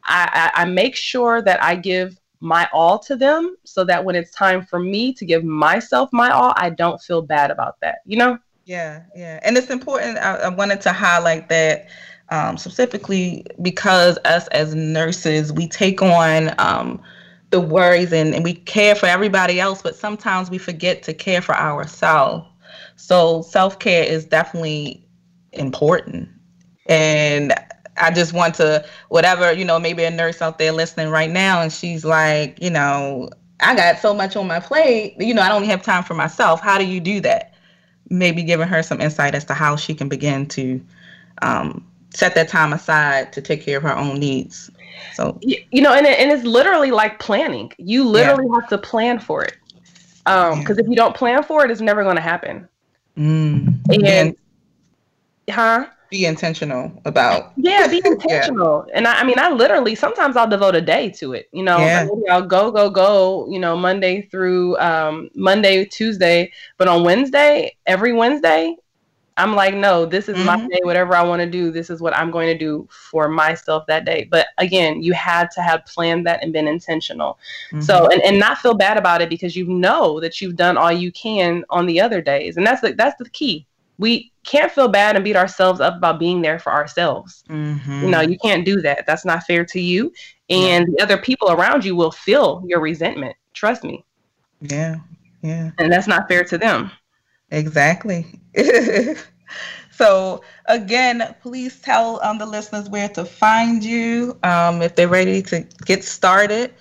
I, 0.04 0.50
I, 0.56 0.62
I 0.62 0.64
make 0.64 0.96
sure 0.96 1.40
that 1.42 1.62
I 1.62 1.76
give 1.76 2.18
my 2.40 2.68
all 2.72 2.98
to 2.98 3.14
them 3.14 3.54
so 3.62 3.84
that 3.84 4.04
when 4.04 4.16
it's 4.16 4.32
time 4.32 4.64
for 4.64 4.80
me 4.80 5.12
to 5.14 5.24
give 5.24 5.44
myself 5.44 6.10
my 6.12 6.30
all, 6.30 6.54
I 6.56 6.70
don't 6.70 7.00
feel 7.00 7.22
bad 7.22 7.52
about 7.52 7.80
that, 7.82 7.98
you 8.04 8.16
know? 8.16 8.36
Yeah, 8.64 9.02
yeah. 9.14 9.38
And 9.44 9.56
it's 9.56 9.70
important. 9.70 10.18
I, 10.18 10.38
I 10.38 10.48
wanted 10.48 10.80
to 10.80 10.92
highlight 10.92 11.48
that 11.50 11.86
um, 12.30 12.56
specifically 12.56 13.46
because 13.60 14.18
us 14.24 14.48
as 14.48 14.74
nurses, 14.74 15.52
we 15.52 15.68
take 15.68 16.02
on 16.02 16.52
um, 16.58 17.00
the 17.53 17.61
worries 17.61 18.12
and, 18.12 18.34
and 18.34 18.42
we 18.42 18.55
care 18.55 18.96
for 18.96 19.07
everybody 19.07 19.61
else, 19.61 19.80
but 19.82 19.94
sometimes 19.94 20.50
we 20.50 20.59
forget 20.59 21.03
to 21.05 21.14
care 21.14 21.40
for 21.40 21.55
ourselves. 21.55 22.48
So 22.96 23.42
self 23.42 23.78
care 23.78 24.03
is 24.05 24.24
definitely 24.24 25.07
important. 25.53 26.28
And 26.86 27.55
I 27.96 28.11
just 28.11 28.32
want 28.32 28.55
to, 28.57 28.84
whatever, 29.11 29.53
you 29.53 29.64
know, 29.64 29.78
maybe 29.78 30.03
a 30.03 30.11
nurse 30.11 30.42
out 30.42 30.59
there 30.59 30.72
listening 30.72 31.11
right 31.11 31.30
now 31.30 31.61
and 31.61 31.72
she's 31.72 32.05
like, 32.05 32.61
you 32.61 32.70
know, 32.70 33.28
I 33.61 33.76
got 33.76 33.98
so 33.98 34.12
much 34.12 34.34
on 34.34 34.48
my 34.48 34.59
plate, 34.59 35.14
you 35.20 35.34
know, 35.34 35.42
I 35.42 35.48
don't 35.48 35.64
have 35.64 35.82
time 35.82 36.03
for 36.03 36.14
myself. 36.14 36.61
How 36.61 36.78
do 36.78 36.84
you 36.84 37.00
do 37.00 37.20
that? 37.20 37.55
Maybe 38.09 38.42
giving 38.42 38.66
her 38.66 38.82
some 38.82 39.00
insight 39.00 39.34
as 39.34 39.44
to 39.44 39.55
how 39.55 39.76
she 39.76 39.94
can 39.94 40.09
begin 40.09 40.46
to 40.48 40.80
um, 41.42 41.86
set 42.14 42.34
that 42.34 42.48
time 42.48 42.72
aside 42.72 43.32
to 43.32 43.40
take 43.40 43.62
care 43.62 43.78
of 43.78 43.82
her 43.82 43.96
own 43.96 44.18
needs. 44.18 44.70
So, 45.14 45.38
you 45.42 45.82
know, 45.82 45.92
and, 45.92 46.06
it, 46.06 46.18
and 46.18 46.30
it's 46.30 46.44
literally 46.44 46.90
like 46.90 47.18
planning. 47.18 47.72
You 47.78 48.04
literally 48.04 48.46
yeah. 48.46 48.60
have 48.60 48.68
to 48.70 48.78
plan 48.78 49.18
for 49.18 49.44
it. 49.44 49.56
Um, 50.26 50.60
because 50.60 50.78
if 50.78 50.86
you 50.86 50.94
don't 50.94 51.16
plan 51.16 51.42
for 51.42 51.64
it, 51.64 51.70
it's 51.70 51.80
never 51.80 52.02
going 52.04 52.16
to 52.16 52.22
happen. 52.22 52.68
Mm. 53.16 53.80
And, 53.92 54.06
and, 54.06 54.36
huh? 55.50 55.86
be 56.12 56.26
intentional 56.26 56.92
about. 57.06 57.52
Yeah, 57.56 57.88
be 57.88 58.02
intentional. 58.04 58.84
yeah. 58.86 58.96
And 58.96 59.08
I, 59.08 59.20
I, 59.20 59.24
mean, 59.24 59.38
I 59.38 59.50
literally 59.50 59.94
sometimes 59.94 60.36
I'll 60.36 60.48
devote 60.48 60.76
a 60.76 60.80
day 60.80 61.10
to 61.12 61.32
it. 61.32 61.48
You 61.52 61.64
know, 61.64 61.78
yeah. 61.78 62.06
I'll 62.30 62.46
go, 62.46 62.70
go, 62.70 62.90
go. 62.90 63.48
You 63.50 63.58
know, 63.58 63.76
Monday 63.76 64.22
through 64.22 64.78
um, 64.78 65.30
Monday, 65.34 65.86
Tuesday, 65.86 66.52
but 66.76 66.86
on 66.86 67.02
Wednesday, 67.02 67.74
every 67.86 68.12
Wednesday, 68.12 68.76
I'm 69.36 69.54
like, 69.54 69.74
no, 69.74 70.04
this 70.04 70.28
is 70.28 70.36
mm-hmm. 70.36 70.46
my 70.46 70.68
day. 70.68 70.80
Whatever 70.82 71.14
I 71.14 71.22
want 71.22 71.40
to 71.40 71.46
do, 71.48 71.70
this 71.70 71.88
is 71.90 72.00
what 72.00 72.16
I'm 72.16 72.30
going 72.30 72.48
to 72.48 72.58
do 72.58 72.86
for 72.90 73.28
myself 73.28 73.86
that 73.86 74.04
day. 74.04 74.28
But 74.30 74.48
again, 74.58 75.02
you 75.02 75.12
had 75.14 75.50
to 75.52 75.62
have 75.62 75.86
planned 75.86 76.26
that 76.26 76.42
and 76.42 76.52
been 76.52 76.68
intentional. 76.68 77.38
Mm-hmm. 77.70 77.80
So 77.80 78.08
and, 78.10 78.22
and 78.22 78.38
not 78.38 78.58
feel 78.58 78.74
bad 78.74 78.98
about 78.98 79.22
it 79.22 79.28
because 79.28 79.56
you 79.56 79.66
know 79.66 80.20
that 80.20 80.40
you've 80.40 80.56
done 80.56 80.76
all 80.76 80.92
you 80.92 81.10
can 81.12 81.64
on 81.70 81.86
the 81.86 82.00
other 82.00 82.20
days. 82.20 82.56
And 82.56 82.66
that's 82.66 82.82
the 82.82 82.92
that's 82.92 83.16
the 83.18 83.30
key 83.30 83.66
we 84.02 84.32
can't 84.44 84.72
feel 84.72 84.88
bad 84.88 85.14
and 85.14 85.24
beat 85.24 85.36
ourselves 85.36 85.80
up 85.80 85.96
about 85.96 86.18
being 86.18 86.42
there 86.42 86.58
for 86.58 86.72
ourselves. 86.72 87.44
Mm-hmm. 87.48 88.02
You 88.02 88.10
know, 88.10 88.20
you 88.20 88.36
can't 88.36 88.64
do 88.64 88.80
that. 88.80 89.06
That's 89.06 89.24
not 89.24 89.44
fair 89.44 89.64
to 89.66 89.80
you. 89.80 90.12
And 90.50 90.88
yeah. 90.88 90.94
the 90.96 91.02
other 91.02 91.22
people 91.22 91.52
around 91.52 91.84
you 91.84 91.94
will 91.94 92.10
feel 92.10 92.64
your 92.66 92.80
resentment. 92.80 93.36
Trust 93.54 93.84
me. 93.84 94.04
Yeah. 94.60 94.96
Yeah. 95.42 95.70
And 95.78 95.92
that's 95.92 96.08
not 96.08 96.26
fair 96.28 96.42
to 96.44 96.58
them. 96.58 96.90
Exactly. 97.53 98.26
so 99.92 100.42
again, 100.66 101.34
please 101.40 101.80
tell 101.80 102.20
um, 102.24 102.38
the 102.38 102.46
listeners 102.46 102.88
where 102.88 103.09
to 103.11 103.24
find 103.24 103.84
you 103.84 104.36
um, 104.42 104.82
if 104.82 104.96
they're 104.96 105.07
ready 105.07 105.42
to 105.42 105.64
get 105.84 106.03
started 106.03 106.74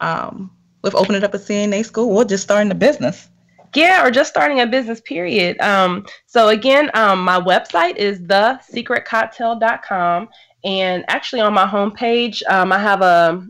um, 0.00 0.50
with 0.82 0.94
opening 0.94 1.24
up 1.24 1.32
a 1.32 1.38
CNA 1.38 1.86
school 1.86 2.14
or 2.14 2.24
just 2.24 2.42
starting 2.42 2.70
a 2.70 2.74
business 2.74 3.28
yeah, 3.76 4.06
or 4.06 4.10
just 4.10 4.30
starting 4.30 4.60
a 4.60 4.66
business, 4.66 5.02
period. 5.02 5.60
Um, 5.60 6.06
so 6.24 6.48
again, 6.48 6.90
um, 6.94 7.22
my 7.22 7.38
website 7.38 7.96
is 7.96 8.18
thesecretcocktail.com. 8.20 10.28
And 10.64 11.04
actually 11.08 11.42
on 11.42 11.52
my 11.52 11.66
homepage, 11.66 12.40
um, 12.48 12.72
I 12.72 12.78
have 12.78 13.02
a 13.02 13.46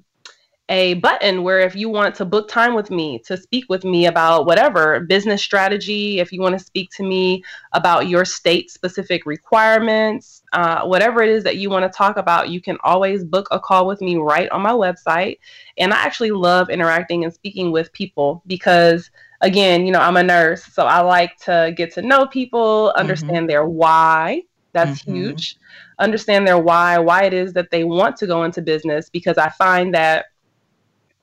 a 0.68 0.94
button 0.94 1.44
where 1.44 1.60
if 1.60 1.76
you 1.76 1.88
want 1.88 2.14
to 2.16 2.24
book 2.24 2.48
time 2.48 2.74
with 2.74 2.90
me 2.90 3.20
to 3.20 3.36
speak 3.36 3.66
with 3.68 3.84
me 3.84 4.06
about 4.06 4.46
whatever 4.46 5.00
business 5.00 5.40
strategy, 5.40 6.18
if 6.18 6.32
you 6.32 6.40
want 6.40 6.58
to 6.58 6.64
speak 6.64 6.90
to 6.90 7.04
me 7.04 7.44
about 7.72 8.08
your 8.08 8.24
state 8.24 8.70
specific 8.70 9.26
requirements, 9.26 10.42
uh, 10.52 10.84
whatever 10.84 11.22
it 11.22 11.28
is 11.28 11.44
that 11.44 11.56
you 11.56 11.70
want 11.70 11.84
to 11.84 11.96
talk 11.96 12.16
about, 12.16 12.48
you 12.48 12.60
can 12.60 12.76
always 12.82 13.24
book 13.24 13.46
a 13.52 13.60
call 13.60 13.86
with 13.86 14.00
me 14.00 14.16
right 14.16 14.48
on 14.50 14.60
my 14.60 14.72
website. 14.72 15.38
And 15.78 15.94
I 15.94 15.98
actually 15.98 16.32
love 16.32 16.68
interacting 16.68 17.22
and 17.22 17.32
speaking 17.32 17.70
with 17.70 17.92
people 17.92 18.42
because 18.48 19.10
again, 19.42 19.86
you 19.86 19.92
know, 19.92 20.00
I'm 20.00 20.16
a 20.16 20.22
nurse, 20.22 20.64
so 20.64 20.86
I 20.86 21.00
like 21.00 21.36
to 21.44 21.72
get 21.76 21.92
to 21.94 22.02
know 22.02 22.26
people, 22.26 22.88
mm-hmm. 22.88 22.98
understand 22.98 23.36
mm-hmm. 23.36 23.46
their 23.46 23.66
why. 23.66 24.42
That's 24.72 25.02
mm-hmm. 25.02 25.14
huge. 25.14 25.56
Understand 25.98 26.46
their 26.46 26.58
why, 26.58 26.98
why 26.98 27.22
it 27.22 27.32
is 27.32 27.52
that 27.52 27.70
they 27.70 27.84
want 27.84 28.16
to 28.16 28.26
go 28.26 28.42
into 28.44 28.60
business, 28.60 29.08
because 29.08 29.38
I 29.38 29.48
find 29.50 29.94
that 29.94 30.26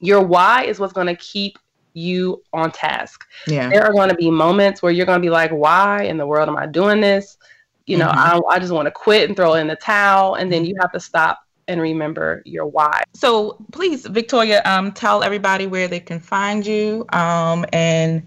your 0.03 0.21
why 0.21 0.63
is 0.65 0.79
what's 0.79 0.93
going 0.93 1.07
to 1.07 1.15
keep 1.15 1.57
you 1.93 2.43
on 2.51 2.71
task. 2.71 3.25
Yeah. 3.47 3.69
There 3.69 3.83
are 3.83 3.93
going 3.93 4.09
to 4.09 4.15
be 4.15 4.29
moments 4.29 4.81
where 4.81 4.91
you're 4.91 5.05
going 5.05 5.19
to 5.19 5.25
be 5.25 5.29
like, 5.29 5.51
why 5.51 6.03
in 6.03 6.17
the 6.17 6.27
world 6.27 6.49
am 6.49 6.57
I 6.57 6.65
doing 6.65 6.99
this? 6.99 7.37
You 7.85 7.97
know, 7.97 8.07
mm-hmm. 8.07 8.41
I, 8.49 8.55
I 8.55 8.59
just 8.59 8.73
want 8.73 8.87
to 8.87 8.91
quit 8.91 9.29
and 9.29 9.37
throw 9.37 9.53
in 9.53 9.67
the 9.67 9.75
towel. 9.75 10.35
And 10.35 10.51
then 10.51 10.65
you 10.65 10.75
have 10.81 10.91
to 10.91 10.99
stop 10.99 11.39
and 11.67 11.79
remember 11.79 12.41
your 12.45 12.65
why. 12.65 13.03
So 13.13 13.63
please, 13.71 14.05
Victoria, 14.05 14.61
um, 14.65 14.91
tell 14.91 15.23
everybody 15.23 15.67
where 15.67 15.87
they 15.87 15.99
can 15.99 16.19
find 16.19 16.65
you 16.65 17.05
um, 17.13 17.65
and 17.71 18.25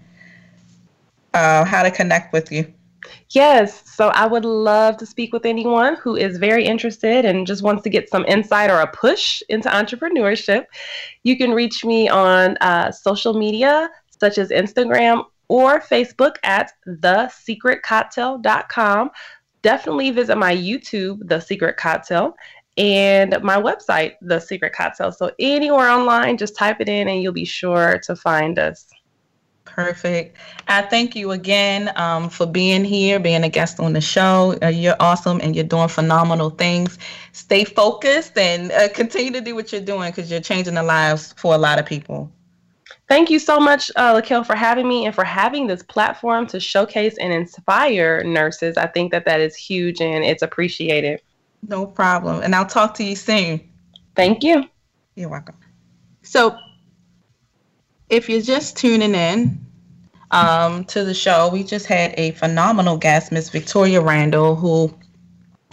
uh, 1.33 1.63
how 1.63 1.83
to 1.83 1.91
connect 1.91 2.33
with 2.33 2.51
you. 2.51 2.73
Yes, 3.31 3.83
so 3.89 4.09
I 4.09 4.25
would 4.25 4.45
love 4.45 4.97
to 4.97 5.05
speak 5.05 5.33
with 5.33 5.45
anyone 5.45 5.95
who 5.95 6.15
is 6.15 6.37
very 6.37 6.65
interested 6.65 7.25
and 7.25 7.45
just 7.45 7.63
wants 7.63 7.83
to 7.83 7.89
get 7.89 8.09
some 8.09 8.25
insight 8.25 8.69
or 8.69 8.79
a 8.79 8.87
push 8.87 9.41
into 9.49 9.69
entrepreneurship. 9.69 10.65
You 11.23 11.37
can 11.37 11.51
reach 11.51 11.83
me 11.83 12.07
on 12.09 12.57
uh, 12.57 12.91
social 12.91 13.33
media 13.33 13.89
such 14.19 14.37
as 14.37 14.49
Instagram 14.49 15.23
or 15.47 15.79
Facebook 15.79 16.35
at 16.43 16.71
thesecretcocktail.com. 16.87 19.09
Definitely 19.61 20.11
visit 20.11 20.37
my 20.37 20.55
YouTube, 20.55 21.27
The 21.27 21.39
Secret 21.39 21.77
Cocktail, 21.77 22.35
and 22.77 23.35
my 23.41 23.59
website, 23.59 24.13
The 24.21 24.39
Secret 24.39 24.73
Cocktail. 24.73 25.11
So 25.11 25.31
anywhere 25.39 25.89
online, 25.89 26.37
just 26.37 26.55
type 26.55 26.77
it 26.79 26.89
in 26.89 27.07
and 27.07 27.21
you'll 27.21 27.33
be 27.33 27.45
sure 27.45 27.99
to 28.03 28.15
find 28.15 28.59
us. 28.59 28.87
Perfect. 29.67 30.37
I 30.67 30.81
thank 30.81 31.15
you 31.15 31.31
again 31.31 31.91
um, 31.97 32.29
for 32.29 32.45
being 32.47 32.83
here, 32.83 33.19
being 33.19 33.43
a 33.43 33.49
guest 33.49 33.79
on 33.79 33.93
the 33.93 34.01
show. 34.01 34.57
Uh, 34.63 34.67
you're 34.67 34.95
awesome 34.99 35.39
and 35.43 35.55
you're 35.55 35.65
doing 35.65 35.87
phenomenal 35.87 36.49
things. 36.49 36.97
Stay 37.33 37.63
focused 37.63 38.37
and 38.37 38.71
uh, 38.71 38.89
continue 38.89 39.31
to 39.33 39.41
do 39.41 39.53
what 39.53 39.71
you're 39.71 39.81
doing 39.81 40.09
because 40.09 40.31
you're 40.31 40.39
changing 40.39 40.75
the 40.75 40.83
lives 40.83 41.33
for 41.37 41.53
a 41.53 41.57
lot 41.57 41.79
of 41.79 41.85
people. 41.85 42.31
Thank 43.07 43.29
you 43.29 43.39
so 43.39 43.59
much, 43.59 43.91
uh, 43.95 44.19
Lakel, 44.19 44.45
for 44.45 44.55
having 44.55 44.87
me 44.87 45.05
and 45.05 45.13
for 45.13 45.23
having 45.23 45.67
this 45.67 45.83
platform 45.83 46.47
to 46.47 46.59
showcase 46.59 47.17
and 47.19 47.31
inspire 47.31 48.23
nurses. 48.23 48.77
I 48.77 48.87
think 48.87 49.11
that 49.11 49.25
that 49.25 49.39
is 49.39 49.55
huge 49.55 50.01
and 50.01 50.23
it's 50.23 50.41
appreciated. 50.41 51.21
No 51.67 51.85
problem. 51.85 52.41
And 52.41 52.55
I'll 52.55 52.65
talk 52.65 52.93
to 52.95 53.03
you 53.03 53.15
soon. 53.15 53.61
Thank 54.15 54.43
you. 54.43 54.65
You're 55.15 55.29
welcome. 55.29 55.55
So, 56.23 56.57
if 58.09 58.29
you're 58.29 58.41
just 58.41 58.77
tuning 58.77 59.15
in 59.15 59.65
um, 60.31 60.85
to 60.85 61.03
the 61.03 61.13
show, 61.13 61.49
we 61.51 61.63
just 61.63 61.85
had 61.85 62.13
a 62.17 62.31
phenomenal 62.31 62.97
guest, 62.97 63.31
Miss 63.31 63.49
Victoria 63.49 64.01
Randle, 64.01 64.55
who 64.55 64.93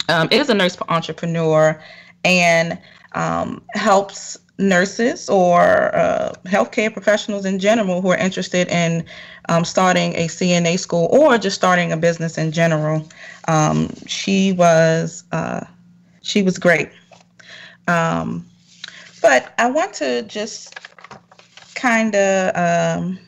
um, 0.09 0.27
is 0.31 0.49
a 0.49 0.53
nurse 0.53 0.77
entrepreneur 0.89 1.81
and 2.23 2.77
um, 3.13 3.63
helps 3.73 4.37
nurses 4.57 5.29
or 5.29 5.93
uh, 5.95 6.33
healthcare 6.45 6.91
professionals 6.91 7.45
in 7.45 7.59
general 7.59 8.01
who 8.01 8.09
are 8.09 8.17
interested 8.17 8.67
in 8.69 9.05
um, 9.49 9.65
starting 9.65 10.15
a 10.15 10.27
CNA 10.27 10.79
school 10.79 11.07
or 11.11 11.37
just 11.37 11.55
starting 11.55 11.91
a 11.91 11.97
business 11.97 12.37
in 12.37 12.51
general. 12.51 13.07
Um, 13.47 13.89
she 14.07 14.53
was 14.53 15.23
uh, 15.31 15.65
she 16.21 16.41
was 16.41 16.57
great. 16.57 16.89
Um, 17.87 18.45
but 19.21 19.53
I 19.57 19.69
want 19.69 19.93
to 19.95 20.23
just 20.23 20.79
kind 21.75 22.15
of 22.15 22.55
um, 22.55 23.19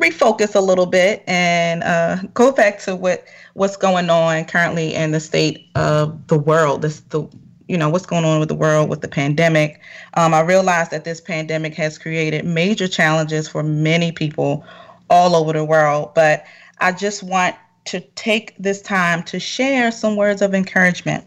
refocus 0.00 0.54
a 0.54 0.60
little 0.60 0.86
bit 0.86 1.22
and 1.26 1.82
uh, 1.82 2.16
go 2.34 2.52
back 2.52 2.78
to 2.80 2.96
what 2.96 3.24
what's 3.54 3.76
going 3.76 4.10
on 4.10 4.44
currently 4.44 4.94
in 4.94 5.12
the 5.12 5.20
state 5.20 5.68
of 5.74 6.26
the 6.28 6.38
world. 6.38 6.82
This 6.82 7.00
the 7.00 7.28
you 7.68 7.76
know 7.76 7.88
what's 7.88 8.06
going 8.06 8.24
on 8.24 8.40
with 8.40 8.48
the 8.48 8.54
world 8.54 8.88
with 8.88 9.00
the 9.00 9.08
pandemic. 9.08 9.80
Um, 10.14 10.34
I 10.34 10.40
realize 10.40 10.88
that 10.90 11.04
this 11.04 11.20
pandemic 11.20 11.74
has 11.74 11.98
created 11.98 12.44
major 12.44 12.88
challenges 12.88 13.48
for 13.48 13.62
many 13.62 14.12
people 14.12 14.64
all 15.10 15.36
over 15.36 15.52
the 15.52 15.64
world, 15.64 16.12
but 16.14 16.44
I 16.78 16.92
just 16.92 17.22
want 17.22 17.56
to 17.86 18.00
take 18.00 18.54
this 18.58 18.82
time 18.82 19.22
to 19.24 19.40
share 19.40 19.90
some 19.90 20.16
words 20.16 20.42
of 20.42 20.54
encouragement 20.54 21.24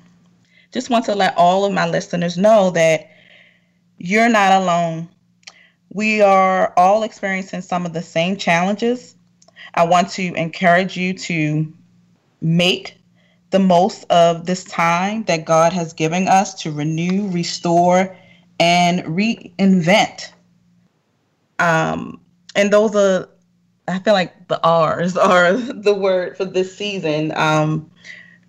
just 0.72 0.90
want 0.90 1.06
to 1.06 1.16
let 1.16 1.38
all 1.38 1.66
of 1.66 1.74
my 1.74 1.88
listeners 1.88 2.38
know 2.38 2.70
that 2.72 3.10
you're 3.98 4.30
not 4.30 4.62
alone. 4.62 5.10
We 5.94 6.22
are 6.22 6.74
all 6.78 7.04
experiencing 7.04 7.62
some 7.62 7.86
of 7.86 7.92
the 7.92 8.02
same 8.02 8.38
challenges. 8.38 9.16
I 9.74 9.86
want 9.86 10.10
to 10.12 10.34
encourage 10.36 10.96
you 10.96 11.14
to 11.14 11.72
make 12.42 12.98
the 13.50 13.60
most 13.60 14.06
of 14.10 14.46
this 14.46 14.64
time 14.64 15.24
that 15.26 15.44
God 15.44 15.74
has 15.74 15.92
given 15.92 16.30
us 16.30 16.54
to 16.64 16.72
renew, 16.72 17.30
restore, 17.30 18.16
and 18.58 19.02
reinvent. 19.04 20.32
Um, 21.60 22.22
and 22.56 22.72
those 22.72 22.96
are, 22.96 23.28
I 23.90 24.00
feel 24.00 24.14
like 24.14 24.48
the 24.48 24.64
R's 24.64 25.18
are 25.18 25.54
the 25.54 25.94
word 25.94 26.38
for 26.38 26.46
this 26.46 26.76
season. 26.76 27.34
Um, 27.36 27.92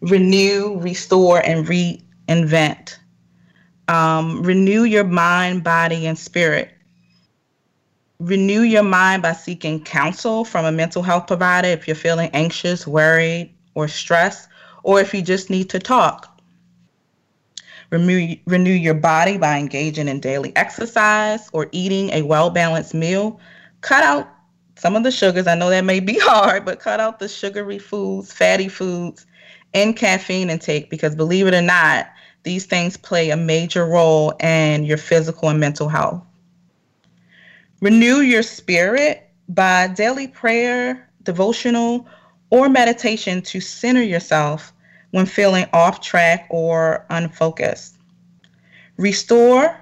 renew, 0.01 0.79
restore, 0.79 1.45
and 1.45 1.67
reinvent. 1.67 2.99
Um, 3.89 4.45
renew 4.45 4.85
your 4.85 5.05
mind, 5.05 5.65
body, 5.65 6.07
and 6.07 6.17
spirit. 6.17 6.72
Renew 8.23 8.61
your 8.61 8.85
mind 8.85 9.21
by 9.21 9.33
seeking 9.33 9.83
counsel 9.83 10.45
from 10.45 10.65
a 10.65 10.71
mental 10.71 11.03
health 11.03 11.27
provider 11.27 11.67
if 11.67 11.89
you're 11.89 11.97
feeling 11.97 12.31
anxious, 12.33 12.87
worried, 12.87 13.53
or 13.75 13.89
stressed, 13.89 14.49
or 14.85 15.01
if 15.01 15.13
you 15.13 15.23
just 15.23 15.51
need 15.51 15.69
to 15.71 15.81
talk. 15.81 16.41
Renew, 17.91 18.37
renew 18.47 18.71
your 18.71 18.95
body 18.95 19.39
by 19.39 19.59
engaging 19.59 20.07
in 20.07 20.21
daily 20.21 20.55
exercise 20.55 21.51
or 21.53 21.69
eating 21.73 22.11
a 22.11 22.23
well 22.23 22.49
balanced 22.49 22.95
meal. 22.95 23.41
Cut 23.81 24.05
out 24.05 24.29
some 24.77 24.95
of 24.95 25.03
the 25.03 25.11
sugars. 25.11 25.49
I 25.49 25.57
know 25.57 25.71
that 25.71 25.85
may 25.85 25.99
be 25.99 26.17
hard, 26.23 26.65
but 26.65 26.79
cut 26.79 27.01
out 27.01 27.19
the 27.19 27.27
sugary 27.27 27.81
foods, 27.81 28.33
fatty 28.33 28.69
foods, 28.69 29.27
and 29.75 29.97
caffeine 29.97 30.49
intake 30.49 30.91
because 30.91 31.17
believe 31.17 31.49
it 31.49 31.55
or 31.55 31.61
not, 31.61 32.07
these 32.45 32.67
things 32.67 32.97
play 32.97 33.31
a 33.31 33.37
major 33.37 33.85
role 33.85 34.31
in 34.39 34.85
your 34.85 34.97
physical 34.97 35.49
and 35.49 35.59
mental 35.59 35.89
health. 35.89 36.23
Renew 37.83 38.21
your 38.21 38.45
spirit 38.45 39.29
by 39.49 39.89
daily 39.89 40.29
prayer, 40.29 41.11
devotional, 41.25 42.07
or 42.51 42.69
meditation 42.69 43.43
to 43.43 43.61
center 43.61 44.01
yourself 44.01 44.73
when 45.11 45.27
feeling 45.27 45.67
off 45.73 46.01
track 46.01 46.47
or 46.49 47.05
unfocused. 47.11 47.97
Restore 48.99 49.77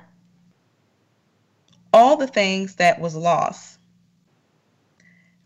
all 1.92 2.16
the 2.16 2.26
things 2.26 2.76
that 2.76 2.98
was 3.02 3.14
lost. 3.14 3.78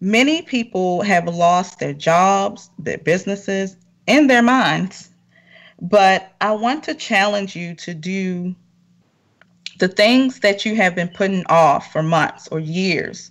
Many 0.00 0.42
people 0.42 1.02
have 1.02 1.26
lost 1.26 1.80
their 1.80 1.92
jobs, 1.92 2.70
their 2.78 2.98
businesses, 2.98 3.76
and 4.06 4.30
their 4.30 4.42
minds. 4.42 5.10
But 5.80 6.32
I 6.40 6.52
want 6.52 6.84
to 6.84 6.94
challenge 6.94 7.56
you 7.56 7.74
to 7.74 7.94
do 7.94 8.54
the 9.78 9.88
things 9.88 10.40
that 10.40 10.64
you 10.64 10.76
have 10.76 10.94
been 10.94 11.08
putting 11.08 11.44
off 11.46 11.92
for 11.92 12.02
months 12.02 12.48
or 12.48 12.60
years. 12.60 13.30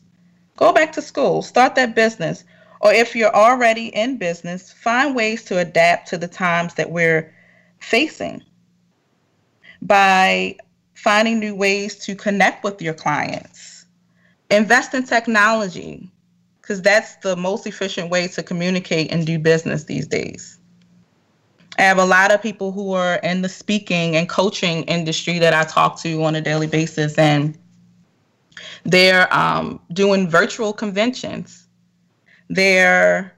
Go 0.57 0.71
back 0.73 0.91
to 0.93 1.01
school, 1.01 1.41
start 1.41 1.75
that 1.75 1.95
business, 1.95 2.43
or 2.81 2.93
if 2.93 3.15
you're 3.15 3.33
already 3.33 3.87
in 3.87 4.17
business, 4.17 4.71
find 4.73 5.15
ways 5.15 5.43
to 5.45 5.57
adapt 5.57 6.09
to 6.09 6.17
the 6.17 6.27
times 6.27 6.73
that 6.75 6.91
we're 6.91 7.33
facing 7.79 8.43
by 9.81 10.55
finding 10.93 11.39
new 11.39 11.55
ways 11.55 11.97
to 11.99 12.15
connect 12.15 12.63
with 12.63 12.81
your 12.81 12.93
clients. 12.93 13.85
Invest 14.49 14.93
in 14.93 15.03
technology 15.03 16.11
because 16.61 16.81
that's 16.81 17.15
the 17.17 17.35
most 17.35 17.67
efficient 17.67 18.09
way 18.09 18.27
to 18.27 18.43
communicate 18.43 19.11
and 19.11 19.25
do 19.25 19.37
business 19.39 19.83
these 19.85 20.07
days. 20.07 20.53
I 21.78 21.84
have 21.84 21.97
a 21.97 22.05
lot 22.05 22.32
of 22.32 22.41
people 22.41 22.71
who 22.71 22.93
are 22.93 23.15
in 23.15 23.41
the 23.41 23.49
speaking 23.49 24.15
and 24.15 24.30
coaching 24.30 24.84
industry 24.84 25.39
that 25.39 25.53
I 25.53 25.63
talk 25.63 25.99
to 26.01 26.24
on 26.24 26.36
a 26.36 26.41
daily 26.41 26.67
basis, 26.67 27.17
and 27.17 27.57
they're 28.84 29.34
um, 29.34 29.80
doing 29.91 30.30
virtual 30.30 30.74
conventions 30.74 31.63
they're 32.49 33.36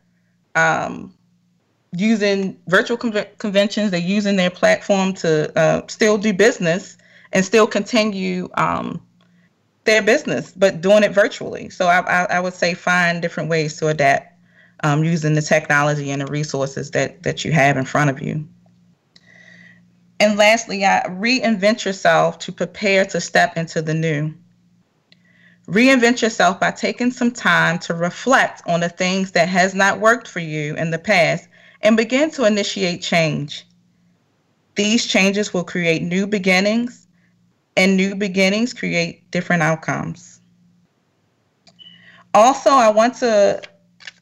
um, 0.55 1.13
using 1.91 2.57
virtual 2.67 2.97
con- 2.97 3.25
conventions. 3.37 3.91
They're 3.91 3.99
using 3.99 4.35
their 4.35 4.49
platform 4.49 5.13
to 5.15 5.57
uh, 5.57 5.81
still 5.87 6.17
do 6.17 6.33
business 6.33 6.97
and 7.31 7.43
still 7.43 7.67
continue 7.67 8.49
um, 8.55 9.01
their 9.83 10.01
business, 10.01 10.51
but 10.55 10.81
doing 10.81 11.03
it 11.03 11.11
virtually. 11.11 11.69
So 11.69 11.87
I, 11.87 11.99
I, 11.99 12.23
I, 12.25 12.39
would 12.39 12.53
say 12.53 12.73
find 12.73 13.21
different 13.21 13.49
ways 13.49 13.77
to 13.77 13.87
adapt 13.87 14.34
um, 14.83 15.03
using 15.03 15.35
the 15.35 15.41
technology 15.41 16.11
and 16.11 16.21
the 16.21 16.27
resources 16.27 16.91
that 16.91 17.23
that 17.23 17.45
you 17.45 17.51
have 17.51 17.77
in 17.77 17.85
front 17.85 18.09
of 18.09 18.21
you. 18.21 18.47
And 20.19 20.37
lastly, 20.37 20.85
I 20.85 21.03
reinvent 21.09 21.83
yourself 21.85 22.39
to 22.39 22.51
prepare 22.51 23.05
to 23.05 23.19
step 23.19 23.57
into 23.57 23.81
the 23.81 23.93
new. 23.93 24.33
Reinvent 25.67 26.21
yourself 26.21 26.59
by 26.59 26.71
taking 26.71 27.11
some 27.11 27.31
time 27.31 27.79
to 27.79 27.93
reflect 27.93 28.61
on 28.67 28.79
the 28.79 28.89
things 28.89 29.31
that 29.31 29.49
has 29.49 29.73
not 29.73 29.99
worked 29.99 30.27
for 30.27 30.39
you 30.39 30.75
in 30.75 30.91
the 30.91 30.99
past 30.99 31.49
and 31.81 31.97
begin 31.97 32.31
to 32.31 32.45
initiate 32.45 33.01
change. 33.01 33.65
These 34.75 35.05
changes 35.05 35.53
will 35.53 35.63
create 35.63 36.01
new 36.01 36.27
beginnings, 36.27 37.07
and 37.77 37.97
new 37.97 38.15
beginnings 38.15 38.73
create 38.73 39.29
different 39.31 39.63
outcomes. 39.63 40.39
Also, 42.33 42.69
I 42.69 42.89
want 42.89 43.15
to 43.15 43.61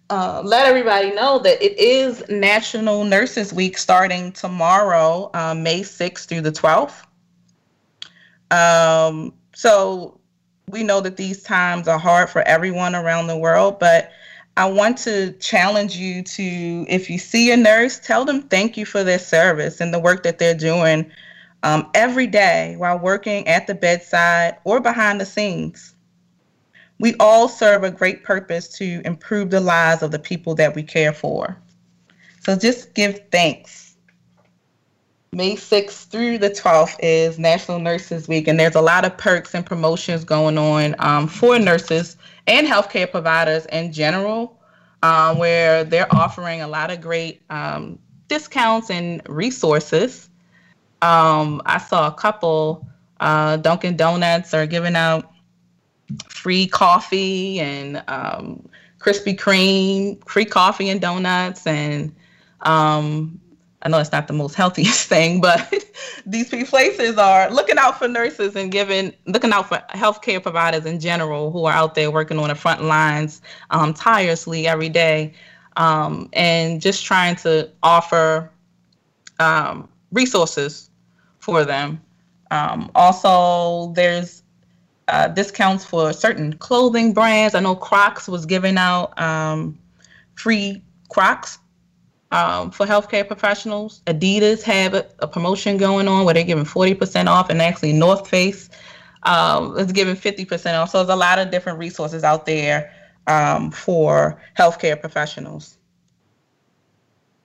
uh, 0.10 0.42
let 0.44 0.66
everybody 0.66 1.12
know 1.12 1.40
that 1.40 1.62
it 1.62 1.78
is 1.80 2.24
National 2.30 3.04
Nurses 3.04 3.54
Week 3.54 3.78
starting 3.78 4.32
tomorrow, 4.32 5.30
uh, 5.34 5.54
May 5.54 5.82
6th 5.82 6.26
through 6.26 6.42
the 6.42 6.52
12th. 6.52 7.06
Um, 8.52 9.34
so 9.54 10.20
we 10.68 10.84
know 10.84 11.02
that 11.02 11.18
these 11.18 11.42
times 11.42 11.88
are 11.88 11.98
hard 11.98 12.30
for 12.30 12.42
everyone 12.44 12.96
around 12.96 13.28
the 13.28 13.38
world, 13.38 13.80
but 13.80 14.12
I 14.56 14.70
want 14.70 14.98
to 15.00 15.32
challenge 15.34 15.96
you 15.96 16.22
to, 16.22 16.86
if 16.88 17.10
you 17.10 17.18
see 17.18 17.52
a 17.52 17.58
nurse, 17.58 18.00
tell 18.00 18.24
them 18.24 18.44
thank 18.44 18.78
you 18.78 18.86
for 18.86 19.04
their 19.04 19.20
service 19.20 19.82
and 19.82 19.94
the 19.94 20.00
work 20.00 20.24
that 20.24 20.38
they're 20.38 20.54
doing 20.54 21.12
um, 21.64 21.90
every 21.96 22.28
day 22.28 22.76
while 22.78 23.00
working 23.00 23.48
at 23.48 23.66
the 23.66 23.74
bedside 23.74 24.58
or 24.64 24.80
behind 24.80 25.20
the 25.20 25.26
scenes. 25.26 25.93
We 27.04 27.16
all 27.20 27.50
serve 27.50 27.84
a 27.84 27.92
great 27.92 28.24
purpose 28.24 28.70
to 28.78 29.02
improve 29.04 29.50
the 29.50 29.60
lives 29.60 30.04
of 30.04 30.12
the 30.12 30.20
people 30.20 30.56
that 30.56 30.74
we 30.74 30.84
care 30.84 31.12
for. 31.12 31.58
So 32.40 32.56
just 32.56 32.94
give 32.94 33.20
thanks 33.30 33.84
May 35.34 35.58
6th 35.58 36.06
through 36.08 36.38
the 36.38 36.50
12th 36.50 36.96
is 37.00 37.38
National 37.38 37.80
Nurses 37.80 38.30
Week, 38.30 38.48
and 38.48 38.58
there's 38.58 38.76
a 38.76 38.82
lot 38.82 39.04
of 39.04 39.18
perks 39.18 39.54
and 39.54 39.66
promotions 39.66 40.24
going 40.24 40.58
on 40.58 40.96
um, 41.00 41.28
for 41.28 41.60
nurses 41.60 42.16
and 42.48 42.66
healthcare 42.66 43.12
providers 43.12 43.66
in 43.66 43.92
general, 43.92 44.58
um, 45.02 45.38
where 45.38 45.84
they're 45.84 46.08
offering 46.16 46.62
a 46.62 46.68
lot 46.70 46.90
of 46.90 47.02
great 47.02 47.42
um, 47.50 48.00
discounts 48.30 48.90
and 48.90 49.22
resources. 49.28 50.30
Um, 51.02 51.62
I 51.66 51.80
saw 51.80 52.08
a 52.08 52.14
couple. 52.14 52.88
Uh, 53.20 53.58
Dunkin' 53.58 53.98
Donuts 53.98 54.54
are 54.54 54.66
giving 54.66 54.96
out 54.96 55.33
free 56.28 56.68
coffee 56.68 57.60
and 57.60 58.04
um, 58.08 58.68
Krispy 59.00 59.38
Kreme, 59.38 60.26
free 60.28 60.46
coffee 60.46 60.90
and 60.90 61.02
donuts, 61.02 61.68
and 61.68 62.14
um, 62.62 63.40
I 63.82 63.90
know 63.90 64.00
it's 64.00 64.12
not 64.12 64.28
the 64.28 64.34
most 64.34 64.56
healthiest 64.56 65.08
thing, 65.10 65.42
but 65.42 65.72
these 66.26 66.50
places 66.70 67.18
are 67.18 67.52
looking 67.52 67.78
out 67.78 68.00
for 68.00 68.08
nurses 68.08 68.56
and 68.56 68.72
giving, 68.72 69.14
looking 69.26 69.52
out 69.52 69.68
for 69.68 69.82
healthcare 69.90 70.42
providers 70.42 70.86
in 70.86 71.00
general 71.00 71.52
who 71.52 71.66
are 71.66 71.74
out 71.74 71.96
there 71.96 72.10
working 72.10 72.40
on 72.40 72.48
the 72.48 72.56
front 72.56 72.84
lines 72.84 73.42
um, 73.72 73.94
tirelessly 73.94 74.68
every 74.68 74.90
day, 74.90 75.34
um, 75.76 76.30
and 76.34 76.82
just 76.82 77.06
trying 77.06 77.36
to 77.38 77.70
offer 77.84 78.50
um, 79.40 79.90
resources 80.12 80.90
for 81.40 81.66
them. 81.66 82.02
Um, 82.52 82.90
also, 82.96 83.92
there's 83.94 84.43
uh, 85.08 85.28
discounts 85.30 85.84
for 85.84 86.14
certain 86.14 86.54
clothing 86.54 87.14
brands. 87.14 87.56
I 87.56 87.60
know 87.60 87.76
Crocs 87.76 88.28
was 88.28 88.46
giving 88.46 88.78
out 88.78 89.20
um, 89.20 89.78
free 90.36 90.82
Crocs 91.10 91.60
um, 92.32 92.72
for 92.72 92.86
healthcare 92.86 93.26
professionals. 93.26 94.02
Adidas 94.08 94.64
have 94.64 94.94
a, 94.94 95.08
a, 95.20 95.28
promotion 95.28 95.78
going 95.78 96.08
on 96.08 96.26
where 96.26 96.34
they're 96.34 96.44
giving 96.44 96.66
40% 96.66 97.28
off, 97.28 97.50
and 97.50 97.62
actually 97.62 97.94
North 97.94 98.28
Face 98.28 98.70
um, 99.24 99.78
is 99.78 99.92
giving 99.92 100.16
50% 100.16 100.80
off. 100.80 100.90
So 100.90 101.00
there's 101.00 101.10
a 101.10 101.16
lot 101.16 101.38
of 101.40 101.52
different 101.52 101.80
resources 101.80 102.24
out 102.24 102.46
there 102.46 102.92
um, 103.28 103.72
for 103.72 104.42
healthcare 104.58 105.00
professionals. 105.00 105.78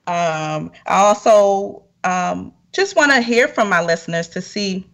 Um, 0.07 0.71
I 0.87 1.01
also 1.01 1.83
um, 2.03 2.51
just 2.71 2.95
want 2.95 3.11
to 3.11 3.21
hear 3.21 3.47
from 3.47 3.69
my 3.69 3.83
listeners 3.83 4.27
to 4.29 4.41
see 4.41 4.89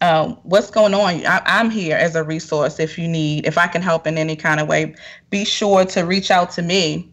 um, 0.00 0.38
what's 0.42 0.70
going 0.70 0.94
on. 0.94 1.26
I, 1.26 1.42
I'm 1.44 1.70
here 1.70 1.96
as 1.96 2.14
a 2.14 2.24
resource 2.24 2.78
if 2.78 2.98
you 2.98 3.08
need, 3.08 3.46
if 3.46 3.58
I 3.58 3.66
can 3.66 3.82
help 3.82 4.06
in 4.06 4.18
any 4.18 4.36
kind 4.36 4.60
of 4.60 4.68
way. 4.68 4.94
Be 5.30 5.44
sure 5.44 5.84
to 5.86 6.02
reach 6.02 6.30
out 6.30 6.50
to 6.52 6.62
me 6.62 7.08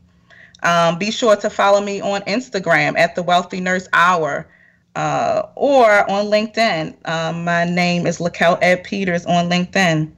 um, 0.65 0.97
be 0.97 1.11
sure 1.11 1.35
to 1.35 1.49
follow 1.49 1.79
me 1.79 2.01
on 2.01 2.21
Instagram 2.21 2.97
at 2.97 3.15
the 3.15 3.21
Wealthy 3.21 3.61
Nurse 3.61 3.87
Hour 3.93 4.47
uh, 4.95 5.43
or 5.55 6.09
on 6.09 6.25
LinkedIn. 6.25 6.95
Um, 7.07 7.43
my 7.43 7.65
name 7.65 8.07
is 8.07 8.17
Laquel 8.17 8.57
Ed 8.61 8.83
Peters 8.83 9.25
on 9.27 9.49
LinkedIn. 9.49 10.11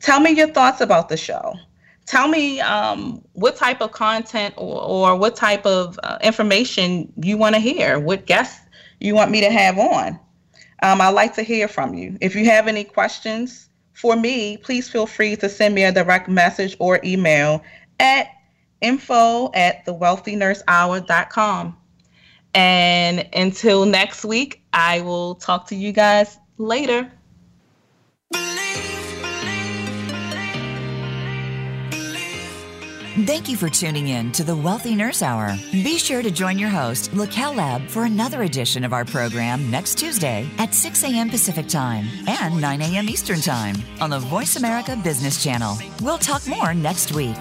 Tell 0.00 0.20
me 0.20 0.30
your 0.30 0.48
thoughts 0.48 0.80
about 0.80 1.08
the 1.08 1.16
show. 1.16 1.54
Tell 2.06 2.28
me 2.28 2.60
um, 2.60 3.22
what 3.32 3.56
type 3.56 3.82
of 3.82 3.90
content 3.90 4.54
or, 4.56 4.80
or 4.80 5.16
what 5.16 5.34
type 5.34 5.66
of 5.66 5.98
uh, 6.04 6.18
information 6.22 7.12
you 7.20 7.36
want 7.36 7.56
to 7.56 7.60
hear, 7.60 7.98
what 7.98 8.24
guests 8.24 8.60
you 9.00 9.14
want 9.14 9.32
me 9.32 9.40
to 9.40 9.50
have 9.50 9.78
on. 9.78 10.18
Um, 10.82 11.00
I'd 11.00 11.10
like 11.10 11.34
to 11.34 11.42
hear 11.42 11.68
from 11.68 11.94
you. 11.94 12.16
If 12.20 12.34
you 12.34 12.44
have 12.46 12.68
any 12.68 12.84
questions 12.84 13.68
for 13.94 14.16
me, 14.16 14.56
please 14.56 14.88
feel 14.88 15.06
free 15.06 15.36
to 15.36 15.48
send 15.48 15.74
me 15.74 15.84
a 15.84 15.92
direct 15.92 16.28
message 16.28 16.76
or 16.78 17.00
email 17.04 17.62
at 17.98 18.28
info 18.80 19.50
at 19.54 19.84
thewealthynursehour.com. 19.86 21.76
And 22.54 23.28
until 23.34 23.84
next 23.84 24.24
week, 24.24 24.62
I 24.72 25.00
will 25.00 25.34
talk 25.34 25.66
to 25.68 25.76
you 25.76 25.92
guys 25.92 26.38
later. 26.58 27.10
Thank 33.26 33.48
you 33.48 33.56
for 33.56 33.68
tuning 33.68 34.08
in 34.08 34.30
to 34.32 34.44
the 34.44 34.54
Wealthy 34.54 34.94
Nurse 34.94 35.22
Hour. 35.22 35.56
Be 35.72 35.98
sure 35.98 36.22
to 36.22 36.30
join 36.30 36.58
your 36.58 36.68
host, 36.68 37.10
Lakel 37.10 37.56
Lab, 37.56 37.88
for 37.88 38.04
another 38.04 38.42
edition 38.44 38.84
of 38.84 38.92
our 38.92 39.04
program 39.04 39.70
next 39.70 39.98
Tuesday 39.98 40.48
at 40.58 40.72
6 40.72 41.02
a.m. 41.04 41.28
Pacific 41.28 41.66
Time 41.66 42.06
and 42.28 42.60
9 42.60 42.80
a.m. 42.80 43.08
Eastern 43.08 43.40
Time 43.40 43.74
on 44.00 44.10
the 44.10 44.20
Voice 44.20 44.56
America 44.56 44.94
Business 45.02 45.42
Channel. 45.42 45.76
We'll 46.00 46.18
talk 46.18 46.46
more 46.46 46.74
next 46.74 47.12
week. 47.12 47.36